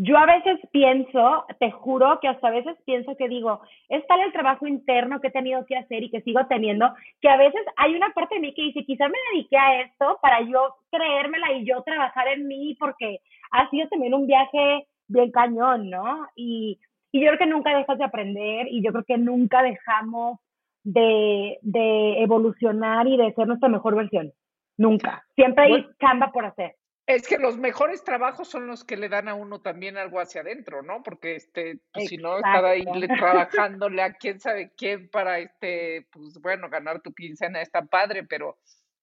yo 0.00 0.16
a 0.16 0.26
veces 0.26 0.60
pienso, 0.70 1.44
te 1.58 1.72
juro 1.72 2.20
que 2.20 2.28
hasta 2.28 2.46
a 2.46 2.52
veces 2.52 2.76
pienso 2.86 3.16
que 3.16 3.28
digo, 3.28 3.60
es 3.88 4.06
tal 4.06 4.20
el 4.20 4.32
trabajo 4.32 4.64
interno 4.68 5.20
que 5.20 5.26
he 5.26 5.32
tenido 5.32 5.66
que 5.66 5.76
hacer 5.76 6.04
y 6.04 6.10
que 6.10 6.20
sigo 6.20 6.46
teniendo, 6.46 6.94
que 7.20 7.28
a 7.28 7.36
veces 7.36 7.60
hay 7.76 7.96
una 7.96 8.10
parte 8.10 8.36
de 8.36 8.40
mí 8.42 8.54
que 8.54 8.62
dice, 8.62 8.84
quizá 8.84 9.08
me 9.08 9.18
dediqué 9.32 9.56
a 9.56 9.80
esto 9.80 10.20
para 10.22 10.40
yo 10.42 10.76
creérmela 10.92 11.52
y 11.54 11.66
yo 11.66 11.82
trabajar 11.82 12.28
en 12.28 12.46
mí 12.46 12.76
porque 12.78 13.18
ha 13.50 13.68
sido 13.70 13.88
también 13.88 14.14
un 14.14 14.28
viaje 14.28 14.86
bien 15.08 15.32
cañón, 15.32 15.90
¿no? 15.90 16.28
Y, 16.36 16.78
y 17.10 17.20
yo 17.20 17.26
creo 17.26 17.38
que 17.38 17.46
nunca 17.46 17.76
dejas 17.76 17.98
de 17.98 18.04
aprender 18.04 18.68
y 18.68 18.84
yo 18.84 18.92
creo 18.92 19.04
que 19.04 19.18
nunca 19.18 19.64
dejamos 19.64 20.38
de, 20.84 21.58
de 21.62 22.22
evolucionar 22.22 23.06
y 23.06 23.16
de 23.16 23.32
ser 23.34 23.46
nuestra 23.46 23.68
mejor 23.68 23.96
versión. 23.96 24.32
Nunca. 24.76 25.26
Siempre 25.34 25.64
hay 25.64 25.86
chamba 26.00 26.30
por 26.30 26.46
hacer. 26.46 26.76
Es 27.08 27.26
que 27.26 27.38
los 27.38 27.56
mejores 27.56 28.04
trabajos 28.04 28.48
son 28.48 28.66
los 28.66 28.84
que 28.84 28.98
le 28.98 29.08
dan 29.08 29.28
a 29.28 29.34
uno 29.34 29.62
también 29.62 29.96
algo 29.96 30.20
hacia 30.20 30.42
adentro, 30.42 30.82
¿no? 30.82 31.02
Porque 31.02 31.36
este, 31.36 31.80
pues, 31.90 32.08
si 32.08 32.18
no, 32.18 32.36
estar 32.36 32.62
ahí 32.66 32.84
trabajándole 33.18 34.02
a 34.02 34.12
quién 34.12 34.40
sabe 34.40 34.72
quién 34.76 35.08
para 35.08 35.38
este, 35.38 36.06
pues 36.12 36.38
bueno, 36.42 36.68
ganar 36.68 37.00
tu 37.00 37.14
quincena 37.14 37.62
está 37.62 37.86
padre, 37.86 38.24
pero, 38.24 38.58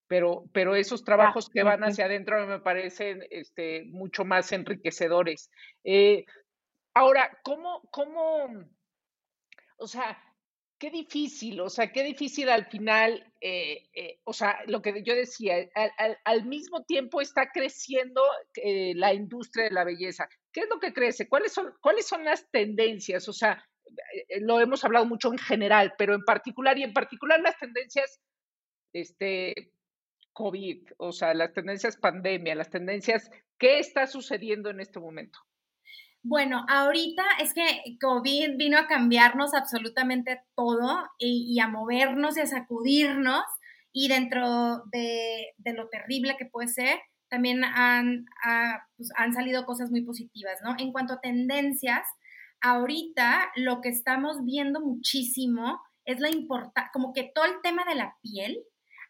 pero, 0.06 0.44
pero 0.54 0.76
esos 0.76 1.04
trabajos 1.04 1.50
que 1.50 1.64
van 1.64 1.84
hacia 1.84 2.06
adentro 2.06 2.46
me 2.46 2.60
parecen 2.60 3.24
este, 3.32 3.86
mucho 3.86 4.24
más 4.24 4.52
enriquecedores. 4.52 5.50
Eh, 5.84 6.26
ahora, 6.94 7.40
¿cómo, 7.44 7.82
cómo, 7.90 8.52
o 9.78 9.88
sea, 9.88 10.16
qué 10.78 10.92
difícil, 10.92 11.62
o 11.62 11.70
sea, 11.70 11.92
qué 11.92 12.04
difícil 12.04 12.50
al 12.50 12.66
final, 12.66 13.32
eh, 13.42 13.88
eh, 13.94 14.20
o 14.24 14.34
sea, 14.34 14.60
lo 14.68 14.82
que 14.82 15.04
yo 15.04 15.16
decía, 15.16 15.56
al, 16.26 16.46
mismo 16.46 16.84
tiempo 16.84 17.22
está 17.22 17.52
creciendo 17.52 18.22
eh, 18.56 18.94
la 18.96 19.14
industria 19.14 19.66
de 19.66 19.72
la 19.72 19.84
belleza. 19.84 20.28
¿Qué 20.52 20.62
es 20.62 20.70
lo 20.70 20.80
que 20.80 20.94
crece? 20.94 21.30
¿Cuáles 21.30 21.54
son, 21.54 21.74
¿Cuáles 21.82 22.08
son 22.08 22.26
las 22.26 22.50
tendencias? 22.52 23.28
O 23.30 23.34
sea, 23.34 23.66
lo 24.42 24.60
hemos 24.60 24.84
hablado 24.84 25.06
mucho 25.06 25.32
en 25.32 25.38
general, 25.38 25.94
pero 25.98 26.14
en 26.14 26.24
particular, 26.24 26.78
y 26.78 26.84
en 26.84 26.94
particular 26.94 27.40
las 27.40 27.58
tendencias, 27.58 28.20
este, 28.94 29.72
COVID, 30.34 30.90
o 30.98 31.12
sea, 31.14 31.34
las 31.34 31.54
tendencias 31.54 31.96
pandemia, 31.98 32.56
las 32.56 32.70
tendencias, 32.70 33.30
¿qué 33.58 33.80
está 33.80 34.08
sucediendo 34.08 34.70
en 34.70 34.82
este 34.82 35.00
momento? 35.00 35.40
Bueno, 36.28 36.66
ahorita 36.68 37.24
es 37.40 37.54
que 37.54 38.00
COVID 38.02 38.58
vino 38.58 38.80
a 38.80 38.88
cambiarnos 38.88 39.54
absolutamente 39.54 40.42
todo 40.56 41.08
y, 41.20 41.60
a 41.60 41.68
movernos 41.68 42.36
y 42.36 42.40
a 42.40 42.48
sacudirnos 42.48 43.44
y 43.94 44.08
dentro 44.08 44.86
de, 44.92 45.54
lo 45.76 45.88
terrible 45.90 46.36
que 46.36 46.48
puede 46.48 46.68
ser, 46.68 46.98
también 47.30 47.64
han, 47.64 48.26
pues, 48.98 49.12
han 49.18 49.34
salido 49.34 49.68
cosas 49.68 49.92
muy 49.92 50.02
positivas, 50.02 50.58
¿no? 50.64 50.76
En 50.80 50.92
cuanto 50.92 51.14
a 51.14 51.22
tendencias, 51.22 52.08
ahorita 52.60 53.52
lo 53.58 53.82
que 53.82 53.90
estamos 53.90 54.44
viendo 54.44 54.82
muchísimo 54.82 55.80
es 56.06 56.20
la 56.20 56.32
importancia, 56.32 56.90
como 56.92 57.14
que 57.14 57.32
todo 57.36 57.46
el 57.46 57.62
tema 57.62 57.86
de 57.86 57.94
la 57.94 58.18
piel, 58.24 58.64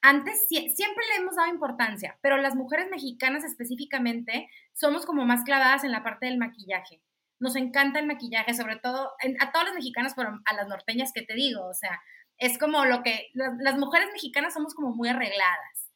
antes 0.08 0.47
siempre 0.47 1.03
le 1.10 1.24
hemos 1.24 1.36
dado 1.36 1.49
importancia, 1.49 2.16
pero 2.22 2.38
las 2.38 2.53
mujeres 2.53 2.91
mexicanas 2.91 3.43
específicamente 3.43 4.47
somos 4.72 5.03
como 5.03 5.26
más 5.26 5.43
clavadas 5.43 5.84
en 5.84 5.91
la 5.91 6.03
parte 6.03 6.28
del 6.28 6.38
maquillaje. 6.38 7.01
Nos 7.39 7.56
encanta 7.56 7.97
el 7.97 8.06
maquillaje, 8.06 8.53
sobre 8.53 8.76
todo 8.76 9.14
a 9.39 9.51
todas 9.51 9.66
las 9.66 9.74
mexicanas, 9.74 10.14
pero 10.16 10.39
a 10.45 10.53
las 10.53 10.68
norteñas 10.68 11.12
que 11.12 11.24
te 11.24 11.34
digo, 11.34 11.66
o 11.66 11.74
sea, 11.74 11.99
es 12.38 12.60
como 12.60 12.86
lo 12.86 13.01
que 13.01 13.32
las, 13.34 13.80
mujeres 13.80 14.10
mexicanas 14.14 14.53
somos 14.53 14.76
como 14.76 14.93
muy 14.93 15.10
arregladas. 15.10 15.91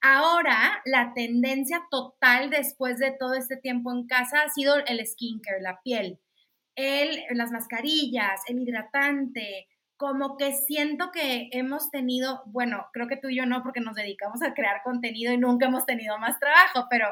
Ahora, 0.00 0.80
la 0.86 1.12
tendencia 1.12 1.82
total 1.90 2.48
después 2.48 2.96
de 2.96 3.10
todo 3.12 3.34
este 3.34 3.58
tiempo 3.58 3.92
en 3.92 4.06
casa 4.06 4.40
ha 4.40 4.48
sido 4.48 4.76
el 4.86 5.06
skincare, 5.06 5.60
la 5.60 5.82
piel, 5.82 6.18
el, 6.76 7.24
las 7.32 7.50
mascarillas, 7.50 8.40
el 8.46 8.60
hidratante, 8.60 9.68
como 10.00 10.38
que 10.38 10.54
siento 10.54 11.10
que 11.12 11.50
hemos 11.52 11.90
tenido, 11.90 12.42
bueno, 12.46 12.86
creo 12.94 13.06
que 13.06 13.18
tú 13.18 13.28
y 13.28 13.36
yo 13.36 13.44
no, 13.44 13.62
porque 13.62 13.80
nos 13.80 13.94
dedicamos 13.94 14.40
a 14.40 14.54
crear 14.54 14.82
contenido 14.82 15.30
y 15.30 15.36
nunca 15.36 15.66
hemos 15.66 15.84
tenido 15.84 16.16
más 16.16 16.40
trabajo, 16.40 16.86
pero 16.88 17.06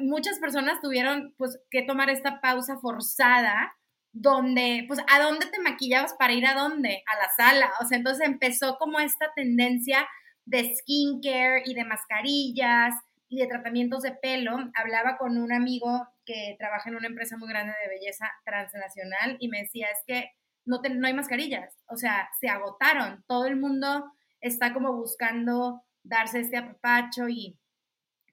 muchas 0.00 0.38
personas 0.38 0.82
tuvieron 0.82 1.34
pues 1.38 1.58
que 1.70 1.80
tomar 1.80 2.10
esta 2.10 2.42
pausa 2.42 2.76
forzada 2.80 3.74
donde, 4.12 4.84
pues, 4.86 5.00
¿a 5.10 5.22
dónde 5.22 5.46
te 5.46 5.58
maquillabas 5.62 6.12
para 6.18 6.34
ir 6.34 6.46
a 6.46 6.52
dónde? 6.52 7.02
A 7.06 7.16
la 7.16 7.30
sala. 7.34 7.70
O 7.80 7.86
sea, 7.86 7.96
entonces 7.96 8.26
empezó 8.26 8.76
como 8.76 9.00
esta 9.00 9.32
tendencia 9.34 10.06
de 10.44 10.76
skincare 10.76 11.62
y 11.64 11.72
de 11.72 11.84
mascarillas 11.84 12.94
y 13.30 13.38
de 13.38 13.46
tratamientos 13.46 14.02
de 14.02 14.12
pelo. 14.12 14.54
Hablaba 14.74 15.16
con 15.16 15.38
un 15.38 15.50
amigo 15.50 16.06
que 16.26 16.56
trabaja 16.58 16.90
en 16.90 16.96
una 16.96 17.06
empresa 17.06 17.38
muy 17.38 17.48
grande 17.48 17.72
de 17.82 17.88
belleza 17.88 18.30
transnacional 18.44 19.38
y 19.40 19.48
me 19.48 19.62
decía, 19.62 19.86
es 19.86 20.04
que 20.06 20.30
no, 20.68 20.80
no 20.82 21.06
hay 21.06 21.14
mascarillas, 21.14 21.74
o 21.88 21.96
sea, 21.96 22.28
se 22.40 22.48
agotaron, 22.48 23.24
todo 23.26 23.46
el 23.46 23.56
mundo 23.56 24.12
está 24.40 24.72
como 24.72 24.92
buscando 24.92 25.82
darse 26.02 26.40
este 26.40 26.58
apapacho 26.58 27.28
y 27.28 27.58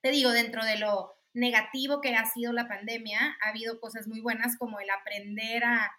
te 0.02 0.12
digo, 0.12 0.32
dentro 0.32 0.64
de 0.64 0.78
lo 0.78 1.16
negativo 1.34 2.02
que 2.02 2.14
ha 2.14 2.26
sido 2.26 2.54
la 2.54 2.68
pandemia, 2.68 3.38
ha 3.42 3.50
habido 3.50 3.80
cosas 3.80 4.08
muy 4.08 4.22
buenas 4.22 4.58
como 4.58 4.80
el 4.80 4.90
aprender 4.90 5.64
a, 5.64 5.92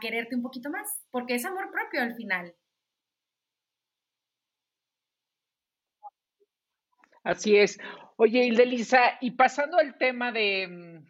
quererte 0.00 0.36
un 0.36 0.42
poquito 0.42 0.70
más, 0.70 0.86
porque 1.10 1.34
es 1.34 1.44
amor 1.44 1.70
propio 1.70 2.02
al 2.02 2.14
final. 2.14 2.54
Así 7.24 7.56
es. 7.56 7.78
Oye, 8.16 8.44
Ildelisa, 8.44 9.18
y 9.20 9.32
pasando 9.32 9.78
al 9.78 9.96
tema 9.96 10.30
de, 10.32 10.68
mm, 10.68 11.06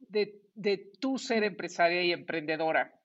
de, 0.00 0.42
de 0.54 0.92
tu 0.98 1.18
ser 1.18 1.44
empresaria 1.44 2.02
y 2.02 2.12
emprendedora, 2.12 2.97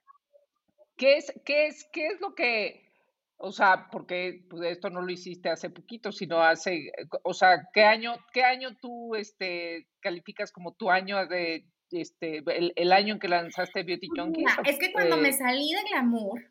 ¿Qué 1.04 1.18
es, 1.18 1.34
qué 1.44 1.68
es, 1.68 1.86
qué 1.92 2.08
es 2.08 2.22
lo 2.22 2.34
que, 2.34 2.90
o 3.36 3.52
sea, 3.52 3.90
porque 3.92 4.46
pues, 4.50 4.72
esto 4.72 4.90
no 4.90 5.02
lo 5.02 5.12
hiciste 5.12 5.50
hace 5.50 5.70
poquito, 5.70 6.14
sino 6.14 6.42
hace, 6.42 6.94
o 7.24 7.34
sea, 7.34 7.68
¿qué 7.74 7.84
año, 7.84 8.16
qué 8.32 8.46
año 8.46 8.78
tú 8.82 9.14
este, 9.16 9.90
calificas 10.00 10.54
como 10.54 10.76
tu 10.76 10.90
año 10.90 11.28
de, 11.28 11.68
este, 11.92 12.42
el, 12.48 12.94
año 12.94 13.16
en 13.16 13.20
que 13.20 13.28
lanzaste 13.28 13.84
Beauty 13.84 14.08
Junkie? 14.16 14.46
es 14.64 14.80
que 14.80 14.94
cuando 14.94 15.18
me 15.18 15.34
salí 15.34 15.74
de 15.74 15.90
Glamour, 15.90 16.42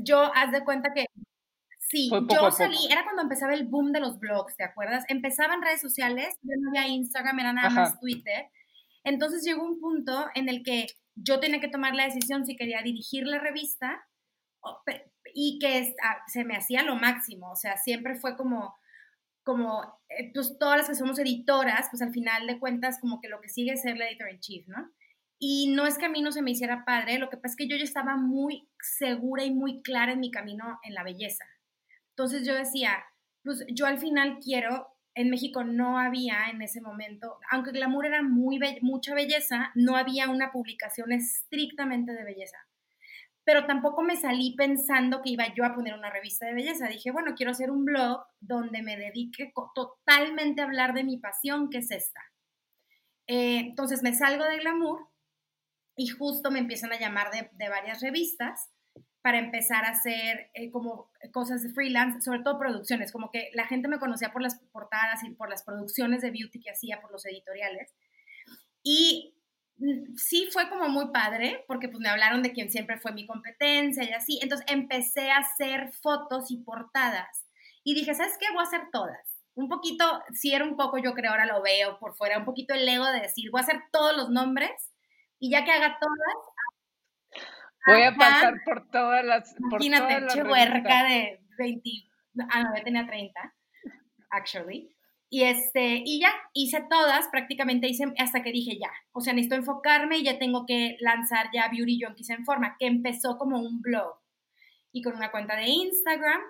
yo, 0.00 0.30
haz 0.34 0.52
de 0.52 0.62
cuenta 0.64 0.92
que 0.92 1.06
Sí, 1.78 2.10
yo 2.10 2.50
salí, 2.50 2.76
era 2.90 3.04
cuando 3.04 3.22
empezaba 3.22 3.54
el 3.54 3.66
boom 3.66 3.92
de 3.92 4.00
los 4.00 4.18
blogs, 4.18 4.54
¿te 4.56 4.64
acuerdas? 4.64 5.04
Empezaba 5.08 5.54
en 5.54 5.62
redes 5.62 5.80
sociales, 5.80 6.28
yo 6.42 6.52
no 6.60 6.70
había 6.70 6.88
Instagram, 6.88 7.40
era 7.40 7.52
nada 7.54 7.70
más 7.70 8.00
Twitter. 8.00 8.50
Entonces 9.02 9.44
llegó 9.44 9.64
un 9.64 9.80
punto 9.80 10.26
en 10.34 10.50
el 10.50 10.62
que 10.62 10.88
yo 11.14 11.40
tenía 11.40 11.60
que 11.60 11.68
tomar 11.68 11.94
la 11.94 12.04
decisión 12.04 12.46
si 12.46 12.56
quería 12.56 12.82
dirigir 12.82 13.26
la 13.26 13.38
revista 13.38 14.06
y 15.34 15.58
que 15.58 15.94
ah, 16.02 16.22
se 16.26 16.44
me 16.44 16.56
hacía 16.56 16.82
lo 16.82 16.96
máximo, 16.96 17.50
o 17.50 17.56
sea, 17.56 17.76
siempre 17.76 18.14
fue 18.14 18.36
como, 18.36 18.74
como, 19.42 20.00
eh, 20.08 20.30
pues 20.32 20.58
todas 20.58 20.78
las 20.78 20.88
que 20.88 20.94
somos 20.94 21.18
editoras, 21.18 21.88
pues 21.90 22.02
al 22.02 22.12
final 22.12 22.46
de 22.46 22.58
cuentas 22.58 22.98
como 23.00 23.20
que 23.20 23.28
lo 23.28 23.40
que 23.40 23.48
sigue 23.48 23.72
es 23.72 23.82
ser 23.82 23.96
la 23.96 24.08
editor 24.08 24.30
in 24.30 24.40
chief, 24.40 24.66
¿no? 24.68 24.90
Y 25.38 25.72
no 25.74 25.86
es 25.86 25.98
que 25.98 26.06
a 26.06 26.08
mí 26.08 26.22
no 26.22 26.32
se 26.32 26.42
me 26.42 26.52
hiciera 26.52 26.84
padre, 26.84 27.18
lo 27.18 27.28
que 27.28 27.36
pasa 27.36 27.52
es 27.52 27.56
que 27.56 27.68
yo 27.68 27.76
ya 27.76 27.84
estaba 27.84 28.16
muy 28.16 28.68
segura 28.80 29.44
y 29.44 29.52
muy 29.52 29.82
clara 29.82 30.12
en 30.12 30.20
mi 30.20 30.30
camino 30.30 30.78
en 30.82 30.94
la 30.94 31.02
belleza. 31.02 31.44
Entonces 32.10 32.46
yo 32.46 32.54
decía, 32.54 33.04
pues 33.42 33.64
yo 33.68 33.86
al 33.86 33.98
final 33.98 34.38
quiero, 34.38 34.93
en 35.14 35.30
México 35.30 35.62
no 35.64 35.98
había 35.98 36.48
en 36.50 36.60
ese 36.62 36.80
momento, 36.80 37.38
aunque 37.50 37.70
Glamour 37.70 38.06
era 38.06 38.22
muy 38.22 38.58
mucha 38.82 39.14
belleza, 39.14 39.70
no 39.74 39.96
había 39.96 40.28
una 40.28 40.50
publicación 40.50 41.12
estrictamente 41.12 42.12
de 42.12 42.24
belleza. 42.24 42.58
Pero 43.44 43.66
tampoco 43.66 44.02
me 44.02 44.16
salí 44.16 44.54
pensando 44.56 45.22
que 45.22 45.30
iba 45.30 45.52
yo 45.54 45.64
a 45.64 45.74
poner 45.74 45.94
una 45.94 46.10
revista 46.10 46.46
de 46.46 46.54
belleza. 46.54 46.88
Dije, 46.88 47.10
bueno, 47.10 47.34
quiero 47.36 47.52
hacer 47.52 47.70
un 47.70 47.84
blog 47.84 48.24
donde 48.40 48.82
me 48.82 48.96
dedique 48.96 49.52
totalmente 49.74 50.62
a 50.62 50.64
hablar 50.64 50.94
de 50.94 51.04
mi 51.04 51.18
pasión, 51.18 51.68
que 51.68 51.78
es 51.78 51.90
esta. 51.90 52.20
Eh, 53.26 53.58
entonces 53.58 54.02
me 54.02 54.14
salgo 54.14 54.44
de 54.44 54.58
Glamour 54.58 55.08
y 55.96 56.08
justo 56.08 56.50
me 56.50 56.58
empiezan 56.58 56.92
a 56.92 56.98
llamar 56.98 57.30
de, 57.30 57.50
de 57.52 57.68
varias 57.68 58.00
revistas 58.00 58.73
para 59.24 59.38
empezar 59.38 59.86
a 59.86 59.92
hacer 59.92 60.50
eh, 60.52 60.70
como 60.70 61.10
cosas 61.32 61.62
de 61.62 61.70
freelance, 61.70 62.20
sobre 62.20 62.40
todo 62.40 62.58
producciones, 62.58 63.10
como 63.10 63.30
que 63.30 63.48
la 63.54 63.66
gente 63.66 63.88
me 63.88 63.98
conocía 63.98 64.34
por 64.34 64.42
las 64.42 64.56
portadas 64.70 65.24
y 65.24 65.30
por 65.30 65.48
las 65.48 65.62
producciones 65.62 66.20
de 66.20 66.30
beauty 66.30 66.60
que 66.60 66.70
hacía, 66.70 67.00
por 67.00 67.10
los 67.10 67.24
editoriales. 67.24 67.90
Y 68.82 69.34
mm, 69.78 70.16
sí 70.18 70.50
fue 70.52 70.68
como 70.68 70.90
muy 70.90 71.10
padre, 71.10 71.64
porque 71.66 71.88
pues 71.88 72.00
me 72.00 72.10
hablaron 72.10 72.42
de 72.42 72.52
quien 72.52 72.70
siempre 72.70 73.00
fue 73.00 73.12
mi 73.12 73.26
competencia 73.26 74.04
y 74.04 74.12
así. 74.12 74.38
Entonces 74.42 74.66
empecé 74.68 75.30
a 75.30 75.38
hacer 75.38 75.90
fotos 76.02 76.50
y 76.50 76.58
portadas. 76.58 77.46
Y 77.82 77.94
dije, 77.94 78.14
¿sabes 78.14 78.36
qué? 78.38 78.48
Voy 78.52 78.60
a 78.60 78.66
hacer 78.66 78.90
todas. 78.92 79.26
Un 79.54 79.70
poquito, 79.70 80.22
si 80.34 80.52
era 80.52 80.66
un 80.66 80.76
poco, 80.76 80.98
yo 80.98 81.14
creo, 81.14 81.30
ahora 81.30 81.46
lo 81.46 81.62
veo 81.62 81.98
por 81.98 82.14
fuera, 82.14 82.36
un 82.36 82.44
poquito 82.44 82.74
el 82.74 82.86
ego 82.86 83.06
de 83.06 83.20
decir, 83.22 83.50
voy 83.50 83.62
a 83.62 83.64
hacer 83.64 83.84
todos 83.90 84.14
los 84.14 84.28
nombres 84.28 84.92
y 85.38 85.50
ya 85.50 85.64
que 85.64 85.72
haga 85.72 85.96
todas, 85.98 86.53
Voy 87.86 88.02
a 88.02 88.14
pasar 88.14 88.62
por 88.64 88.88
todas 88.90 89.24
las. 89.24 89.54
Imagínate, 89.58 90.20
por 90.20 90.28
che 90.28 90.42
huerca 90.42 91.04
de 91.04 91.40
20. 91.58 91.90
Ah, 92.50 92.62
no, 92.62 92.76
ya 92.76 92.82
tenía 92.82 93.06
30, 93.06 93.54
actually. 94.30 94.90
Y, 95.30 95.42
este, 95.42 96.02
y 96.04 96.20
ya, 96.20 96.32
hice 96.52 96.84
todas, 96.88 97.28
prácticamente 97.28 97.88
hice 97.88 98.12
hasta 98.18 98.42
que 98.42 98.52
dije 98.52 98.78
ya. 98.78 98.90
O 99.12 99.20
sea, 99.20 99.32
necesito 99.32 99.56
enfocarme 99.56 100.18
y 100.18 100.24
ya 100.24 100.38
tengo 100.38 100.64
que 100.64 100.96
lanzar 101.00 101.50
ya 101.52 101.68
Beauty 101.68 102.00
Junkies 102.00 102.30
en 102.30 102.44
forma, 102.44 102.76
que 102.78 102.86
empezó 102.86 103.36
como 103.36 103.58
un 103.58 103.82
blog 103.82 104.14
y 104.92 105.02
con 105.02 105.16
una 105.16 105.32
cuenta 105.32 105.56
de 105.56 105.66
Instagram 105.66 106.40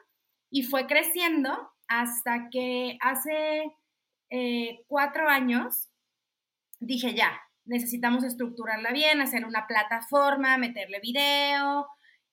y 0.51 0.64
fue 0.64 0.87
creciendo 0.87 1.72
hasta 1.89 2.49
que 2.51 2.99
hace 3.01 3.72
eh, 4.30 4.85
cuatro 4.87 5.28
años 5.28 5.89
dije 6.78 7.14
ya, 7.14 7.41
necesitamos 7.65 8.25
estructurarla 8.25 8.93
bien, 8.93 9.21
hacer 9.21 9.45
una 9.45 9.67
plataforma, 9.67 10.59
meterle 10.59 11.01
video 11.01 11.87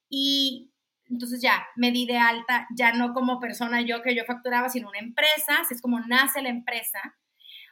y 0.10 0.72
entonces 1.06 1.42
ya 1.42 1.66
me 1.76 1.92
di 1.92 2.06
de 2.06 2.18
alta, 2.18 2.68
ya 2.76 2.94
no 2.94 3.14
como 3.14 3.40
persona 3.40 3.82
yo 3.82 4.02
que 4.02 4.16
yo 4.16 4.24
facturaba, 4.26 4.70
sino 4.70 4.90
una 4.90 5.00
empresa, 5.00 5.60
así 5.62 5.74
es 5.74 5.82
como 5.82 6.00
nace 6.00 6.42
la 6.42 6.50
empresa, 6.50 7.00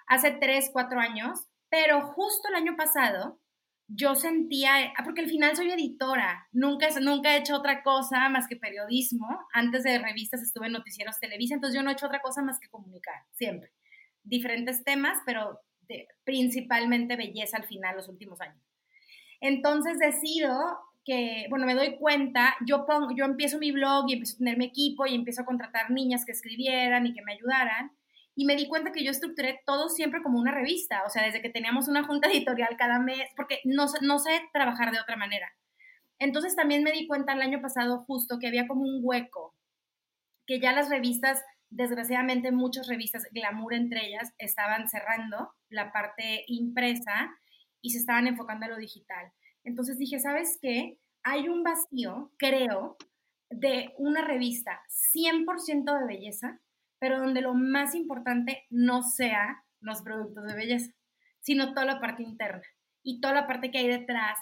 hace 0.08 0.32
tres, 0.32 0.70
cuatro 0.74 1.00
años, 1.00 1.48
pero 1.70 2.02
justo 2.02 2.50
el 2.50 2.56
año 2.56 2.76
pasado 2.76 3.40
yo 3.88 4.14
sentía, 4.16 4.94
ah, 4.96 5.04
porque 5.04 5.22
al 5.22 5.30
final 5.30 5.56
soy 5.56 5.72
editora, 5.72 6.48
nunca, 6.52 6.88
nunca 7.02 7.34
he 7.34 7.40
hecho 7.40 7.56
otra 7.56 7.82
cosa 7.82 8.30
más 8.30 8.48
que 8.48 8.56
periodismo, 8.56 9.28
antes 9.52 9.84
de 9.84 9.98
revistas 9.98 10.44
estuve 10.44 10.68
en 10.68 10.74
noticieros 10.74 11.20
Televisa, 11.20 11.56
entonces 11.56 11.76
yo 11.76 11.84
no 11.84 11.90
he 11.90 11.94
hecho 11.94 12.06
otra 12.06 12.22
cosa 12.22 12.44
más 12.44 12.60
que 12.60 12.70
comunicar, 12.70 13.24
siempre. 13.32 13.72
Diferentes 14.24 14.84
temas, 14.84 15.18
pero 15.26 15.60
principalmente 16.24 17.16
belleza 17.16 17.58
al 17.58 17.66
final, 17.66 17.96
los 17.96 18.10
últimos 18.10 18.42
años. 18.42 18.62
Entonces 19.42 20.00
decido 20.00 20.54
que, 21.06 21.48
bueno, 21.50 21.66
me 21.66 21.76
doy 21.76 21.98
cuenta, 21.98 22.56
yo, 22.66 22.86
pongo, 22.86 23.10
yo 23.16 23.26
empiezo 23.26 23.58
mi 23.58 23.72
blog 23.72 24.06
y 24.08 24.14
empiezo 24.14 24.36
a 24.36 24.40
tener 24.40 24.58
mi 24.58 24.66
equipo 24.66 25.06
y 25.06 25.16
empiezo 25.16 25.42
a 25.42 25.46
contratar 25.46 25.92
niñas 25.92 26.26
que 26.26 26.34
escribieran 26.34 27.06
y 27.08 27.14
que 27.14 27.24
me 27.24 27.34
ayudaran. 27.34 27.92
Y 28.36 28.46
me 28.46 28.56
di 28.56 28.68
cuenta 28.68 28.92
que 28.92 29.04
yo 29.04 29.12
estructuré 29.12 29.62
todo 29.66 29.90
siempre 29.90 30.22
como 30.22 30.40
una 30.40 30.52
revista, 30.54 31.04
o 31.06 31.10
sea, 31.10 31.24
desde 31.24 31.42
que 31.42 31.50
teníamos 31.50 31.88
una 31.88 32.04
junta 32.04 32.30
editorial 32.32 32.78
cada 32.78 33.00
mes, 33.00 33.30
porque 33.36 33.60
no, 33.64 33.88
no 34.02 34.20
sé 34.20 34.42
trabajar 34.54 34.92
de 34.92 35.00
otra 35.00 35.16
manera. 35.16 35.52
Entonces 36.20 36.56
también 36.56 36.84
me 36.84 36.92
di 36.92 37.08
cuenta 37.08 37.34
el 37.34 37.42
año 37.42 37.62
pasado 37.62 38.04
justo 38.06 38.40
que 38.40 38.48
había 38.48 38.68
como 38.68 38.82
un 38.82 39.00
hueco, 39.02 39.56
que 40.46 40.60
ya 40.60 40.74
las 40.74 40.90
revistas 40.90 41.42
Desgraciadamente 41.70 42.52
muchas 42.52 42.88
revistas, 42.88 43.28
Glamour 43.32 43.74
entre 43.74 44.08
ellas, 44.08 44.34
estaban 44.38 44.90
cerrando 44.90 45.54
la 45.70 45.92
parte 45.92 46.44
impresa 46.48 47.30
y 47.82 47.92
se 47.92 48.00
estaban 48.00 48.28
enfocando 48.28 48.66
a 48.66 48.70
lo 48.70 48.78
digital. 48.78 49.32
Entonces 49.64 49.98
dije, 49.98 50.20
¿sabes 50.20 50.58
qué? 50.62 50.98
Hay 51.24 51.48
un 51.48 51.64
vacío, 51.64 52.32
creo, 52.38 52.98
de 53.50 53.94
una 53.98 54.26
revista 54.26 54.82
100% 55.14 56.00
de 56.00 56.06
belleza, 56.06 56.60
pero 57.00 57.20
donde 57.20 57.42
lo 57.42 57.54
más 57.54 57.96
importante 57.96 58.66
no 58.70 59.02
sea 59.04 59.64
los 59.80 60.02
productos 60.02 60.46
de 60.46 60.56
belleza, 60.56 60.92
sino 61.40 61.74
toda 61.74 61.86
la 61.86 62.00
parte 62.00 62.24
interna 62.24 62.64
y 63.04 63.22
toda 63.22 63.34
la 63.34 63.48
parte 63.48 63.72
que 63.72 63.80
hay 63.80 63.88
detrás 63.88 64.38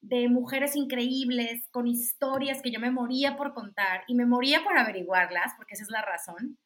de 0.00 0.28
mujeres 0.28 0.76
increíbles, 0.76 1.66
con 1.70 1.86
historias 1.86 2.62
que 2.62 2.70
yo 2.70 2.80
me 2.80 2.90
moría 2.90 3.36
por 3.36 3.52
contar 3.52 4.04
y 4.06 4.14
me 4.14 4.26
moría 4.26 4.62
por 4.62 4.78
averiguarlas, 4.78 5.52
porque 5.56 5.74
esa 5.74 5.82
es 5.82 5.90
la 5.90 6.02
razón. 6.02 6.58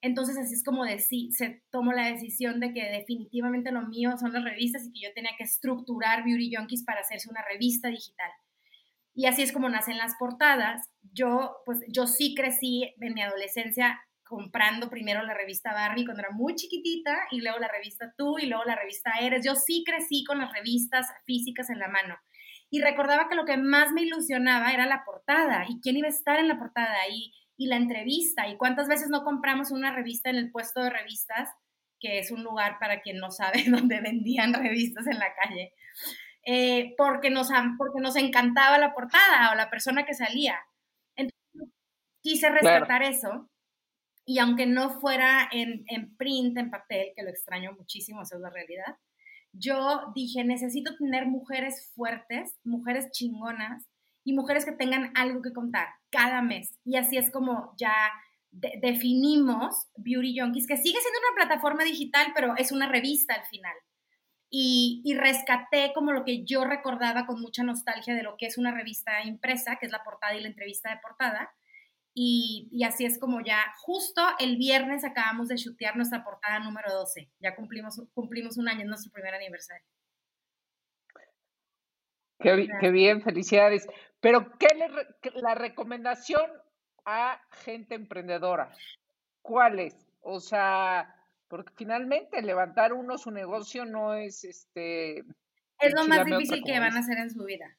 Entonces 0.00 0.38
así 0.38 0.54
es 0.54 0.62
como 0.62 0.84
de, 0.84 0.98
se 1.00 1.62
tomó 1.70 1.92
la 1.92 2.06
decisión 2.06 2.60
de 2.60 2.72
que 2.72 2.84
definitivamente 2.84 3.72
lo 3.72 3.82
mío 3.82 4.16
son 4.16 4.32
las 4.32 4.44
revistas 4.44 4.86
y 4.86 4.92
que 4.92 5.06
yo 5.06 5.12
tenía 5.12 5.32
que 5.36 5.44
estructurar 5.44 6.24
Beauty 6.24 6.54
Junkies 6.54 6.84
para 6.84 7.00
hacerse 7.00 7.28
una 7.28 7.42
revista 7.42 7.88
digital. 7.88 8.30
Y 9.14 9.26
así 9.26 9.42
es 9.42 9.50
como 9.50 9.68
nacen 9.68 9.98
las 9.98 10.14
portadas. 10.16 10.88
Yo, 11.12 11.56
pues, 11.66 11.80
yo 11.88 12.06
sí 12.06 12.36
crecí 12.36 12.94
en 13.00 13.14
mi 13.14 13.22
adolescencia 13.22 14.00
comprando 14.22 14.90
primero 14.90 15.22
la 15.22 15.34
revista 15.34 15.72
Barbie 15.72 16.04
cuando 16.04 16.22
era 16.22 16.30
muy 16.30 16.54
chiquitita 16.54 17.16
y 17.32 17.40
luego 17.40 17.58
la 17.58 17.66
revista 17.66 18.14
Tú 18.16 18.38
y 18.38 18.46
luego 18.46 18.62
la 18.64 18.76
revista 18.76 19.10
Eres. 19.20 19.44
Yo 19.44 19.56
sí 19.56 19.82
crecí 19.84 20.22
con 20.22 20.38
las 20.38 20.52
revistas 20.52 21.08
físicas 21.24 21.70
en 21.70 21.80
la 21.80 21.88
mano. 21.88 22.16
Y 22.70 22.80
recordaba 22.80 23.28
que 23.28 23.34
lo 23.34 23.44
que 23.44 23.56
más 23.56 23.90
me 23.92 24.02
ilusionaba 24.02 24.72
era 24.72 24.86
la 24.86 25.02
portada 25.04 25.64
y 25.68 25.80
quién 25.80 25.96
iba 25.96 26.06
a 26.06 26.10
estar 26.10 26.38
en 26.38 26.46
la 26.46 26.58
portada. 26.58 26.98
Y 27.10 27.32
y 27.58 27.66
la 27.66 27.76
entrevista. 27.76 28.48
¿Y 28.48 28.56
cuántas 28.56 28.88
veces 28.88 29.10
no 29.10 29.24
compramos 29.24 29.70
una 29.72 29.94
revista 29.94 30.30
en 30.30 30.36
el 30.36 30.50
puesto 30.50 30.80
de 30.80 30.90
revistas, 30.90 31.50
que 32.00 32.20
es 32.20 32.30
un 32.30 32.44
lugar 32.44 32.78
para 32.78 33.02
quien 33.02 33.18
no 33.18 33.30
sabe 33.30 33.64
donde 33.68 34.00
vendían 34.00 34.54
revistas 34.54 35.06
en 35.06 35.18
la 35.18 35.34
calle? 35.34 35.74
Eh, 36.46 36.94
porque, 36.96 37.28
nos, 37.28 37.48
porque 37.76 38.00
nos 38.00 38.16
encantaba 38.16 38.78
la 38.78 38.94
portada 38.94 39.50
o 39.52 39.56
la 39.56 39.68
persona 39.68 40.06
que 40.06 40.14
salía. 40.14 40.56
Entonces, 41.16 41.74
quise 42.22 42.48
rescatar 42.48 43.02
eso. 43.02 43.50
Y 44.24 44.38
aunque 44.38 44.66
no 44.66 45.00
fuera 45.00 45.48
en, 45.50 45.84
en 45.88 46.16
print, 46.16 46.56
en 46.58 46.70
papel, 46.70 47.12
que 47.16 47.22
lo 47.22 47.30
extraño 47.30 47.72
muchísimo, 47.72 48.22
esa 48.22 48.36
es 48.36 48.42
la 48.42 48.50
realidad, 48.50 48.96
yo 49.52 50.12
dije, 50.14 50.44
necesito 50.44 50.94
tener 50.96 51.26
mujeres 51.26 51.90
fuertes, 51.94 52.54
mujeres 52.62 53.10
chingonas, 53.10 53.87
y 54.28 54.34
mujeres 54.34 54.66
que 54.66 54.72
tengan 54.72 55.10
algo 55.14 55.40
que 55.40 55.54
contar 55.54 55.88
cada 56.10 56.42
mes. 56.42 56.78
Y 56.84 56.98
así 56.98 57.16
es 57.16 57.30
como 57.30 57.72
ya 57.78 57.94
definimos 58.50 59.88
Beauty 59.96 60.38
Junkies, 60.38 60.66
que 60.66 60.76
sigue 60.76 60.98
siendo 61.00 61.18
una 61.18 61.46
plataforma 61.46 61.82
digital, 61.82 62.32
pero 62.34 62.54
es 62.58 62.70
una 62.70 62.88
revista 62.88 63.32
al 63.32 63.46
final. 63.46 63.74
Y, 64.50 65.00
y, 65.02 65.14
rescaté 65.14 65.92
como 65.94 66.12
lo 66.12 66.26
que 66.26 66.44
yo 66.44 66.66
recordaba 66.66 67.24
con 67.24 67.40
mucha 67.40 67.62
nostalgia 67.62 68.14
de 68.14 68.22
lo 68.22 68.36
que 68.36 68.44
es 68.44 68.58
una 68.58 68.74
revista 68.74 69.22
impresa, 69.24 69.76
que 69.76 69.86
es 69.86 69.92
la 69.92 70.04
portada 70.04 70.34
y 70.34 70.42
la 70.42 70.48
entrevista 70.48 70.90
de 70.90 71.00
portada. 71.00 71.50
Y, 72.12 72.68
y 72.70 72.84
así 72.84 73.06
es 73.06 73.18
como 73.18 73.42
ya, 73.42 73.58
justo 73.78 74.22
el 74.40 74.58
viernes 74.58 75.04
acabamos 75.04 75.48
de 75.48 75.56
chutear 75.56 75.96
nuestra 75.96 76.22
portada 76.22 76.58
número 76.60 76.92
12. 76.92 77.30
Ya 77.40 77.56
cumplimos, 77.56 77.98
cumplimos 78.12 78.58
un 78.58 78.68
año, 78.68 78.82
en 78.82 78.88
nuestro 78.88 79.10
primer 79.10 79.34
aniversario. 79.34 79.86
Qué, 82.38 82.68
qué 82.80 82.90
bien, 82.90 83.22
felicidades. 83.22 83.86
Pero, 84.20 84.52
¿qué 84.58 84.68
le, 84.74 85.32
la 85.40 85.54
recomendación 85.54 86.50
a 87.04 87.40
gente 87.64 87.94
emprendedora? 87.94 88.70
¿Cuál 89.42 89.78
es? 89.80 90.06
O 90.20 90.40
sea, 90.40 91.14
porque 91.48 91.72
finalmente 91.76 92.42
levantar 92.42 92.92
uno 92.92 93.18
su 93.18 93.30
negocio 93.30 93.84
no 93.84 94.14
es 94.14 94.44
este. 94.44 95.20
Es 95.80 95.94
lo 95.94 96.04
más 96.06 96.24
difícil 96.24 96.62
que 96.64 96.78
van 96.78 96.96
a 96.96 97.00
hacer 97.00 97.18
en 97.18 97.30
su 97.30 97.44
vida. 97.44 97.76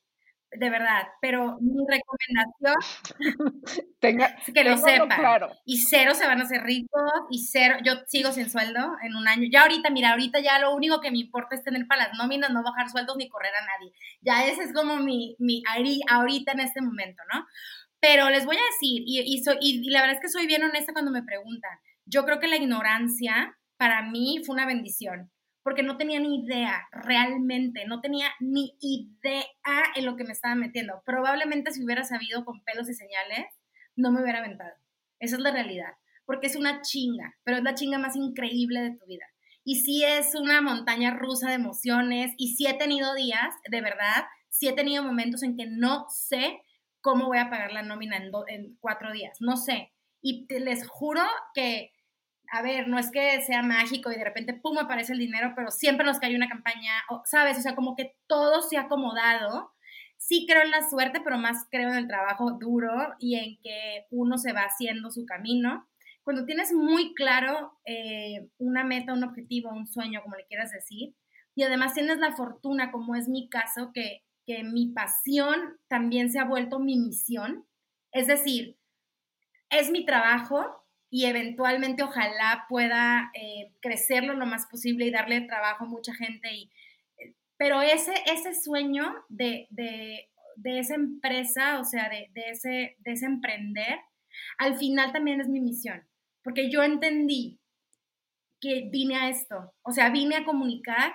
De 0.52 0.70
verdad, 0.70 1.08
pero 1.22 1.58
mi 1.62 1.86
recomendación 1.88 2.76
Tenga, 4.00 4.26
es 4.48 4.54
que 4.54 4.64
lo 4.64 4.78
sepan. 4.78 5.08
claro. 5.20 5.50
Y 5.66 5.78
cero 5.78 6.14
se 6.16 6.26
van 6.26 6.40
a 6.40 6.44
hacer 6.44 6.64
ricos 6.64 7.02
y 7.30 7.40
cero, 7.46 7.78
yo 7.84 7.94
sigo 8.08 8.32
sin 8.32 8.50
sueldo 8.50 8.80
en 9.04 9.16
un 9.16 9.28
año. 9.28 9.48
Ya 9.52 9.64
ahorita, 9.64 9.90
mira, 9.90 10.12
ahorita 10.12 10.40
ya 10.40 10.60
lo 10.60 10.74
único 10.76 11.02
que 11.02 11.12
me 11.12 11.20
importa 11.20 11.56
es 11.56 11.64
tener 11.64 11.86
para 11.88 12.08
las 12.08 12.18
nóminas, 12.18 12.52
no 12.52 12.64
bajar 12.64 12.90
sueldos 12.90 13.18
ni 13.18 13.30
correr 13.30 13.52
a 13.56 13.66
nadie. 13.66 13.92
Ya 14.22 14.48
ese 14.48 14.64
es 14.64 14.74
como 14.74 14.98
mi, 14.98 15.36
mi 15.40 15.62
ahori- 15.64 16.02
ahorita 16.10 16.54
en 16.54 16.62
este 16.62 16.82
momento, 16.82 17.22
¿no? 17.34 17.46
Pero 18.00 18.30
les 18.30 18.46
voy 18.46 18.56
a 18.56 18.60
decir, 18.74 19.04
y, 19.06 19.20
y, 19.26 19.44
soy- 19.44 19.58
y- 19.62 19.86
y 19.88 19.92
la 19.92 20.02
verdad 20.02 20.16
es 20.16 20.22
que 20.22 20.30
soy 20.30 20.48
bien 20.48 20.64
honesta 20.64 20.94
cuando 20.94 21.12
me 21.12 21.24
preguntan, 21.24 21.72
yo 22.06 22.26
creo 22.26 22.40
que 22.40 22.48
la 22.48 22.56
ignorancia 22.58 23.56
para 23.78 24.02
mí 24.04 24.42
fue 24.46 24.54
una 24.56 24.66
bendición, 24.66 25.32
porque 25.64 25.84
no 25.84 25.98
tenía 25.98 26.20
ni 26.20 26.44
idea, 26.44 26.88
realmente, 26.92 27.86
no 27.86 28.02
tenía 28.02 28.30
ni 28.40 28.76
idea 28.82 29.84
en 29.96 30.06
lo 30.06 30.16
que 30.16 30.24
me 30.24 30.32
estaba 30.34 30.56
metiendo. 30.56 31.02
Probablemente 31.06 31.72
si 31.72 31.84
hubiera 31.84 32.04
sabido 32.04 32.46
con 32.46 32.64
pelos 32.64 32.90
y 32.90 32.94
señales, 32.94 33.46
no 33.96 34.12
me 34.12 34.22
hubiera 34.22 34.40
aventado. 34.40 34.74
Esa 35.20 35.36
es 35.36 35.42
la 35.42 35.52
realidad, 35.52 35.94
porque 36.26 36.48
es 36.48 36.56
una 36.56 36.82
chinga, 36.82 37.36
pero 37.44 37.58
es 37.58 37.64
la 37.64 37.76
chinga 37.76 37.98
más 38.00 38.16
increíble 38.16 38.82
de 38.82 38.92
tu 38.96 39.06
vida. 39.06 39.26
Y 39.64 39.82
sí 39.82 40.04
es 40.04 40.34
una 40.36 40.62
montaña 40.62 41.12
rusa 41.12 41.50
de 41.50 41.56
emociones, 41.56 42.34
y 42.38 42.56
sí 42.56 42.66
he 42.68 42.74
tenido 42.76 43.14
días, 43.14 43.54
de 43.70 43.82
verdad, 43.82 44.26
sí 44.50 44.68
he 44.68 44.74
tenido 44.74 45.04
momentos 45.04 45.44
en 45.44 45.58
que 45.58 45.66
no 45.68 46.06
sé 46.10 46.62
cómo 47.02 47.28
voy 47.28 47.38
a 47.38 47.50
pagar 47.50 47.72
la 47.72 47.84
nómina 47.84 48.18
en, 48.18 48.32
en 48.48 48.78
cuatro 48.80 49.12
días, 49.12 49.38
no 49.42 49.58
sé. 49.58 49.92
Y 50.22 50.48
te- 50.48 50.60
les 50.60 50.88
juro 50.88 51.22
que, 51.54 51.92
a 52.52 52.62
ver, 52.62 52.88
no 52.88 52.98
es 52.98 53.12
que 53.12 53.42
sea 53.42 53.62
mágico 53.62 54.12
y 54.12 54.16
de 54.16 54.24
repente, 54.24 54.54
pum, 54.54 54.78
aparece 54.78 55.14
el 55.14 55.20
dinero, 55.20 55.54
pero 55.56 55.72
siempre 55.72 56.06
nos 56.06 56.20
cae 56.20 56.36
una 56.36 56.50
campaña, 56.50 56.92
¿sabes? 57.26 57.58
O 57.58 57.62
sea, 57.62 57.76
como 57.76 57.96
que 57.96 58.16
todo 58.28 58.62
se 58.62 58.78
ha 58.78 58.82
acomodado. 58.82 59.74
Sí 60.18 60.46
creo 60.48 60.64
en 60.64 60.72
la 60.72 60.88
suerte, 60.90 61.22
pero 61.22 61.38
más 61.38 61.68
creo 61.72 61.90
en 61.90 61.96
el 61.96 62.08
trabajo 62.08 62.52
duro 62.60 62.92
y 63.20 63.36
en 63.36 63.58
que 63.62 64.06
uno 64.10 64.38
se 64.38 64.54
va 64.54 64.62
haciendo 64.62 65.12
su 65.12 65.26
camino. 65.26 65.88
Cuando 66.24 66.46
tienes 66.46 66.74
muy 66.74 67.14
claro 67.14 67.80
eh, 67.86 68.50
una 68.58 68.84
meta, 68.84 69.14
un 69.14 69.24
objetivo, 69.24 69.72
un 69.72 69.88
sueño, 69.88 70.22
como 70.22 70.36
le 70.36 70.46
quieras 70.46 70.72
decir, 70.72 71.16
y 71.56 71.64
además 71.64 71.94
tienes 71.94 72.18
la 72.18 72.36
fortuna, 72.36 72.92
como 72.92 73.16
es 73.16 73.28
mi 73.28 73.50
caso, 73.50 73.92
que, 73.94 74.24
que 74.46 74.64
mi 74.64 74.92
pasión 74.94 75.78
también 75.88 76.32
se 76.32 76.40
ha 76.40 76.46
vuelto 76.46 76.80
mi 76.80 76.98
misión. 76.98 77.66
Es 78.12 78.28
decir, 78.28 78.78
es 79.70 79.92
mi 79.92 80.06
trabajo 80.06 80.79
y 81.10 81.26
eventualmente 81.26 82.04
ojalá 82.04 82.66
pueda 82.70 83.32
eh, 83.34 83.72
crecerlo 83.82 84.34
lo 84.34 84.46
más 84.46 84.68
posible 84.68 85.06
y 85.06 85.12
darle 85.12 85.42
trabajo 85.42 85.86
a 85.86 85.90
mucha 85.90 86.14
gente. 86.14 86.54
Y, 86.54 86.72
eh, 87.18 87.34
pero 87.58 87.82
ese, 87.82 88.14
ese 88.28 88.54
sueño 88.54 89.14
de, 89.28 89.68
de, 89.72 90.30
de 90.56 90.80
esa 90.80 90.96
empresa, 90.96 91.80
o 91.80 91.84
sea, 91.84 92.10
de, 92.10 92.30
de, 92.34 92.50
ese, 92.52 92.96
de 93.00 93.12
ese 93.12 93.26
emprender, 93.26 94.00
al 94.58 94.78
final 94.78 95.12
también 95.12 95.42
es 95.42 95.48
mi 95.48 95.60
misión, 95.60 96.08
porque 96.44 96.70
yo 96.70 96.84
entendí 96.84 97.60
que 98.62 98.90
vine 98.92 99.16
a 99.16 99.30
esto, 99.30 99.74
o 99.82 99.92
sea, 99.92 100.10
vine 100.10 100.36
a 100.36 100.46
comunicar 100.46 101.14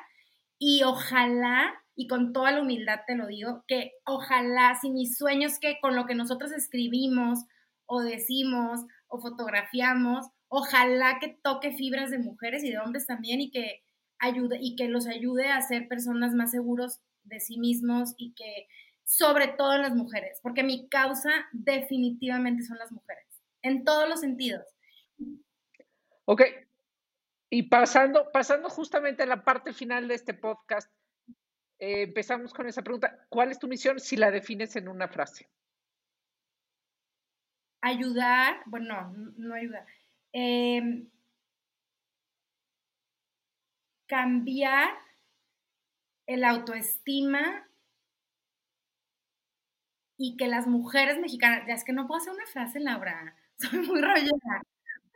y 0.58 0.82
ojalá, 0.82 1.74
y 1.94 2.08
con 2.08 2.32
toda 2.32 2.50
la 2.52 2.62
humildad 2.62 3.00
te 3.06 3.16
lo 3.16 3.26
digo, 3.26 3.64
que 3.68 3.92
ojalá 4.04 4.76
si 4.80 4.90
mis 4.90 5.16
sueños 5.16 5.58
que 5.58 5.78
con 5.80 5.94
lo 5.94 6.06
que 6.06 6.14
nosotros 6.14 6.52
escribimos 6.52 7.40
o 7.86 8.00
decimos 8.00 8.80
o 9.08 9.20
fotografiamos, 9.20 10.26
ojalá 10.48 11.18
que 11.20 11.38
toque 11.42 11.72
fibras 11.72 12.10
de 12.10 12.18
mujeres 12.18 12.64
y 12.64 12.70
de 12.70 12.78
hombres 12.78 13.06
también 13.06 13.40
y 13.40 13.50
que 13.50 13.82
ayude 14.18 14.58
y 14.60 14.76
que 14.76 14.88
los 14.88 15.06
ayude 15.06 15.48
a 15.48 15.60
ser 15.62 15.88
personas 15.88 16.34
más 16.34 16.50
seguros 16.50 17.00
de 17.24 17.40
sí 17.40 17.58
mismos 17.58 18.14
y 18.16 18.34
que 18.34 18.68
sobre 19.04 19.48
todo 19.48 19.74
en 19.74 19.82
las 19.82 19.94
mujeres, 19.94 20.40
porque 20.42 20.62
mi 20.62 20.88
causa 20.88 21.30
definitivamente 21.52 22.62
son 22.62 22.78
las 22.78 22.90
mujeres, 22.90 23.26
en 23.62 23.84
todos 23.84 24.08
los 24.08 24.20
sentidos. 24.20 24.64
Ok. 26.24 26.42
Y 27.50 27.64
pasando, 27.64 28.30
pasando 28.32 28.68
justamente 28.68 29.22
a 29.22 29.26
la 29.26 29.44
parte 29.44 29.72
final 29.72 30.08
de 30.08 30.14
este 30.14 30.34
podcast, 30.34 30.90
eh, 31.78 32.02
empezamos 32.02 32.52
con 32.54 32.66
esa 32.66 32.82
pregunta. 32.82 33.26
¿Cuál 33.28 33.50
es 33.50 33.58
tu 33.58 33.68
misión 33.68 34.00
si 34.00 34.16
la 34.16 34.30
defines 34.30 34.74
en 34.76 34.88
una 34.88 35.08
frase? 35.08 35.48
Ayudar, 37.84 38.62
bueno, 38.64 39.12
no, 39.12 39.32
no 39.36 39.54
ayudar. 39.54 39.84
Eh, 40.32 41.04
cambiar 44.06 44.88
el 46.26 46.44
autoestima 46.44 47.66
y 50.16 50.36
que 50.36 50.48
las 50.48 50.66
mujeres 50.66 51.18
mexicanas, 51.18 51.66
ya 51.66 51.74
es 51.74 51.84
que 51.84 51.92
no 51.92 52.06
puedo 52.06 52.20
hacer 52.20 52.32
una 52.32 52.46
frase, 52.46 52.80
Laura, 52.80 53.36
soy 53.58 53.80
muy 53.80 54.00
rollera. 54.00 54.62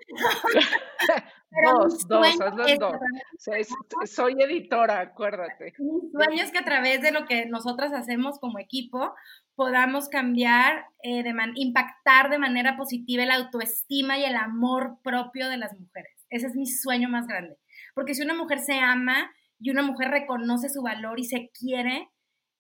Pero 1.50 1.78
dos, 1.78 2.06
dos, 2.06 2.26
en 2.66 2.78
dos. 2.78 2.92
Soy, 3.38 3.64
soy 4.06 4.42
editora, 4.42 5.00
acuérdate. 5.00 5.72
Mi 5.78 6.10
sueño 6.10 6.42
es 6.42 6.52
que 6.52 6.58
a 6.58 6.64
través 6.64 7.00
de 7.00 7.10
lo 7.10 7.26
que 7.26 7.46
nosotras 7.46 7.92
hacemos 7.92 8.38
como 8.38 8.58
equipo 8.58 9.14
podamos 9.54 10.08
cambiar, 10.08 10.84
eh, 11.02 11.22
de 11.22 11.32
man- 11.32 11.52
impactar 11.54 12.30
de 12.30 12.38
manera 12.38 12.76
positiva 12.76 13.24
la 13.24 13.36
autoestima 13.36 14.18
y 14.18 14.24
el 14.24 14.36
amor 14.36 14.98
propio 15.02 15.48
de 15.48 15.56
las 15.56 15.72
mujeres. 15.78 16.12
Ese 16.30 16.46
es 16.48 16.54
mi 16.54 16.66
sueño 16.66 17.08
más 17.08 17.26
grande. 17.26 17.56
Porque 17.94 18.14
si 18.14 18.22
una 18.22 18.34
mujer 18.34 18.58
se 18.60 18.78
ama 18.78 19.30
y 19.58 19.70
una 19.70 19.82
mujer 19.82 20.10
reconoce 20.10 20.68
su 20.68 20.82
valor 20.82 21.18
y 21.18 21.24
se 21.24 21.50
quiere, 21.58 22.08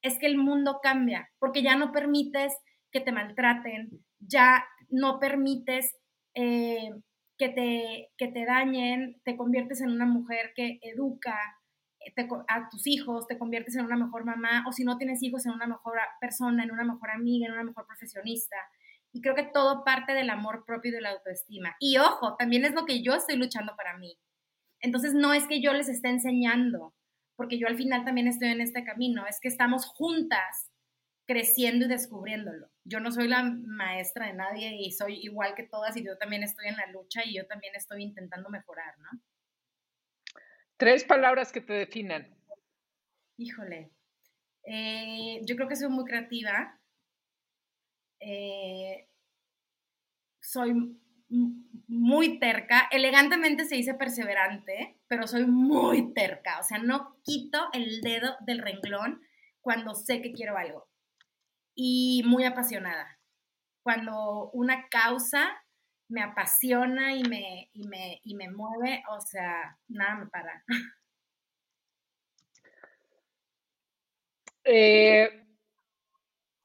es 0.02 0.18
que 0.18 0.26
el 0.26 0.38
mundo 0.38 0.80
cambia, 0.82 1.28
porque 1.38 1.62
ya 1.62 1.76
no 1.76 1.92
permites 1.92 2.56
que 2.90 3.00
te 3.00 3.12
maltraten, 3.12 3.90
ya 4.18 4.64
no 4.88 5.18
permites 5.18 5.94
eh, 6.34 6.90
que, 7.38 7.48
te, 7.48 8.10
que 8.18 8.28
te 8.28 8.44
dañen, 8.44 9.20
te 9.24 9.36
conviertes 9.36 9.80
en 9.80 9.90
una 9.90 10.06
mujer 10.06 10.52
que 10.54 10.78
educa, 10.82 11.36
te, 12.14 12.28
a 12.48 12.68
tus 12.70 12.86
hijos, 12.86 13.26
te 13.26 13.38
conviertes 13.38 13.76
en 13.76 13.84
una 13.84 13.96
mejor 13.96 14.24
mamá, 14.24 14.64
o 14.68 14.72
si 14.72 14.84
no 14.84 14.98
tienes 14.98 15.22
hijos, 15.22 15.46
en 15.46 15.52
una 15.52 15.66
mejor 15.66 15.98
persona, 16.20 16.64
en 16.64 16.72
una 16.72 16.84
mejor 16.84 17.10
amiga, 17.10 17.46
en 17.46 17.52
una 17.52 17.64
mejor 17.64 17.86
profesionista. 17.86 18.56
Y 19.12 19.22
creo 19.22 19.34
que 19.34 19.44
todo 19.44 19.84
parte 19.84 20.12
del 20.12 20.30
amor 20.30 20.64
propio 20.66 20.90
y 20.90 20.94
de 20.94 21.00
la 21.00 21.10
autoestima. 21.10 21.76
Y 21.80 21.96
ojo, 21.98 22.36
también 22.36 22.64
es 22.64 22.74
lo 22.74 22.84
que 22.84 23.02
yo 23.02 23.14
estoy 23.14 23.36
luchando 23.36 23.74
para 23.76 23.96
mí. 23.96 24.18
Entonces 24.80 25.14
no 25.14 25.32
es 25.32 25.46
que 25.46 25.60
yo 25.60 25.72
les 25.72 25.88
esté 25.88 26.08
enseñando, 26.08 26.94
porque 27.36 27.58
yo 27.58 27.68
al 27.68 27.76
final 27.76 28.04
también 28.04 28.28
estoy 28.28 28.48
en 28.48 28.60
este 28.60 28.84
camino, 28.84 29.26
es 29.26 29.38
que 29.40 29.48
estamos 29.48 29.86
juntas 29.86 30.67
creciendo 31.28 31.84
y 31.84 31.88
descubriéndolo. 31.88 32.70
Yo 32.84 33.00
no 33.00 33.12
soy 33.12 33.28
la 33.28 33.42
maestra 33.42 34.28
de 34.28 34.32
nadie 34.32 34.76
y 34.80 34.92
soy 34.92 35.18
igual 35.22 35.54
que 35.54 35.62
todas 35.62 35.94
y 35.98 36.04
yo 36.04 36.16
también 36.16 36.42
estoy 36.42 36.68
en 36.68 36.76
la 36.76 36.86
lucha 36.86 37.22
y 37.24 37.36
yo 37.36 37.46
también 37.46 37.74
estoy 37.76 38.02
intentando 38.02 38.48
mejorar, 38.48 38.98
¿no? 38.98 39.10
Tres 40.78 41.04
palabras 41.04 41.52
que 41.52 41.60
te 41.60 41.74
definan. 41.74 42.34
Híjole, 43.36 43.90
eh, 44.64 45.40
yo 45.44 45.54
creo 45.54 45.68
que 45.68 45.76
soy 45.76 45.90
muy 45.90 46.06
creativa. 46.06 46.80
Eh, 48.20 49.06
soy 50.40 50.98
muy 51.28 52.38
terca. 52.38 52.88
Elegantemente 52.90 53.66
se 53.66 53.74
dice 53.74 53.92
perseverante, 53.92 54.98
pero 55.08 55.26
soy 55.26 55.44
muy 55.44 56.14
terca. 56.14 56.58
O 56.58 56.62
sea, 56.62 56.78
no 56.78 57.20
quito 57.22 57.68
el 57.74 58.00
dedo 58.00 58.34
del 58.46 58.60
renglón 58.60 59.20
cuando 59.60 59.94
sé 59.94 60.22
que 60.22 60.32
quiero 60.32 60.56
algo. 60.56 60.87
Y 61.80 62.24
muy 62.26 62.44
apasionada. 62.44 63.20
Cuando 63.84 64.50
una 64.50 64.88
causa 64.88 65.62
me 66.08 66.22
apasiona 66.22 67.14
y 67.14 67.22
me, 67.22 67.70
y 67.72 67.86
me, 67.86 68.20
y 68.24 68.34
me 68.34 68.50
mueve, 68.50 69.04
o 69.10 69.20
sea, 69.20 69.78
nada 69.86 70.16
me 70.16 70.26
para. 70.26 70.64
Eh, 74.64 75.46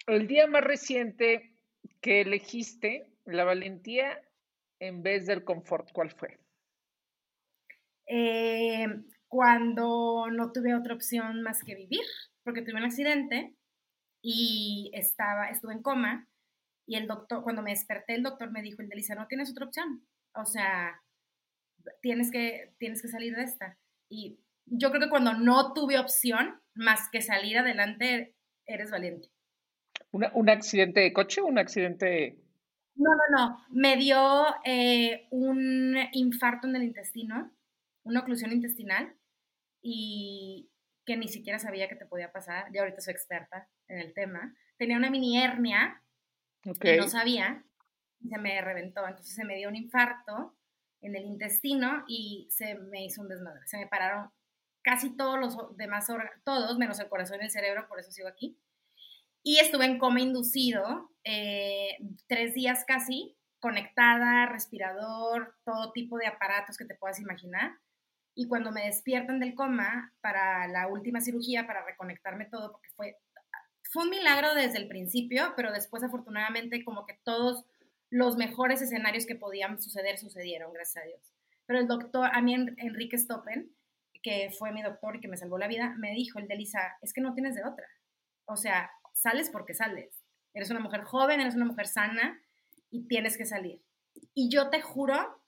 el 0.08 0.28
día 0.28 0.48
más 0.48 0.64
reciente 0.64 1.56
que 2.02 2.22
elegiste, 2.22 3.08
la 3.24 3.44
valentía 3.44 4.20
en 4.80 5.04
vez 5.04 5.28
del 5.28 5.44
confort, 5.46 5.92
¿cuál 5.94 6.10
fue? 6.10 6.40
Eh, 8.08 8.88
cuando 9.30 10.28
no 10.30 10.52
tuve 10.52 10.76
otra 10.76 10.96
opción 10.96 11.44
más 11.44 11.64
que 11.64 11.76
vivir, 11.76 12.04
porque 12.44 12.62
tuve 12.64 12.76
un 12.76 12.84
accidente 12.84 13.56
y 14.24 14.90
estaba, 14.94 15.50
estuve 15.50 15.74
en 15.74 15.84
coma 15.84 16.28
y 16.88 16.96
el 16.96 17.08
doctor, 17.08 17.44
cuando 17.44 17.62
me 17.62 17.72
desperté, 17.72 18.16
el 18.16 18.24
doctor 18.24 18.52
me 18.52 18.62
dijo, 18.62 18.82
Elisa, 18.82 19.16
no 19.16 19.28
tienes 19.28 19.52
otra 19.52 19.66
opción, 19.66 20.08
o 20.34 20.46
sea, 20.46 21.02
tienes 22.02 22.32
que, 22.32 22.74
tienes 22.80 23.02
que 23.02 23.10
salir 23.10 23.36
de 23.36 23.44
esta. 23.44 23.78
Y 24.10 24.40
yo 24.66 24.90
creo 24.90 25.04
que 25.04 25.10
cuando 25.10 25.34
no 25.34 25.74
tuve 25.74 26.00
opción 26.00 26.62
más 26.74 27.10
que 27.12 27.22
salir 27.22 27.58
adelante, 27.58 28.36
eres 28.66 28.92
valiente. 28.92 29.30
¿Una, 30.12 30.32
¿Un 30.34 30.50
accidente 30.50 31.02
de 31.02 31.14
coche 31.14 31.42
o 31.42 31.46
un 31.46 31.58
accidente? 31.58 32.40
No, 32.96 33.10
no, 33.12 33.38
no. 33.38 33.66
Me 33.70 33.98
dio 33.98 34.46
eh, 34.64 35.28
un 35.32 35.98
infarto 36.14 36.68
en 36.68 36.76
el 36.76 36.84
intestino, 36.84 37.52
una 38.04 38.22
oclusión 38.22 38.52
intestinal, 38.52 39.16
y 39.82 40.70
que 41.06 41.18
ni 41.18 41.28
siquiera 41.28 41.60
sabía 41.60 41.88
que 41.88 41.96
te 41.96 42.06
podía 42.06 42.32
pasar. 42.32 42.72
Ya 42.74 42.82
ahorita 42.82 43.02
soy 43.02 43.14
experta 43.14 43.68
en 43.88 44.00
el 44.00 44.14
tema. 44.14 44.56
tenía 44.78 44.98
una 44.98 45.10
mini 45.10 45.42
hernia 45.42 46.02
que 46.80 46.98
no 46.98 47.08
sabía, 47.08 47.64
se 48.28 48.38
me 48.38 48.62
reventó, 48.62 49.06
entonces 49.08 49.36
se 49.36 49.44
me 49.44 49.56
dio 49.56 49.70
un 49.70 49.76
infarto 49.76 50.56
en 51.02 51.16
el 51.16 51.26
intestino 51.26 52.06
y 52.08 52.48
se 52.50 52.76
me 52.76 53.04
hizo 53.04 53.22
un 53.22 53.28
desmadre, 53.28 53.68
se 53.68 53.78
me 53.78 53.88
pararon 53.88 54.32
casi 54.82 55.16
todos 55.16 55.40
los 55.40 55.78
demás 55.78 56.10
órganos, 56.10 56.42
todos 56.44 56.78
menos 56.78 57.00
el 57.00 57.10
corazón 57.10 57.40
y 57.42 57.46
el 57.46 57.52
cerebro, 57.52 57.88
por 57.88 58.00
eso 58.00 58.12
sigo 58.12 58.28
aquí. 58.28 58.58
Y 59.42 59.58
estuve 59.60 59.86
en 59.86 60.00
coma 60.00 60.22
inducido 60.22 61.12
eh, 61.26 61.98
tres 62.28 62.54
días 62.54 62.86
casi, 62.86 63.38
conectada, 63.60 64.46
respirador, 64.46 65.56
todo 65.66 65.92
tipo 65.92 66.18
de 66.18 66.28
aparatos 66.28 66.78
que 66.78 66.86
te 66.86 66.96
puedas 66.96 67.20
imaginar. 67.20 67.78
Y 68.36 68.48
cuando 68.48 68.72
me 68.72 68.86
despiertan 68.86 69.40
del 69.40 69.56
coma 69.56 70.14
para 70.22 70.68
la 70.68 70.88
última 70.88 71.22
cirugía, 71.22 71.68
para 71.68 71.86
reconectarme 71.86 72.46
todo, 72.46 72.72
porque 72.72 72.90
fue, 72.96 73.18
fue 73.92 74.04
un 74.04 74.10
milagro 74.10 74.56
desde 74.56 74.80
el 74.80 74.88
principio, 74.88 75.54
pero 75.56 75.72
después 75.72 76.04
afortunadamente 76.04 76.84
como 76.84 77.06
que 77.06 77.20
todos 77.24 77.66
los 78.10 78.38
mejores 78.38 78.82
escenarios 78.82 79.26
que 79.26 79.36
podían 79.36 79.82
suceder 79.82 80.18
sucedieron, 80.18 80.74
gracias 80.74 81.04
a 81.04 81.08
Dios. 81.08 81.34
Pero 81.66 81.80
el 81.80 81.88
doctor, 81.88 82.30
a 82.32 82.42
mí 82.42 82.54
Enrique 82.54 83.18
Stoppen, 83.18 83.72
que 84.22 84.52
fue 84.58 84.72
mi 84.72 84.82
doctor 84.82 85.16
y 85.16 85.20
que 85.20 85.28
me 85.28 85.38
salvó 85.38 85.58
la 85.58 85.68
vida, 85.68 85.96
me 85.98 86.12
dijo, 86.12 86.40
el 86.40 86.48
de 86.48 86.56
Lisa, 86.56 86.98
es 87.02 87.14
que 87.14 87.22
no 87.22 87.34
tienes 87.34 87.56
de 87.56 87.64
otra. 87.64 87.88
O 88.46 88.56
sea, 88.56 88.92
sales 89.14 89.50
porque 89.50 89.74
sales. 89.74 90.24
Eres 90.54 90.70
una 90.70 90.80
mujer 90.80 91.04
joven, 91.04 91.42
eres 91.42 91.56
una 91.56 91.66
mujer 91.66 91.88
sana 91.88 92.40
y 92.90 93.08
tienes 93.08 93.38
que 93.38 93.46
salir. 93.46 93.82
Y 94.34 94.50
yo 94.50 94.70
te 94.70 94.82
juro 94.82 95.43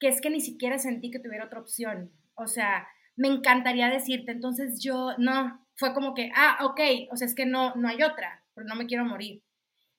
que 0.00 0.08
es 0.08 0.20
que 0.20 0.30
ni 0.30 0.40
siquiera 0.40 0.78
sentí 0.78 1.10
que 1.10 1.20
tuviera 1.20 1.44
otra 1.44 1.60
opción. 1.60 2.10
O 2.34 2.48
sea, 2.48 2.88
me 3.16 3.28
encantaría 3.28 3.88
decirte, 3.88 4.32
entonces 4.32 4.82
yo, 4.82 5.10
no, 5.18 5.64
fue 5.76 5.94
como 5.94 6.14
que, 6.14 6.32
ah, 6.34 6.58
ok, 6.62 6.80
o 7.12 7.16
sea, 7.16 7.26
es 7.26 7.34
que 7.34 7.46
no, 7.46 7.74
no 7.76 7.88
hay 7.88 8.02
otra, 8.02 8.44
pero 8.54 8.66
no 8.66 8.74
me 8.74 8.86
quiero 8.86 9.04
morir. 9.04 9.42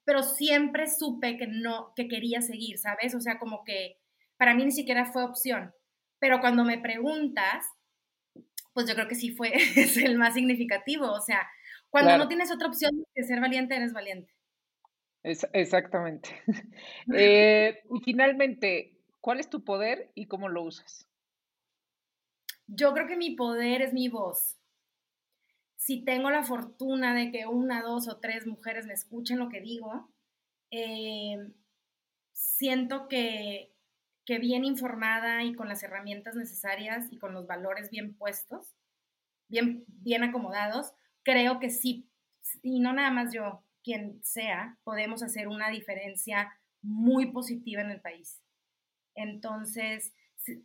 Pero 0.03 0.23
siempre 0.23 0.87
supe 0.87 1.37
que 1.37 1.47
no, 1.47 1.93
que 1.95 2.07
quería 2.07 2.41
seguir, 2.41 2.79
¿sabes? 2.79 3.13
O 3.13 3.21
sea, 3.21 3.37
como 3.37 3.63
que 3.63 3.99
para 4.37 4.55
mí 4.55 4.65
ni 4.65 4.71
siquiera 4.71 5.05
fue 5.05 5.23
opción. 5.23 5.71
Pero 6.19 6.39
cuando 6.41 6.63
me 6.63 6.79
preguntas, 6.79 7.63
pues 8.73 8.87
yo 8.87 8.95
creo 8.95 9.07
que 9.07 9.15
sí 9.15 9.31
fue, 9.35 9.51
es 9.75 9.97
el 9.97 10.17
más 10.17 10.33
significativo. 10.33 11.11
O 11.11 11.21
sea, 11.21 11.47
cuando 11.91 12.17
no 12.17 12.27
tienes 12.27 12.51
otra 12.51 12.67
opción 12.67 12.91
que 13.13 13.23
ser 13.23 13.39
valiente, 13.39 13.75
eres 13.75 13.93
valiente. 13.93 14.33
exactamente. 15.23 16.29
Eh, 17.13 17.81
y 17.93 17.99
finalmente, 18.03 18.90
¿cuál 19.21 19.39
es 19.39 19.49
tu 19.49 19.63
poder 19.63 20.11
y 20.15 20.25
cómo 20.25 20.49
lo 20.49 20.63
usas? 20.63 21.07
Yo 22.67 22.93
creo 22.93 23.07
que 23.07 23.17
mi 23.17 23.31
poder 23.31 23.81
es 23.81 23.93
mi 23.93 24.09
voz. 24.09 24.57
Si 25.77 26.03
tengo 26.03 26.29
la 26.29 26.43
fortuna 26.43 27.15
de 27.15 27.31
que 27.31 27.47
una, 27.47 27.81
dos 27.81 28.07
o 28.07 28.17
tres 28.17 28.45
mujeres 28.45 28.85
me 28.85 28.93
escuchen 28.93 29.39
lo 29.39 29.49
que 29.49 29.61
digo, 29.61 30.09
eh, 30.69 31.37
siento 32.33 33.07
que, 33.07 33.73
que 34.25 34.39
bien 34.39 34.63
informada 34.63 35.43
y 35.43 35.53
con 35.53 35.67
las 35.67 35.83
herramientas 35.83 36.35
necesarias 36.35 37.07
y 37.11 37.17
con 37.17 37.33
los 37.33 37.47
valores 37.47 37.89
bien 37.89 38.15
puestos, 38.15 38.75
bien, 39.47 39.83
bien 39.87 40.23
acomodados, 40.23 40.93
creo 41.23 41.59
que 41.59 41.69
sí, 41.69 42.09
y 42.61 42.79
no 42.79 42.93
nada 42.93 43.11
más 43.11 43.33
yo, 43.33 43.63
quien 43.83 44.23
sea, 44.23 44.77
podemos 44.83 45.23
hacer 45.23 45.47
una 45.47 45.69
diferencia 45.69 46.57
muy 46.81 47.31
positiva 47.31 47.81
en 47.81 47.91
el 47.91 48.01
país. 48.01 48.41
Entonces, 49.15 50.13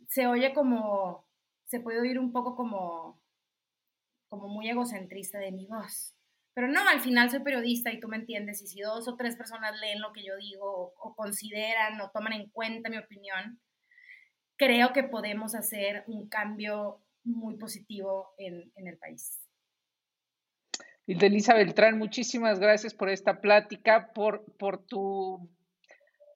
se, 0.07 0.27
oye 0.27 0.53
como, 0.53 1.27
se 1.65 1.79
puede 1.79 1.99
oír 1.99 2.19
un 2.19 2.31
poco 2.31 2.55
como, 2.55 3.21
como 4.29 4.47
muy 4.47 4.69
egocentrista 4.69 5.39
de 5.39 5.51
mi 5.51 5.67
voz. 5.67 6.13
Pero 6.53 6.67
no, 6.67 6.87
al 6.87 7.01
final 7.01 7.29
soy 7.29 7.41
periodista 7.43 7.91
y 7.91 7.99
tú 7.99 8.07
me 8.07 8.17
entiendes, 8.17 8.61
y 8.63 8.67
si 8.67 8.81
dos 8.81 9.07
o 9.07 9.15
tres 9.15 9.35
personas 9.35 9.79
leen 9.79 10.01
lo 10.01 10.11
que 10.11 10.23
yo 10.23 10.35
digo 10.37 10.93
o, 10.97 11.15
consideran 11.15 12.01
o 12.01 12.09
toman 12.09 12.33
en 12.33 12.49
cuenta 12.49 12.89
mi 12.89 12.97
opinión, 12.97 13.61
creo 14.57 14.91
que 14.91 15.03
podemos 15.03 15.53
hacer 15.53 16.03
un 16.07 16.27
cambio 16.27 17.03
muy 17.23 17.57
positivo 17.57 18.33
en, 18.37 18.71
en 18.75 18.87
el 18.87 18.97
país. 18.97 19.39
Elisa 21.05 21.53
Beltrán, 21.53 21.97
muchísimas 21.97 22.59
gracias 22.59 22.93
por 22.93 23.09
esta 23.09 23.39
plática, 23.39 24.11
por, 24.13 24.43
por 24.57 24.83
tu 24.85 25.49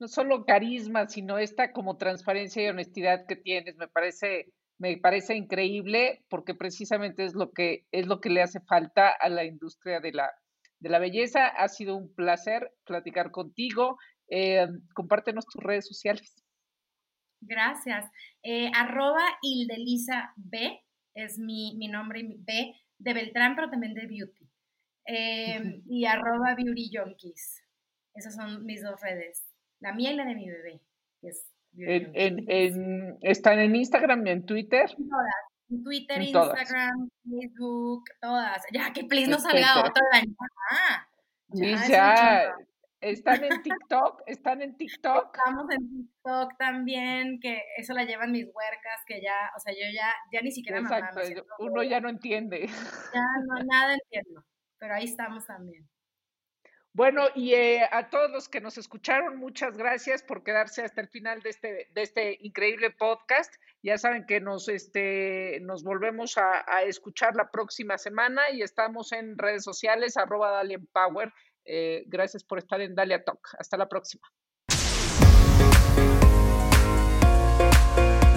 no 0.02 0.08
solo 0.08 0.46
carisma, 0.46 1.08
sino 1.08 1.38
esta 1.38 1.72
como 1.72 1.96
transparencia 1.96 2.64
y 2.64 2.70
honestidad 2.70 3.28
que 3.28 3.36
tienes. 3.36 3.78
Me 3.78 3.88
parece, 3.88 4.52
me 4.80 4.98
parece 4.98 5.36
increíble 5.36 6.26
porque 6.28 6.56
precisamente 6.56 7.24
es 7.24 7.36
lo 7.36 7.52
que 7.52 7.86
es 7.92 8.08
lo 8.08 8.20
que 8.20 8.32
le 8.32 8.42
hace 8.42 8.62
falta 8.62 9.10
a 9.10 9.30
la 9.30 9.46
industria 9.46 10.00
de 10.00 10.12
la, 10.12 10.32
de 10.80 10.90
la 10.90 10.98
belleza. 10.98 11.46
Ha 11.46 11.68
sido 11.68 11.96
un 11.96 12.12
placer 12.16 12.74
platicar 12.84 13.30
contigo. 13.30 14.00
Eh, 14.28 14.66
compártenos 14.96 15.46
tus 15.46 15.64
redes 15.64 15.88
sociales. 15.88 16.44
Gracias. 17.40 18.10
Eh, 18.42 18.72
arroba 18.76 19.24
Ildelisa 19.44 20.34
B 20.36 20.82
es 21.14 21.38
mi, 21.38 21.78
mi 21.78 21.90
nombre 21.90 22.24
B 22.40 22.74
de 22.98 23.14
Beltrán, 23.14 23.56
pero 23.56 23.70
también 23.70 23.94
de 23.94 24.08
Beauty. 24.08 24.50
Em, 25.06 25.84
y 25.88 26.06
arroba 26.06 26.56
Beauty 26.56 26.90
Junkies. 26.92 27.62
Esas 28.16 28.36
son 28.36 28.66
mis 28.66 28.82
dos 28.82 29.00
redes. 29.00 29.51
La 29.82 29.94
mía 29.94 30.12
y 30.12 30.16
la 30.16 30.26
de 30.26 30.36
mi 30.36 30.50
bebé. 30.50 30.82
¿Están 33.22 33.60
en 33.60 33.76
Instagram 33.76 34.26
y 34.26 34.30
en 34.30 34.46
Twitter? 34.46 34.90
Todas. 34.90 35.36
En 35.70 35.84
Twitter, 35.84 36.22
Instagram, 36.22 37.10
Facebook, 37.24 38.04
todas. 38.22 38.62
Ya, 38.74 38.92
que 38.94 39.06
please 39.06 39.30
no 39.30 39.40
salga 39.40 39.80
otra 39.80 40.04
ah, 40.72 41.08
ya, 41.54 41.88
ya 41.88 42.56
están 43.00 43.44
en 43.44 43.62
TikTok, 43.64 44.22
están 44.26 44.62
en 44.62 44.76
TikTok. 44.78 45.36
Estamos 45.36 45.66
en 45.72 45.90
TikTok 45.90 46.58
también, 46.58 47.40
que 47.42 47.62
eso 47.78 47.94
la 47.94 48.04
llevan 48.04 48.32
mis 48.32 48.46
huercas, 48.46 49.02
que 49.08 49.22
ya, 49.22 49.50
o 49.56 49.60
sea, 49.60 49.74
yo 49.74 49.86
ya, 49.94 50.14
ya 50.32 50.42
ni 50.42 50.52
siquiera 50.52 50.80
Exacto, 50.80 51.22
uno 51.60 51.84
ya 51.84 52.00
no 52.02 52.10
entiende. 52.10 52.68
Ya 53.14 53.26
no, 53.48 53.64
nada 53.64 53.94
entiendo 53.94 54.44
pero 54.82 54.96
ahí 54.96 55.06
estamos 55.06 55.46
también. 55.46 55.88
Bueno, 56.94 57.28
y 57.36 57.54
eh, 57.54 57.88
a 57.90 58.10
todos 58.10 58.30
los 58.32 58.50
que 58.50 58.60
nos 58.60 58.78
escucharon, 58.78 59.38
muchas 59.38 59.78
gracias 59.78 60.24
por 60.24 60.44
quedarse 60.44 60.84
hasta 60.84 61.00
el 61.00 61.08
final 61.08 61.42
de 61.42 61.50
este, 61.50 61.88
de 61.90 62.02
este 62.02 62.38
increíble 62.42 62.92
podcast. 62.92 63.54
Ya 63.82 63.98
saben 63.98 64.26
que 64.26 64.42
nos, 64.42 64.68
este, 64.68 65.60
nos 65.62 65.84
volvemos 65.84 66.38
a, 66.38 66.84
escuchar 66.84 67.36
la 67.36 67.50
próxima 67.50 67.98
semana 67.98 68.50
y 68.52 68.62
estamos 68.62 69.14
en 69.14 69.38
redes 69.38 69.64
sociales, 69.64 70.18
arroba 70.18 70.52
Dalia 70.52 70.80
Power. 70.92 71.32
Eh, 71.64 72.04
gracias 72.08 72.44
por 72.44 72.58
estar 72.58 72.82
en 72.82 72.94
Dalia 72.94 73.24
Talk. 73.24 73.56
Hasta 73.58 73.78
la 73.78 73.88
próxima. 73.88 74.28